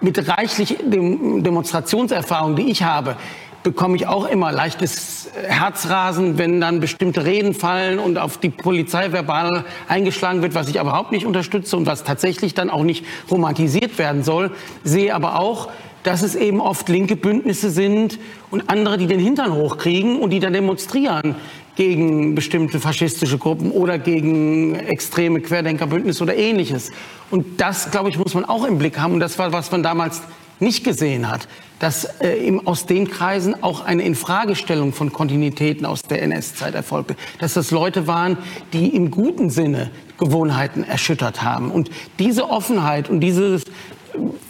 [0.00, 3.16] Mit reichlich Demonstrationserfahrung, die ich habe,
[3.62, 9.12] bekomme ich auch immer leichtes Herzrasen, wenn dann bestimmte Reden fallen und auf die Polizei
[9.12, 13.98] verbal eingeschlagen wird, was ich überhaupt nicht unterstütze und was tatsächlich dann auch nicht romantisiert
[13.98, 14.52] werden soll.
[14.84, 15.70] Sehe aber auch,
[16.02, 18.18] dass es eben oft linke Bündnisse sind
[18.50, 21.34] und andere, die den Hintern hochkriegen und die dann demonstrieren
[21.76, 26.90] gegen bestimmte faschistische Gruppen oder gegen extreme Querdenkerbündnisse oder ähnliches.
[27.30, 29.14] Und das, glaube ich, muss man auch im Blick haben.
[29.14, 30.22] Und das war, was man damals
[30.60, 31.48] nicht gesehen hat,
[31.78, 37.54] dass äh, aus den Kreisen auch eine Infragestellung von Kontinuitäten aus der NS-Zeit erfolgte, dass
[37.54, 38.36] das Leute waren,
[38.72, 41.70] die im guten Sinne Gewohnheiten erschüttert haben.
[41.70, 43.60] Und diese Offenheit und diese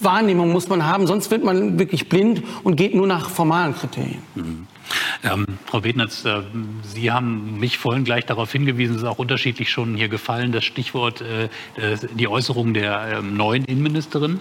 [0.01, 4.22] Wahrnehmung muss man haben, sonst wird man wirklich blind und geht nur nach formalen Kriterien.
[4.35, 4.66] Mhm.
[5.22, 6.40] Ähm, Frau Bednitz, äh,
[6.82, 10.64] Sie haben mich vorhin gleich darauf hingewiesen, es ist auch unterschiedlich schon hier gefallen, das
[10.64, 11.48] Stichwort, äh,
[12.14, 14.40] die Äußerung der äh, neuen Innenministerin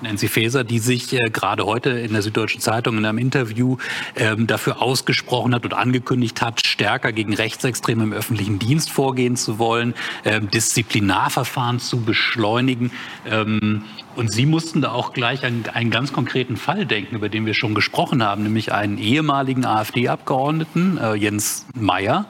[0.00, 3.78] Nancy Faeser, die sich äh, gerade heute in der Süddeutschen Zeitung in einem Interview
[4.16, 9.58] ähm, dafür ausgesprochen hat und angekündigt hat, stärker gegen Rechtsextreme im öffentlichen Dienst vorgehen zu
[9.58, 9.94] wollen,
[10.24, 12.92] ähm, Disziplinarverfahren zu beschleunigen.
[13.28, 13.82] Ähm,
[14.14, 17.54] und Sie mussten da auch gleich an einen ganz konkreten Fall denken, über den wir
[17.54, 22.26] schon gesprochen haben, nämlich einen ehemaligen AfD-Abgeordneten, äh, Jens Meyer,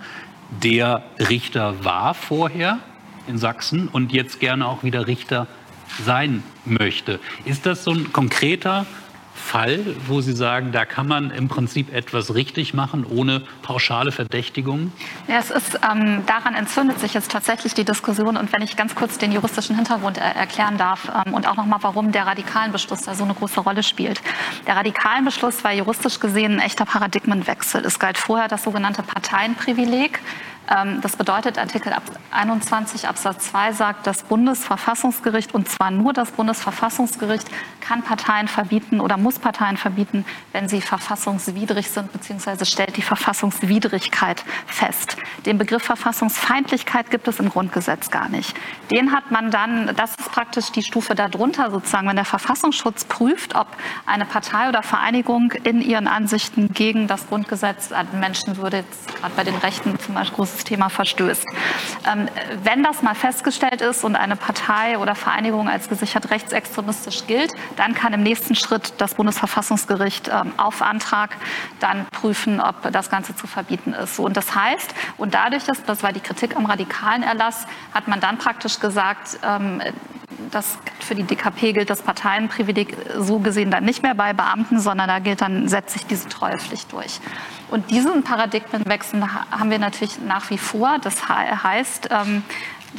[0.63, 2.79] der Richter war vorher
[3.27, 5.47] in Sachsen und jetzt gerne auch wieder Richter
[6.05, 7.21] sein möchte.
[7.45, 8.87] Ist das so ein konkreter
[9.39, 14.93] Fall, wo Sie sagen, da kann man im Prinzip etwas richtig machen, ohne pauschale Verdächtigungen?
[15.27, 18.37] Ja, es ist, ähm, daran entzündet sich jetzt tatsächlich die Diskussion.
[18.37, 21.79] Und wenn ich ganz kurz den juristischen Hintergrund er erklären darf ähm, und auch nochmal,
[21.83, 24.21] warum der Radikalenbeschluss da so eine große Rolle spielt.
[24.67, 27.85] Der Radikalenbeschluss war juristisch gesehen ein echter Paradigmenwechsel.
[27.87, 30.21] Es galt vorher das sogenannte Parteienprivileg.
[30.71, 31.95] Ähm, das bedeutet, Artikel
[32.31, 37.49] 21 Absatz 2 sagt, das Bundesverfassungsgericht, und zwar nur das Bundesverfassungsgericht,
[37.81, 44.45] kann Parteien verbieten oder muss Parteien verbieten, wenn sie verfassungswidrig sind, beziehungsweise stellt die Verfassungswidrigkeit
[44.67, 45.17] fest.
[45.47, 48.55] Den Begriff Verfassungsfeindlichkeit gibt es im Grundgesetz gar nicht.
[48.91, 53.55] Den hat man dann, das ist praktisch die Stufe darunter sozusagen, wenn der Verfassungsschutz prüft,
[53.55, 53.69] ob
[54.05, 58.85] eine Partei oder Vereinigung in ihren Ansichten gegen das Grundgesetz Menschenwürde,
[59.21, 61.45] gerade bei den Rechten zum Beispiel, großes Thema verstößt.
[62.11, 62.29] Ähm,
[62.65, 67.95] wenn das mal festgestellt ist und eine Partei oder Vereinigung als gesichert rechtsextremistisch gilt, dann
[67.95, 71.37] kann im nächsten Schritt das Bundesverfassungsgericht ähm, auf Antrag
[71.81, 74.19] dann prüfen, ob das Ganze zu verbieten ist.
[74.19, 78.21] Und das heißt, und dadurch, dass, das war die Kritik am radikalen Erlass, hat man
[78.21, 79.83] dann praktisch gesagt, ähm,
[80.51, 85.09] das für die DKP gilt das Parteienprivileg so gesehen dann nicht mehr bei Beamten, sondern
[85.09, 87.21] da gilt dann, setzt sich diese Treuepflicht durch.
[87.71, 90.99] Und diesen Paradigmenwechsel haben wir natürlich nach wie vor.
[91.03, 92.43] Das heißt, ähm,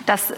[0.06, 0.34] das,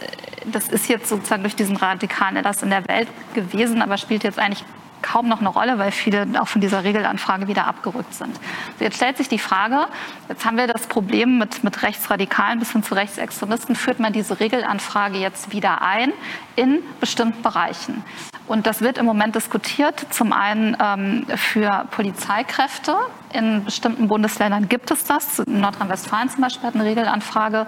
[0.46, 4.40] das ist jetzt sozusagen durch diesen radikalen Erlass in der Welt gewesen, aber spielt jetzt
[4.40, 4.64] eigentlich
[5.02, 8.40] kaum noch eine Rolle, weil viele auch von dieser Regelanfrage wieder abgerückt sind.
[8.80, 9.88] Jetzt stellt sich die Frage,
[10.30, 14.40] jetzt haben wir das Problem mit, mit Rechtsradikalen bis hin zu Rechtsextremisten, führt man diese
[14.40, 16.14] Regelanfrage jetzt wieder ein
[16.56, 18.04] in bestimmten Bereichen.
[18.48, 22.96] Und das wird im Moment diskutiert, zum einen ähm, für Polizeikräfte.
[23.32, 25.40] In bestimmten Bundesländern gibt es das.
[25.40, 27.66] In Nordrhein-Westfalen zum Beispiel hat eine Regelanfrage.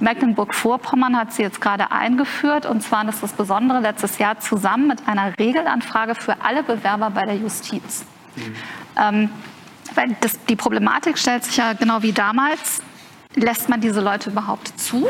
[0.00, 2.66] Mecklenburg-Vorpommern hat sie jetzt gerade eingeführt.
[2.66, 7.24] Und zwar ist das Besondere letztes Jahr zusammen mit einer Regelanfrage für alle Bewerber bei
[7.24, 8.04] der Justiz.
[8.34, 8.54] Mhm.
[8.98, 9.30] Ähm,
[9.94, 12.82] weil das, die Problematik stellt sich ja genau wie damals.
[13.34, 15.08] Lässt man diese Leute überhaupt zu?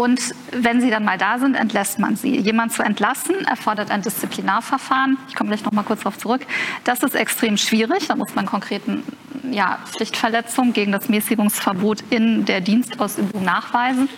[0.00, 2.38] Und wenn sie dann mal da sind, entlässt man sie.
[2.38, 5.18] Jemand zu entlassen erfordert ein Disziplinarverfahren.
[5.28, 6.40] Ich komme gleich noch mal kurz darauf zurück.
[6.84, 8.08] Das ist extrem schwierig.
[8.08, 9.02] Da muss man konkreten
[9.50, 14.08] ja, Pflichtverletzungen gegen das Mäßigungsverbot in der Dienstausübung nachweisen.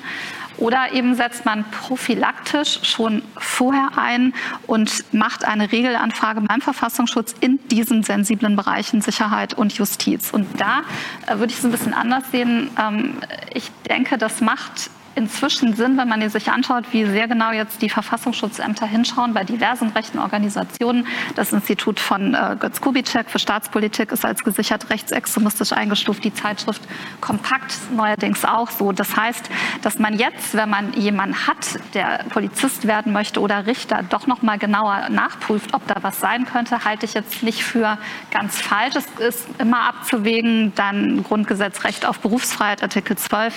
[0.56, 4.34] Oder eben setzt man prophylaktisch schon vorher ein
[4.68, 10.30] und macht eine Regelanfrage beim Verfassungsschutz in diesen sensiblen Bereichen Sicherheit und Justiz.
[10.30, 10.82] Und da
[11.26, 12.70] äh, würde ich es ein bisschen anders sehen.
[12.80, 13.14] Ähm,
[13.52, 17.88] ich denke, das macht inzwischen sind, wenn man sich anschaut, wie sehr genau jetzt die
[17.88, 21.06] Verfassungsschutzämter hinschauen bei diversen rechten Organisationen.
[21.34, 26.82] Das Institut von äh, Götz Kubitschek für Staatspolitik ist als gesichert rechtsextremistisch eingestuft, die Zeitschrift
[27.20, 28.92] Kompakt neuerdings auch so.
[28.92, 29.50] Das heißt,
[29.82, 34.42] dass man jetzt, wenn man jemanden hat, der Polizist werden möchte oder Richter, doch noch
[34.42, 37.98] mal genauer nachprüft, ob da was sein könnte, halte ich jetzt nicht für
[38.30, 38.96] ganz falsch.
[38.96, 43.54] Es ist immer abzuwägen, dann Grundgesetzrecht auf Berufsfreiheit, Artikel 12,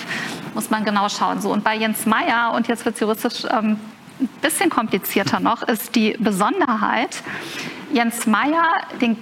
[0.54, 1.40] muss man genau schauen.
[1.46, 3.78] So, und bei Jens Meyer, und jetzt wird es juristisch ähm,
[4.18, 7.22] ein bisschen komplizierter noch, ist die Besonderheit,
[7.92, 8.64] Jens Meyer,
[9.00, 9.16] den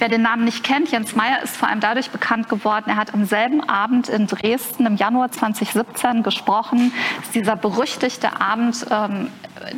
[0.00, 3.14] Wer den Namen nicht kennt, Jens Meyer ist vor allem dadurch bekannt geworden, er hat
[3.14, 6.92] am selben Abend in Dresden im Januar 2017 gesprochen.
[7.20, 9.28] Ist dieser berüchtigte Abend ähm,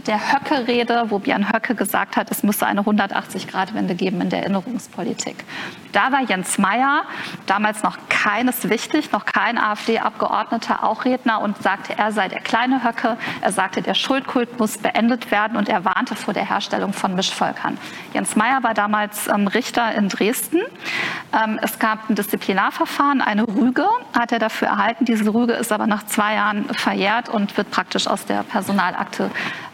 [0.07, 5.45] der Höcke-Rede, wo Björn Höcke gesagt hat, es müsse eine 180-Grad-Wende geben in der Erinnerungspolitik.
[5.93, 7.03] Da war Jens Meyer,
[7.47, 12.85] damals noch keines wichtig, noch kein AfD-Abgeordneter, auch Redner und sagte, er sei der kleine
[12.85, 13.17] Höcke.
[13.41, 17.79] Er sagte, der Schuldkult muss beendet werden und er warnte vor der Herstellung von Mischvölkern.
[18.13, 20.61] Jens Meyer war damals ähm, Richter in Dresden.
[21.33, 23.87] Ähm, es gab ein Disziplinarverfahren, eine Rüge
[24.17, 25.05] hat er dafür erhalten.
[25.05, 29.31] Diese Rüge ist aber nach zwei Jahren verjährt und wird praktisch aus der Personalakte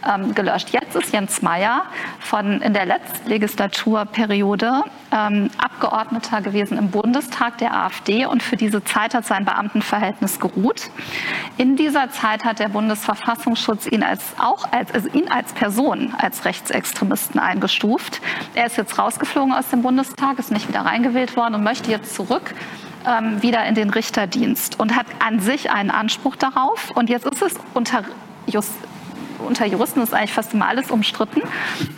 [0.06, 0.70] ähm, gelöscht.
[0.70, 1.82] Jetzt ist Jens Meyer
[2.20, 8.82] von in der letzten Legislaturperiode ähm, Abgeordneter gewesen im Bundestag der AfD und für diese
[8.84, 10.90] Zeit hat sein Beamtenverhältnis geruht.
[11.56, 16.44] In dieser Zeit hat der Bundesverfassungsschutz ihn als auch als, also ihn als Person als
[16.44, 18.20] Rechtsextremisten eingestuft.
[18.54, 22.14] Er ist jetzt rausgeflogen aus dem Bundestag, ist nicht wieder reingewählt worden und möchte jetzt
[22.14, 22.54] zurück
[23.06, 26.90] ähm, wieder in den Richterdienst und hat an sich einen Anspruch darauf.
[26.94, 28.02] Und jetzt ist es unter
[28.46, 28.74] Just
[29.38, 31.42] unter Juristen ist eigentlich fast immer alles umstritten.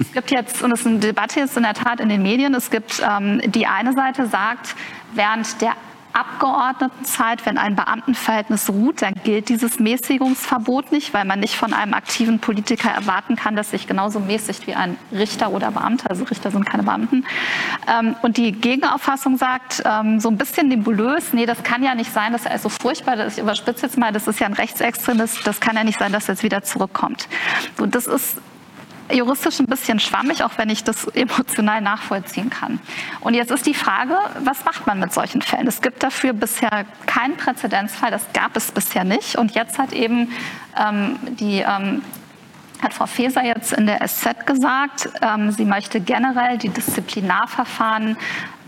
[0.01, 2.55] Es gibt jetzt, und es ist eine Debatte jetzt in der Tat in den Medien,
[2.55, 4.75] es gibt ähm, die eine Seite sagt,
[5.15, 5.73] während der
[6.13, 11.95] Abgeordnetenzeit, wenn ein Beamtenverhältnis ruht, dann gilt dieses Mäßigungsverbot nicht, weil man nicht von einem
[11.95, 16.11] aktiven Politiker erwarten kann, dass sich genauso mäßigt wie ein Richter oder Beamter.
[16.11, 17.25] Also Richter sind keine Beamten.
[17.89, 22.13] Ähm, und die Gegenauffassung sagt ähm, so ein bisschen nebulös, nee, das kann ja nicht
[22.13, 25.61] sein, dass er so furchtbar, ich überspitze jetzt mal, das ist ja ein Rechtsextremist, das
[25.61, 27.29] kann ja nicht sein, dass er jetzt wieder zurückkommt.
[27.79, 28.39] Und das ist
[29.13, 32.81] juristisch ein bisschen schwammig, auch wenn ich das emotional nachvollziehen kann.
[33.21, 35.67] Und jetzt ist die Frage, was macht man mit solchen Fällen?
[35.67, 39.37] Es gibt dafür bisher keinen Präzedenzfall, das gab es bisher nicht.
[39.37, 40.33] Und jetzt hat eben
[40.79, 42.03] ähm, die ähm,
[42.83, 48.17] hat Frau Faeser jetzt in der SZ gesagt, ähm, sie möchte generell die Disziplinarverfahren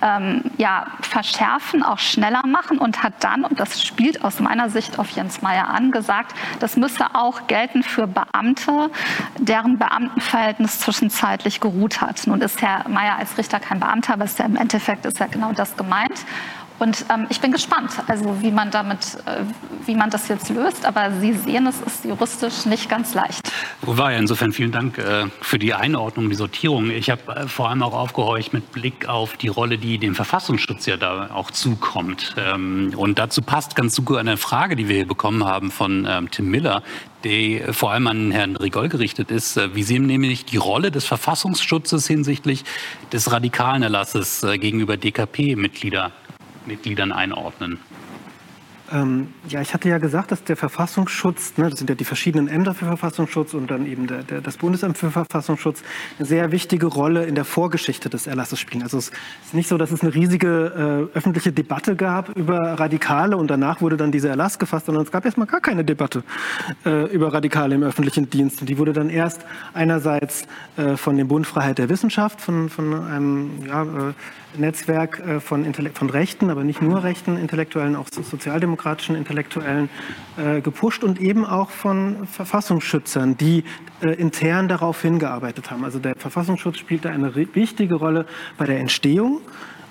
[0.02, 4.98] ähm, ja, verschärfen, auch schneller machen und hat dann, und das spielt aus meiner Sicht
[4.98, 8.90] auf Jens Meyer an, gesagt, das müsse auch gelten für Beamte,
[9.38, 12.26] deren Beamtenverhältnis zwischenzeitlich geruht hat.
[12.26, 15.52] Nun ist Herr Meyer als Richter kein Beamter, aber ja im Endeffekt ist ja genau
[15.52, 16.24] das gemeint.
[16.80, 19.42] Und ähm, ich bin gespannt, also wie man damit, äh,
[19.84, 20.86] wie man das jetzt löst.
[20.86, 23.52] Aber Sie sehen, es ist juristisch nicht ganz leicht.
[23.82, 26.90] Wobei, insofern vielen Dank äh, für die Einordnung, die Sortierung.
[26.90, 30.86] Ich habe äh, vor allem auch aufgehorcht mit Blick auf die Rolle, die dem Verfassungsschutz
[30.86, 32.34] ja da auch zukommt.
[32.38, 36.30] Ähm, und dazu passt ganz gut eine Frage, die wir hier bekommen haben von ähm,
[36.30, 36.82] Tim Miller,
[37.24, 39.58] die vor allem an Herrn Rigol gerichtet ist.
[39.58, 42.64] Äh, wie sehen nämlich die Rolle des Verfassungsschutzes hinsichtlich
[43.12, 46.12] des radikalen Erlasses äh, gegenüber DKP-Mitgliedern
[46.70, 47.80] Mitgliedern einordnen?
[48.92, 52.48] Ähm, ja, ich hatte ja gesagt, dass der Verfassungsschutz, ne, das sind ja die verschiedenen
[52.48, 55.82] Ämter für Verfassungsschutz und dann eben der, der, das Bundesamt für Verfassungsschutz,
[56.18, 58.82] eine sehr wichtige Rolle in der Vorgeschichte des Erlasses spielen.
[58.82, 59.12] Also es
[59.44, 63.80] ist nicht so, dass es eine riesige äh, öffentliche Debatte gab über Radikale und danach
[63.80, 66.24] wurde dann dieser Erlass gefasst, sondern es gab erstmal gar keine Debatte
[66.84, 68.60] äh, über Radikale im öffentlichen Dienst.
[68.60, 70.46] Und die wurde dann erst einerseits
[70.76, 74.12] äh, von dem Bund Freiheit der Wissenschaft, von, von einem ja, äh,
[74.56, 78.08] Netzwerk äh, von, von Rechten, aber nicht nur rechten Intellektuellen, auch
[78.80, 79.88] sozialdemokratischen Intellektuellen
[80.36, 83.64] äh, gepusht und eben auch von Verfassungsschützern, die
[84.02, 85.84] äh, intern darauf hingearbeitet haben.
[85.84, 88.26] Also der Verfassungsschutz spielte eine wichtige Rolle
[88.56, 89.40] bei der Entstehung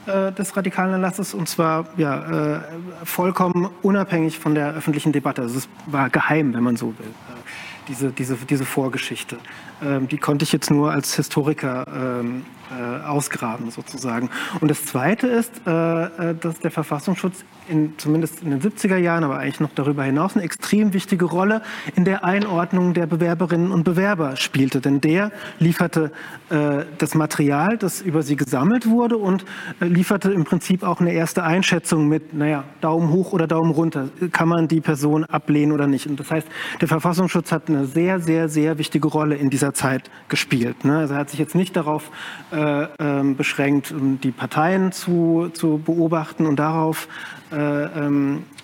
[0.05, 2.59] äh, des radikalen Erlasses und zwar ja, äh,
[3.03, 5.41] vollkommen unabhängig von der öffentlichen Debatte.
[5.43, 7.13] Also es war geheim, wenn man so will
[7.89, 9.37] diese, diese, diese Vorgeschichte.
[9.81, 14.29] Ähm, die konnte ich jetzt nur als Historiker ähm, äh, ausgraben sozusagen.
[14.59, 19.23] Und das Zweite ist, äh, äh dass der Verfassungsschutz in, zumindest in den 70er Jahren,
[19.23, 21.61] aber eigentlich noch darüber hinaus, eine extrem wichtige Rolle
[21.95, 24.81] in der Einordnung der Bewerberinnen und Bewerber spielte.
[24.81, 26.11] Denn der lieferte
[26.49, 29.45] äh, das Material, das über sie gesammelt wurde und
[29.79, 34.09] äh, lieferte im Prinzip auch eine erste Einschätzung mit, naja, Daumen hoch oder Daumen runter.
[34.31, 36.07] Kann man die Person ablehnen oder nicht?
[36.07, 36.47] Und das heißt,
[36.81, 40.85] der Verfassungsschutz hat eine sehr, sehr, sehr wichtige Rolle in dieser Zeit gespielt.
[40.85, 40.97] Ne?
[40.97, 42.11] Also er hat sich jetzt nicht darauf
[42.51, 43.93] äh, ähm, beschränkt,
[44.23, 47.07] die Parteien zu, zu beobachten und darauf
[47.51, 48.58] äh, ähm, äh,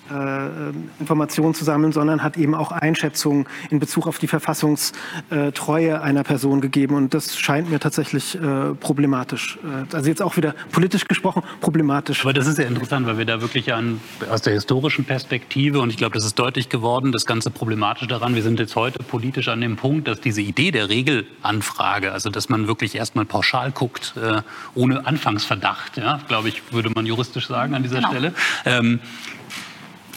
[1.00, 6.60] Informationen zu sammeln, sondern hat eben auch Einschätzungen in Bezug auf die Verfassungstreue einer Person
[6.60, 6.94] gegeben.
[6.94, 9.58] Und das scheint mir tatsächlich äh, problematisch.
[9.64, 12.22] Äh, also jetzt auch wieder politisch gesprochen problematisch.
[12.22, 14.00] Aber das ist ja interessant, weil wir da wirklich an,
[14.30, 18.34] aus der historischen Perspektive, und ich glaube, das ist deutlich geworden, das ganze Problematische daran,
[18.34, 22.48] wir sind jetzt heute politisch an dem Punkt, dass diese Idee der Regelanfrage, also dass
[22.48, 24.42] man wirklich erstmal pauschal guckt, äh,
[24.74, 28.10] ohne Anfangsverdacht, ja, glaube ich, würde man juristisch sagen an dieser genau.
[28.10, 28.34] Stelle.
[28.64, 29.00] Ähm,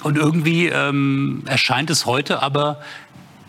[0.03, 2.79] und irgendwie ähm, erscheint es heute aber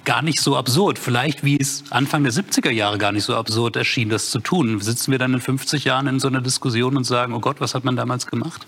[0.04, 0.98] gar nicht so absurd.
[0.98, 4.80] Vielleicht wie es Anfang der 70er Jahre gar nicht so absurd erschien, das zu tun.
[4.80, 7.74] Sitzen wir dann in 50 Jahren in so einer Diskussion und sagen, oh Gott, was
[7.74, 8.66] hat man damals gemacht?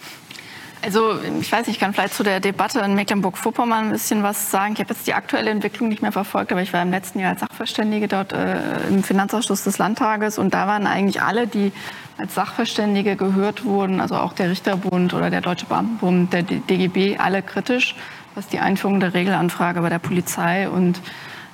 [0.84, 4.50] Also ich weiß nicht, ich kann vielleicht zu der Debatte in Mecklenburg-Vorpommern ein bisschen was
[4.50, 4.72] sagen.
[4.72, 7.30] Ich habe jetzt die aktuelle Entwicklung nicht mehr verfolgt, aber ich war im letzten Jahr
[7.30, 8.56] als Sachverständige dort äh,
[8.88, 11.70] im Finanzausschuss des Landtages und da waren eigentlich alle, die
[12.18, 17.42] als Sachverständige gehört wurden, also auch der Richterbund oder der Deutsche Beamtenbund, der DGB, alle
[17.42, 17.94] kritisch,
[18.34, 21.00] was die Einführung der Regelanfrage bei der Polizei und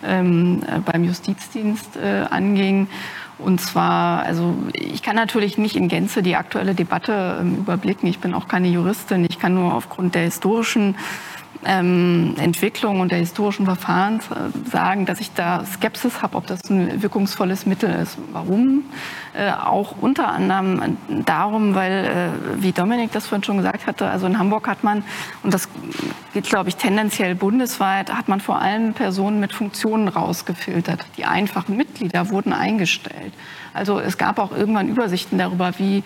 [0.04, 2.88] ähm, äh, beim Justizdienst äh, anging.
[3.38, 8.08] Und zwar, also ich kann natürlich nicht in Gänze die aktuelle Debatte ähm, überblicken.
[8.08, 9.26] Ich bin auch keine Juristin.
[9.28, 10.96] Ich kann nur aufgrund der historischen
[11.64, 16.68] ähm, Entwicklung und der historischen Verfahren äh, sagen, dass ich da Skepsis habe, ob das
[16.70, 18.18] ein wirkungsvolles Mittel ist.
[18.32, 18.84] Warum?
[19.34, 24.26] Äh, auch unter anderem darum, weil, äh, wie Dominik das vorhin schon gesagt hatte, also
[24.26, 25.02] in Hamburg hat man,
[25.42, 25.68] und das
[26.32, 31.04] geht, glaube ich, tendenziell bundesweit, hat man vor allem Personen mit Funktionen rausgefiltert.
[31.16, 33.32] Die einfachen Mitglieder wurden eingestellt.
[33.74, 36.02] Also es gab auch irgendwann Übersichten darüber, wie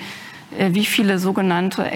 [0.58, 1.90] wie viele sogenannte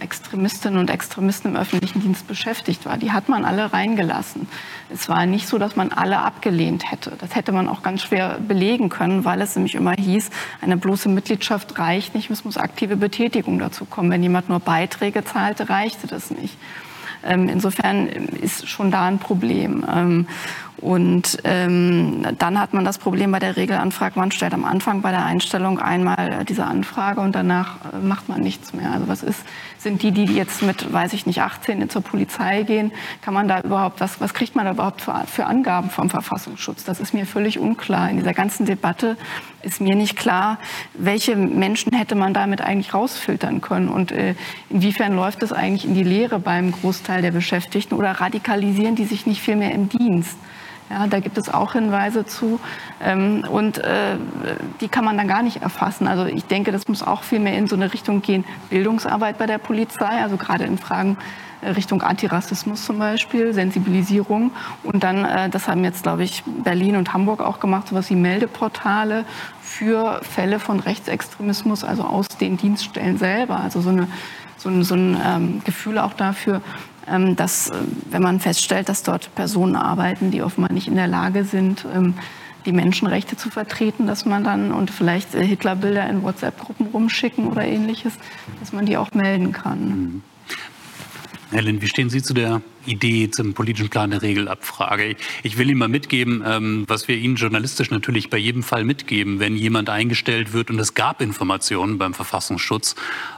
[0.00, 2.96] Extremistinnen und Extremisten im öffentlichen Dienst beschäftigt war.
[2.96, 4.48] Die hat man alle reingelassen.
[4.92, 7.12] Es war nicht so, dass man alle abgelehnt hätte.
[7.18, 10.30] Das hätte man auch ganz schwer belegen können, weil es nämlich immer hieß,
[10.60, 14.10] eine bloße Mitgliedschaft reicht nicht, es muss aktive Betätigung dazu kommen.
[14.10, 16.56] Wenn jemand nur Beiträge zahlte, reichte das nicht.
[17.24, 19.84] Ähm, insofern ist schon da ein Problem.
[20.78, 25.10] Und ähm, dann hat man das Problem bei der Regelanfrage, man stellt am Anfang bei
[25.10, 28.90] der Einstellung einmal diese Anfrage und danach äh, macht man nichts mehr.
[28.90, 29.44] Also was ist,
[29.78, 32.90] sind die, die jetzt mit, weiß ich nicht, 18 zur Polizei gehen,
[33.20, 36.84] kann man da überhaupt, was, was kriegt man da überhaupt für, für Angaben vom Verfassungsschutz?
[36.84, 38.10] Das ist mir völlig unklar.
[38.10, 39.16] In dieser ganzen Debatte
[39.62, 40.58] ist mir nicht klar,
[40.94, 44.34] welche Menschen hätte man damit eigentlich rausfiltern können und äh,
[44.68, 49.26] inwiefern läuft das eigentlich in die Lehre beim Großteil der Beschäftigten oder radikalisieren die sich
[49.26, 50.36] nicht viel mehr im Dienst?
[50.92, 52.60] Ja, da gibt es auch Hinweise zu.
[53.02, 54.16] Ähm, und äh,
[54.82, 56.06] die kann man dann gar nicht erfassen.
[56.06, 58.44] Also ich denke, das muss auch viel mehr in so eine Richtung gehen.
[58.68, 61.16] Bildungsarbeit bei der Polizei, also gerade in Fragen
[61.62, 64.50] äh, Richtung Antirassismus zum Beispiel, Sensibilisierung.
[64.82, 68.16] Und dann, äh, das haben jetzt, glaube ich, Berlin und Hamburg auch gemacht, sowas wie
[68.16, 69.24] Meldeportale
[69.62, 73.60] für Fälle von Rechtsextremismus, also aus den Dienststellen selber.
[73.60, 74.08] Also so, eine,
[74.58, 76.60] so ein, so ein ähm, Gefühl auch dafür,
[77.36, 77.74] dass, äh,
[78.10, 82.14] wenn man feststellt, dass dort Personen arbeiten, die offenbar nicht in der Lage sind, ähm,
[82.64, 87.64] die Menschenrechte zu vertreten, dass man dann und vielleicht äh, Hitlerbilder in WhatsApp-Gruppen rumschicken oder
[87.64, 88.14] ähnliches,
[88.60, 90.22] dass man die auch melden kann.
[91.52, 95.16] Helen, wie stehen Sie zu der Idee zum politischen Plan der Regelabfrage?
[95.42, 99.38] Ich will Ihnen mal mitgeben, ähm, was wir Ihnen journalistisch natürlich bei jedem Fall mitgeben,
[99.38, 102.94] wenn jemand eingestellt wird und es gab Informationen beim Verfassungsschutz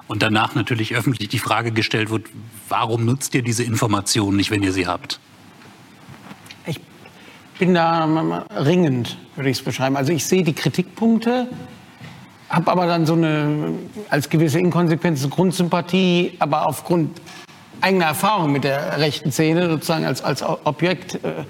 [0.06, 2.26] und danach natürlich öffentlich die Frage gestellt wird,
[2.68, 5.18] warum nutzt ihr diese Informationen nicht, wenn ihr sie habt?
[6.66, 6.80] Ich
[7.58, 9.96] bin da ringend, würde ich es beschreiben.
[9.96, 11.48] Also ich sehe die Kritikpunkte,
[12.48, 13.74] habe aber dann so eine
[14.08, 17.20] als gewisse Inkonsequenz, Grundsympathie, aber aufgrund
[17.84, 21.44] eigene Erfahrung mit der rechten Szene, sozusagen als, als Objekt äh,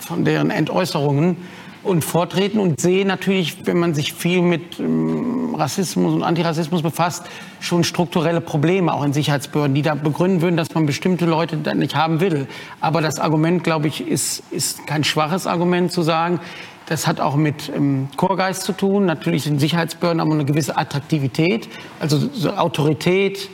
[0.00, 1.36] von deren Entäußerungen
[1.84, 7.26] und Vortreten und sehe natürlich, wenn man sich viel mit ähm, Rassismus und Antirassismus befasst,
[7.60, 11.78] schon strukturelle Probleme auch in Sicherheitsbehörden, die da begründen würden, dass man bestimmte Leute dann
[11.78, 12.48] nicht haben will.
[12.80, 16.40] Aber das Argument, glaube ich, ist, ist kein schwaches Argument zu sagen,
[16.86, 19.06] das hat auch mit ähm, Chorgeist zu tun.
[19.06, 21.68] Natürlich sind Sicherheitsbehörden aber eine gewisse Attraktivität,
[22.00, 23.48] also so Autorität,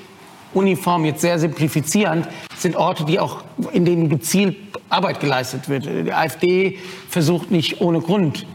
[0.54, 3.42] Uniform jetzt sehr simplifizierend, sind Orte, die auch,
[3.72, 4.56] in denen gezielt
[4.88, 5.84] Arbeit geleistet wird.
[5.86, 8.46] Die AfD versucht nicht ohne Grund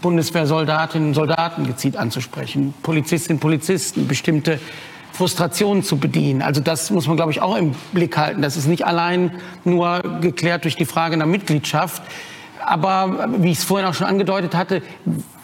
[0.00, 4.58] Bundeswehrsoldatinnen und Soldaten gezielt anzusprechen, Polizistinnen und Polizisten, bestimmte
[5.12, 6.42] Frustrationen zu bedienen.
[6.42, 8.42] Also das muss man, glaube ich, auch im Blick halten.
[8.42, 9.30] Das ist nicht allein
[9.64, 12.02] nur geklärt durch die Frage nach Mitgliedschaft.
[12.64, 14.82] Aber wie ich es vorhin auch schon angedeutet hatte,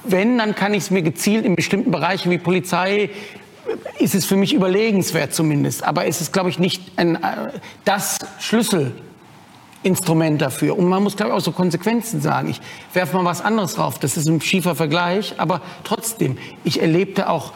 [0.04, 3.10] wenn, dann kann ich es mir gezielt in bestimmten Bereichen wie Polizei,
[3.98, 5.84] ist es für mich überlegenswert zumindest.
[5.84, 7.50] Aber es ist, glaube ich, nicht ein, äh,
[7.84, 10.78] das Schlüsselinstrument dafür.
[10.78, 12.50] Und man muss, glaube ich, auch so Konsequenzen sagen.
[12.50, 12.60] Ich
[12.92, 13.98] werfe mal was anderes drauf.
[13.98, 15.34] Das ist ein schiefer Vergleich.
[15.38, 17.52] Aber trotzdem, ich erlebte auch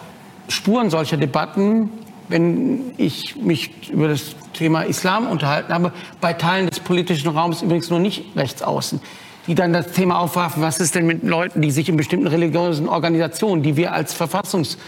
[0.49, 1.91] Spuren solcher Debatten
[2.33, 7.91] wenn ich mich über das Thema Islam unterhalten habe, bei Teilen des politischen Raums übrigens
[7.91, 9.01] nur nicht rechts außen,
[9.47, 12.89] die dann das Thema aufwerfen, was ist denn mit Leuten, die sich in bestimmten religiösen
[12.89, 14.79] Organisationen, die wir als verfassungs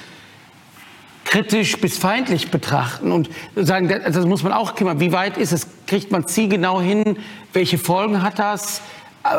[1.35, 5.01] kritisch bis feindlich betrachten und sagen, das muss man auch kümmern.
[5.01, 5.67] Wie weit ist es?
[5.85, 7.17] Kriegt man zielgenau hin?
[7.53, 8.83] Welche Folgen hat das?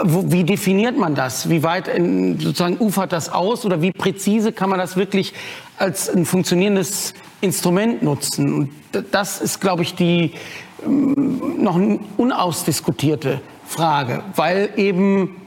[0.04, 1.50] Wie definiert man das?
[1.50, 5.34] Wie weit sozusagen ufert das aus oder wie präzise kann man das wirklich
[5.78, 8.54] als ein funktionierendes Instrument nutzen?
[8.54, 8.72] Und
[9.12, 10.34] das ist, glaube ich, die
[10.86, 11.80] ähm, noch
[12.18, 15.38] unausdiskutierte Frage, weil eben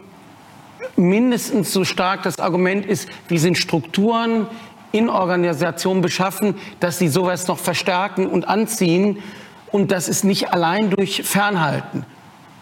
[0.97, 4.47] mindestens so stark das Argument ist, wie sind Strukturen
[4.93, 9.19] in Organisationen beschaffen, dass sie sowas noch verstärken und anziehen.
[9.71, 12.05] Und das ist nicht allein durch Fernhalten.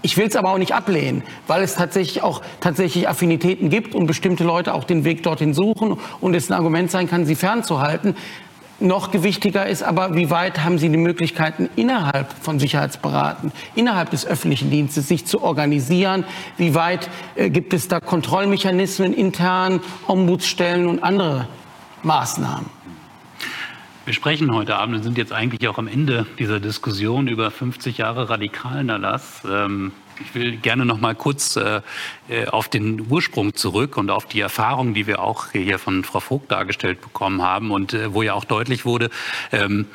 [0.03, 4.07] Ich will es aber auch nicht ablehnen, weil es tatsächlich auch tatsächlich Affinitäten gibt und
[4.07, 8.15] bestimmte Leute auch den Weg dorthin suchen und es ein Argument sein kann, sie fernzuhalten.
[8.78, 14.27] Noch gewichtiger ist aber, wie weit haben Sie die Möglichkeiten innerhalb von Sicherheitsberaten, innerhalb des
[14.27, 16.24] öffentlichen Dienstes sich zu organisieren?
[16.59, 21.48] Wie weit äh, gibt es da Kontrollmechanismen intern, Ombudsstellen und andere
[22.07, 22.70] Maßnahmen?
[24.05, 27.99] Wir sprechen heute Abend und sind jetzt eigentlich auch am Ende dieser Diskussion über 50
[27.99, 29.43] Jahre radikalen Erlass.
[29.45, 31.81] Ähm, ich will gerne noch mal kurz äh,
[32.28, 36.20] äh, auf den Ursprung zurück und auf die Erfahrung, die wir auch hier von Frau
[36.20, 39.11] Vogt dargestellt bekommen haben und äh, wo ja auch deutlich wurde,
[39.51, 39.87] ähm,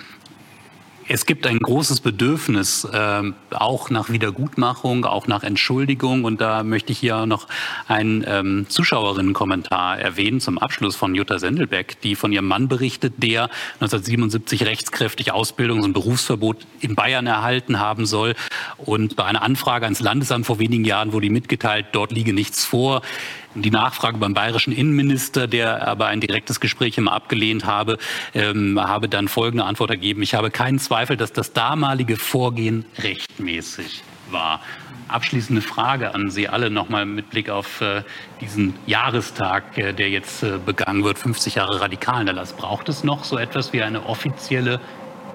[1.07, 6.23] es gibt ein großes Bedürfnis äh, auch nach Wiedergutmachung, auch nach Entschuldigung.
[6.23, 7.47] Und da möchte ich hier noch
[7.87, 13.49] einen ähm, Zuschauerinnenkommentar erwähnen zum Abschluss von Jutta Sendelbeck, die von ihrem Mann berichtet, der
[13.75, 18.35] 1977 rechtskräftig Ausbildungs- und Berufsverbot in Bayern erhalten haben soll.
[18.77, 22.65] Und bei einer Anfrage ans Landesamt vor wenigen Jahren wurde ihm mitgeteilt, dort liege nichts
[22.65, 23.01] vor.
[23.55, 27.97] Die Nachfrage beim bayerischen Innenminister, der aber ein direktes Gespräch immer abgelehnt habe,
[28.33, 30.21] ähm, habe dann folgende Antwort ergeben.
[30.21, 34.61] Ich habe keinen Zweifel, dass das damalige Vorgehen rechtmäßig war.
[35.09, 38.03] Abschließende Frage an Sie alle nochmal mit Blick auf äh,
[38.39, 42.53] diesen Jahrestag, äh, der jetzt äh, begangen wird, 50 Jahre radikalen Erlass.
[42.53, 44.79] Braucht es noch so etwas wie eine offizielle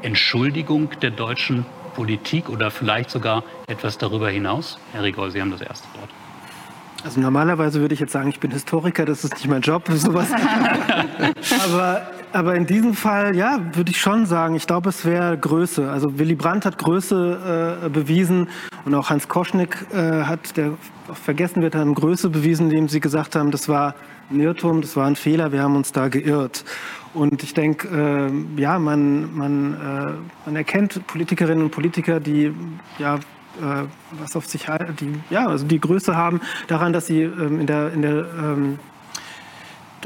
[0.00, 4.78] Entschuldigung der deutschen Politik oder vielleicht sogar etwas darüber hinaus?
[4.92, 6.08] Herr Rigol, Sie haben das erste Wort.
[7.06, 10.26] Also normalerweise würde ich jetzt sagen, ich bin Historiker, das ist nicht mein Job, sowas.
[11.64, 12.02] aber,
[12.32, 15.88] aber in diesem Fall, ja, würde ich schon sagen, ich glaube, es wäre Größe.
[15.88, 18.48] Also Willy Brandt hat Größe äh, bewiesen
[18.84, 20.72] und auch Hans Koschnick äh, hat, der
[21.12, 23.94] vergessen wird, haben Größe bewiesen, indem sie gesagt haben, das war
[24.28, 26.64] ein Irrtum, das war ein Fehler, wir haben uns da geirrt.
[27.14, 30.12] Und ich denke, äh, ja, man, man, äh,
[30.44, 32.52] man erkennt Politikerinnen und Politiker, die
[32.98, 33.20] ja
[34.20, 34.66] was auf sich
[35.00, 38.78] die ja also die Größe haben daran, dass sie ähm, in der in der ähm,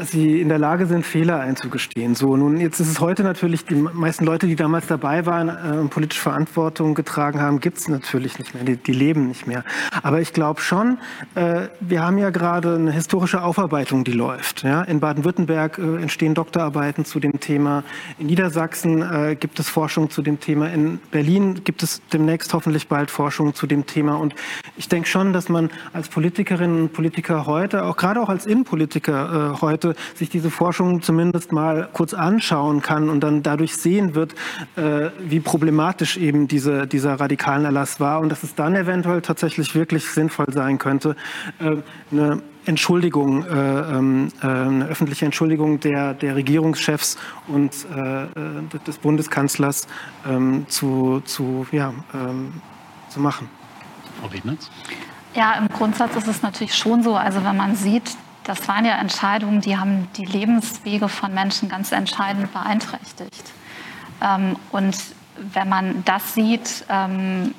[0.01, 2.15] dass sie in der Lage sind, Fehler einzugestehen.
[2.15, 5.89] So, nun jetzt ist es heute natürlich, die meisten Leute, die damals dabei waren äh,
[5.89, 8.65] politische Verantwortung getragen haben, gibt es natürlich nicht mehr.
[8.65, 9.63] Die, die, leben nicht mehr.
[10.03, 10.97] Aber ich glaube schon,
[11.35, 14.63] äh, wir haben ja gerade eine historische Aufarbeitung, die läuft.
[14.63, 14.81] Ja?
[14.83, 17.85] In Baden-Württemberg äh, entstehen Doktorarbeiten zu dem Thema.
[18.19, 20.71] In Niedersachsen äh, gibt es Forschung zu dem Thema.
[20.71, 24.15] In Berlin gibt es demnächst hoffentlich bald Forschung zu dem Thema.
[24.15, 24.35] Und
[24.79, 29.53] ich denke schon, dass man als Politikerinnen und Politiker heute, auch gerade auch als Innenpolitiker
[29.57, 29.61] äh,
[29.91, 34.35] heute, sich diese Forschung zumindest mal kurz anschauen kann und dann dadurch sehen wird,
[34.77, 39.75] äh, wie problematisch eben diese, dieser radikalen Erlass war und dass es dann eventuell tatsächlich
[39.75, 41.17] wirklich sinnvoll sein könnte,
[41.59, 41.77] äh,
[42.11, 47.17] eine Entschuldigung, äh, ähm, äh, eine öffentliche Entschuldigung der, der Regierungschefs
[47.49, 48.27] und äh, äh,
[48.87, 49.87] des Bundeskanzlers
[50.29, 52.61] ähm, zu, zu, ja, ähm,
[53.09, 53.49] zu machen.
[54.21, 54.71] Frau Wiednitz?
[55.35, 57.15] Ja, im Grundsatz ist es natürlich schon so.
[57.17, 58.15] Also wenn man sieht,
[58.51, 63.53] das waren ja Entscheidungen, die haben die Lebenswege von Menschen ganz entscheidend beeinträchtigt.
[64.21, 64.97] Ähm, und
[65.37, 67.55] wenn man das sieht, ähm,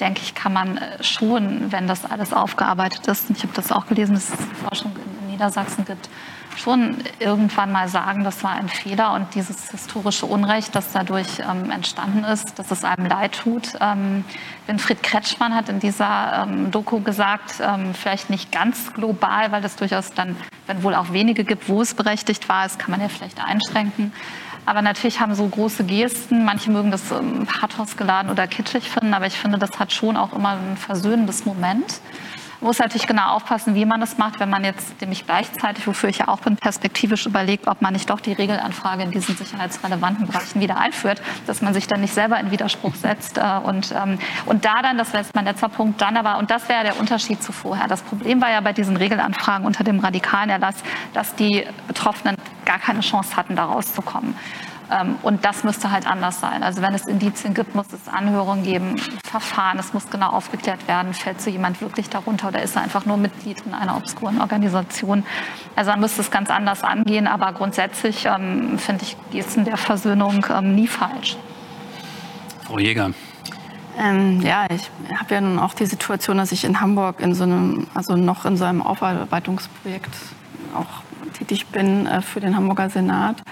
[0.00, 3.70] denke ich, kann man äh, schon, wenn das alles aufgearbeitet ist, und ich habe das
[3.70, 6.08] auch gelesen, dass es Forschung in Niedersachsen gibt,
[6.56, 11.70] schon irgendwann mal sagen, das war ein Fehler und dieses historische Unrecht, das dadurch ähm,
[11.70, 13.74] entstanden ist, dass es einem leid tut.
[13.80, 14.24] Ähm,
[14.66, 19.76] Winfried Kretschmann hat in dieser ähm, Doku gesagt, ähm, vielleicht nicht ganz global, weil es
[19.76, 23.08] durchaus dann, wenn wohl auch wenige gibt, wo es berechtigt war, das kann man ja
[23.08, 24.12] vielleicht einschränken.
[24.66, 29.26] Aber natürlich haben so große Gesten, manche mögen das ähm, pathosgeladen oder kitschig finden, aber
[29.26, 32.00] ich finde, das hat schon auch immer ein versöhnendes Moment.
[32.66, 36.18] Muss natürlich genau aufpassen, wie man das macht, wenn man jetzt nämlich gleichzeitig, wofür ich
[36.18, 40.60] ja auch bin, perspektivisch überlegt, ob man nicht doch die Regelanfrage in diesen sicherheitsrelevanten Bereichen
[40.60, 43.38] wieder einführt, dass man sich dann nicht selber in Widerspruch setzt.
[43.38, 46.50] Äh, und, ähm, und da dann, das wäre jetzt mein letzter Punkt, dann aber, und
[46.50, 47.86] das wäre der Unterschied zu vorher.
[47.86, 50.74] Das Problem war ja bei diesen Regelanfragen unter dem radikalen Erlass,
[51.14, 52.34] dass die Betroffenen
[52.64, 54.34] gar keine Chance hatten, da rauszukommen.
[54.90, 56.62] Ähm, und das müsste halt anders sein.
[56.62, 61.12] Also wenn es Indizien gibt, muss es Anhörungen geben, Verfahren, es muss genau aufgeklärt werden,
[61.14, 65.24] fällt so jemand wirklich darunter oder ist er einfach nur Mitglied in einer obskuren Organisation.
[65.74, 70.46] Also man müsste es ganz anders angehen, aber grundsätzlich ähm, finde ich Gesten der Versöhnung
[70.50, 71.36] ähm, nie falsch.
[72.64, 73.10] Frau Jäger.
[73.98, 77.44] Ähm, ja, ich habe ja nun auch die Situation, dass ich in Hamburg in so
[77.44, 80.14] einem, also noch in so einem Aufarbeitungsprojekt
[80.74, 81.02] auch
[81.38, 83.42] tätig bin äh, für den Hamburger Senat.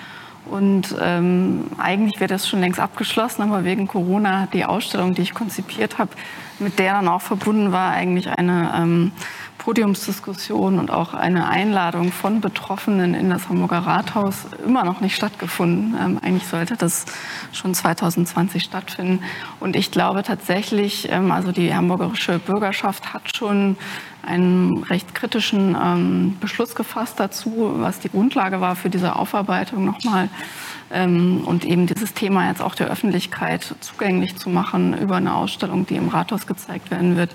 [0.46, 5.22] Und ähm, eigentlich wäre das schon längst abgeschlossen, aber wegen Corona hat die Ausstellung, die
[5.22, 6.10] ich konzipiert habe,
[6.58, 9.12] mit der dann auch verbunden war, eigentlich eine ähm,
[9.58, 15.96] Podiumsdiskussion und auch eine Einladung von Betroffenen in das Hamburger Rathaus immer noch nicht stattgefunden.
[15.98, 17.06] Ähm, eigentlich sollte das
[17.52, 19.24] schon 2020 stattfinden.
[19.60, 23.78] Und ich glaube tatsächlich, ähm, also die hamburgerische Bürgerschaft hat schon
[24.26, 30.28] einen recht kritischen ähm, Beschluss gefasst dazu, was die Grundlage war für diese Aufarbeitung nochmal
[30.92, 35.86] ähm, und eben dieses Thema jetzt auch der Öffentlichkeit zugänglich zu machen über eine Ausstellung,
[35.86, 37.30] die im Rathaus gezeigt werden wird.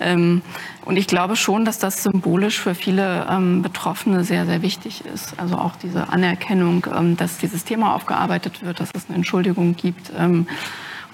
[0.00, 0.42] Ähm,
[0.84, 5.38] und ich glaube schon, dass das symbolisch für viele ähm, Betroffene sehr, sehr wichtig ist.
[5.38, 10.10] Also auch diese Anerkennung, ähm, dass dieses Thema aufgearbeitet wird, dass es eine Entschuldigung gibt.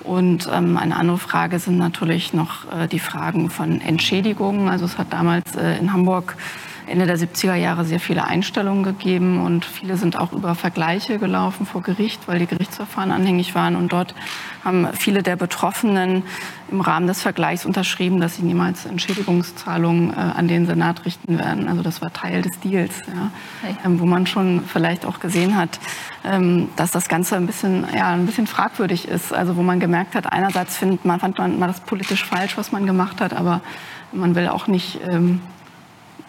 [0.06, 4.68] Und eine andere Frage sind natürlich noch äh, die Fragen von Entschädigungen.
[4.68, 6.36] Also es hat damals äh, in Hamburg
[6.86, 11.66] Ende der 70er Jahre sehr viele Einstellungen gegeben und viele sind auch über Vergleiche gelaufen
[11.66, 13.74] vor Gericht, weil die Gerichtsverfahren anhängig waren.
[13.74, 14.14] Und dort
[14.64, 16.22] haben viele der Betroffenen
[16.70, 21.68] im Rahmen des Vergleichs unterschrieben, dass sie niemals Entschädigungszahlungen äh, an den Senat richten werden.
[21.68, 23.30] Also das war Teil des Deals, ja,
[23.84, 25.80] ähm, wo man schon vielleicht auch gesehen hat,
[26.24, 29.32] ähm, dass das Ganze ein bisschen, ja, ein bisschen fragwürdig ist.
[29.32, 32.86] Also wo man gemerkt hat, einerseits findet man, fand man das politisch falsch, was man
[32.86, 33.60] gemacht hat, aber
[34.12, 35.40] man will auch nicht ähm,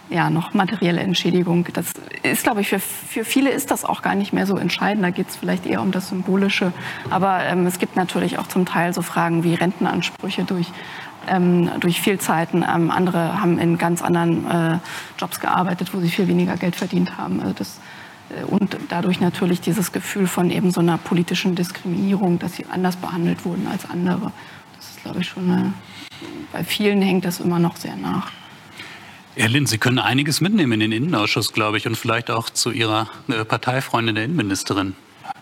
[0.09, 1.67] ja, noch materielle Entschädigung.
[1.73, 1.93] Das
[2.23, 5.03] ist, glaube ich, für, für viele ist das auch gar nicht mehr so entscheidend.
[5.03, 6.71] Da geht es vielleicht eher um das Symbolische.
[7.09, 10.67] Aber ähm, es gibt natürlich auch zum Teil so Fragen wie Rentenansprüche durch,
[11.27, 12.63] ähm, durch Fehlzeiten.
[12.63, 14.79] Ähm, andere haben in ganz anderen äh,
[15.17, 17.41] Jobs gearbeitet, wo sie viel weniger Geld verdient haben.
[17.41, 17.79] Also das,
[18.29, 22.95] äh, und dadurch natürlich dieses Gefühl von eben so einer politischen Diskriminierung, dass sie anders
[22.95, 24.31] behandelt wurden als andere.
[24.77, 25.73] Das ist, glaube ich, schon eine,
[26.53, 28.31] bei vielen hängt das immer noch sehr nach.
[29.39, 32.71] Herr Lind, Sie können einiges mitnehmen in den Innenausschuss, glaube ich, und vielleicht auch zu
[32.71, 34.95] Ihrer äh, Parteifreundin der Innenministerin.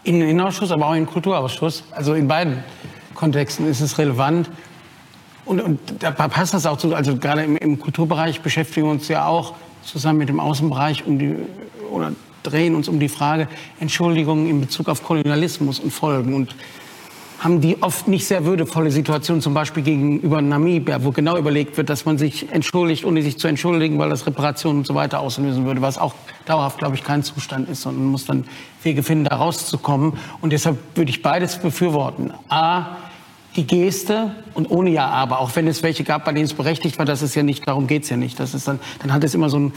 [0.04, 1.86] In den Innenausschuss, aber auch in den Kulturausschuss.
[1.92, 2.62] Also in beiden
[3.14, 4.50] Kontexten ist es relevant.
[5.46, 9.08] Und, und da passt das auch zu, also gerade im, im, Kulturbereich beschäftigen wir uns
[9.08, 11.34] ja auch zusammen mit dem Außenbereich um die,
[11.90, 12.12] oder
[12.44, 13.48] drehen uns um die Frage
[13.80, 16.34] Entschuldigungen in Bezug auf Kolonialismus und Folgen.
[16.34, 16.54] Und
[17.40, 21.90] haben die oft nicht sehr würdevolle Situationen, zum Beispiel gegenüber Namibia, wo genau überlegt wird,
[21.90, 25.66] dass man sich entschuldigt, ohne sich zu entschuldigen, weil das Reparationen und so weiter auslösen
[25.66, 26.14] würde, was auch
[26.46, 28.46] dauerhaft, glaube ich, kein Zustand ist, sondern man muss dann
[28.84, 30.14] Wege finden, da rauszukommen.
[30.42, 32.32] Und deshalb würde ich beides befürworten.
[32.50, 32.98] A,
[33.56, 36.98] die Geste und ohne Ja, aber auch wenn es welche gab, bei denen es berechtigt
[36.98, 38.40] war, das ist ja nicht, darum geht es ja nicht.
[38.40, 39.74] Das ist dann, dann hat es immer so ein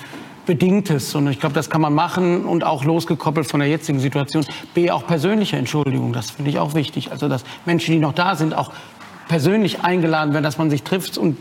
[0.49, 1.15] Bedingtes.
[1.15, 4.47] Und ich glaube, das kann man machen und auch losgekoppelt von der jetzigen Situation.
[4.75, 7.13] B, auch persönliche Entschuldigung, das finde ich auch wichtig.
[7.13, 8.73] Also, dass Menschen, die noch da sind, auch
[9.29, 11.37] persönlich eingeladen werden, dass man sich trifft und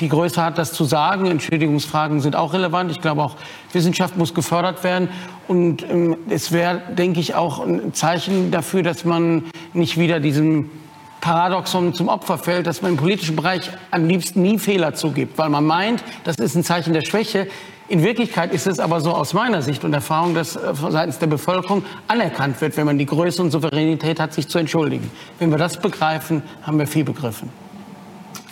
[0.00, 1.26] die Größe hat, das zu sagen.
[1.26, 2.92] Entschuldigungsfragen sind auch relevant.
[2.92, 3.34] Ich glaube, auch
[3.72, 5.08] Wissenschaft muss gefördert werden.
[5.48, 9.44] Und ähm, es wäre, denke ich, auch ein Zeichen dafür, dass man
[9.74, 10.70] nicht wieder diesem
[11.22, 15.48] Paradoxon zum Opfer fällt, dass man im politischen Bereich am liebsten nie Fehler zugibt, weil
[15.48, 17.46] man meint, das ist ein Zeichen der Schwäche.
[17.88, 21.28] In Wirklichkeit ist es aber so aus meiner Sicht und Erfahrung, dass äh, seitens der
[21.28, 25.10] Bevölkerung anerkannt wird, wenn man die Größe und Souveränität hat, sich zu entschuldigen.
[25.38, 27.50] Wenn wir das begreifen, haben wir viel begriffen.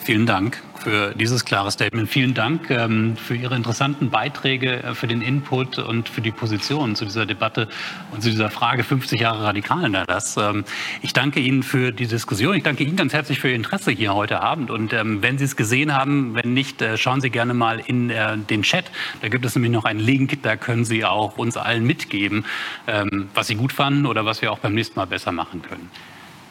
[0.03, 2.09] Vielen Dank für dieses klare Statement.
[2.09, 6.97] Vielen Dank ähm, für Ihre interessanten Beiträge, äh, für den Input und für die Position
[6.97, 7.69] zu dieser Debatte
[8.13, 10.37] und zu dieser Frage 50 Jahre Radikalerlass.
[10.39, 10.65] Ähm,
[11.03, 12.55] ich danke Ihnen für die Diskussion.
[12.55, 14.71] Ich danke Ihnen ganz herzlich für Ihr Interesse hier heute Abend.
[14.71, 18.11] Und ähm, wenn Sie es gesehen haben, wenn nicht, äh, schauen Sie gerne mal in
[18.11, 18.91] äh, den Chat.
[19.21, 22.47] Da gibt es nämlich noch einen Link, da können Sie auch uns allen mitgeben,
[22.87, 25.91] ähm, was Sie gut fanden oder was wir auch beim nächsten Mal besser machen können.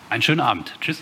[0.10, 0.74] Einen schönen Abend.
[0.82, 1.02] Tschüss.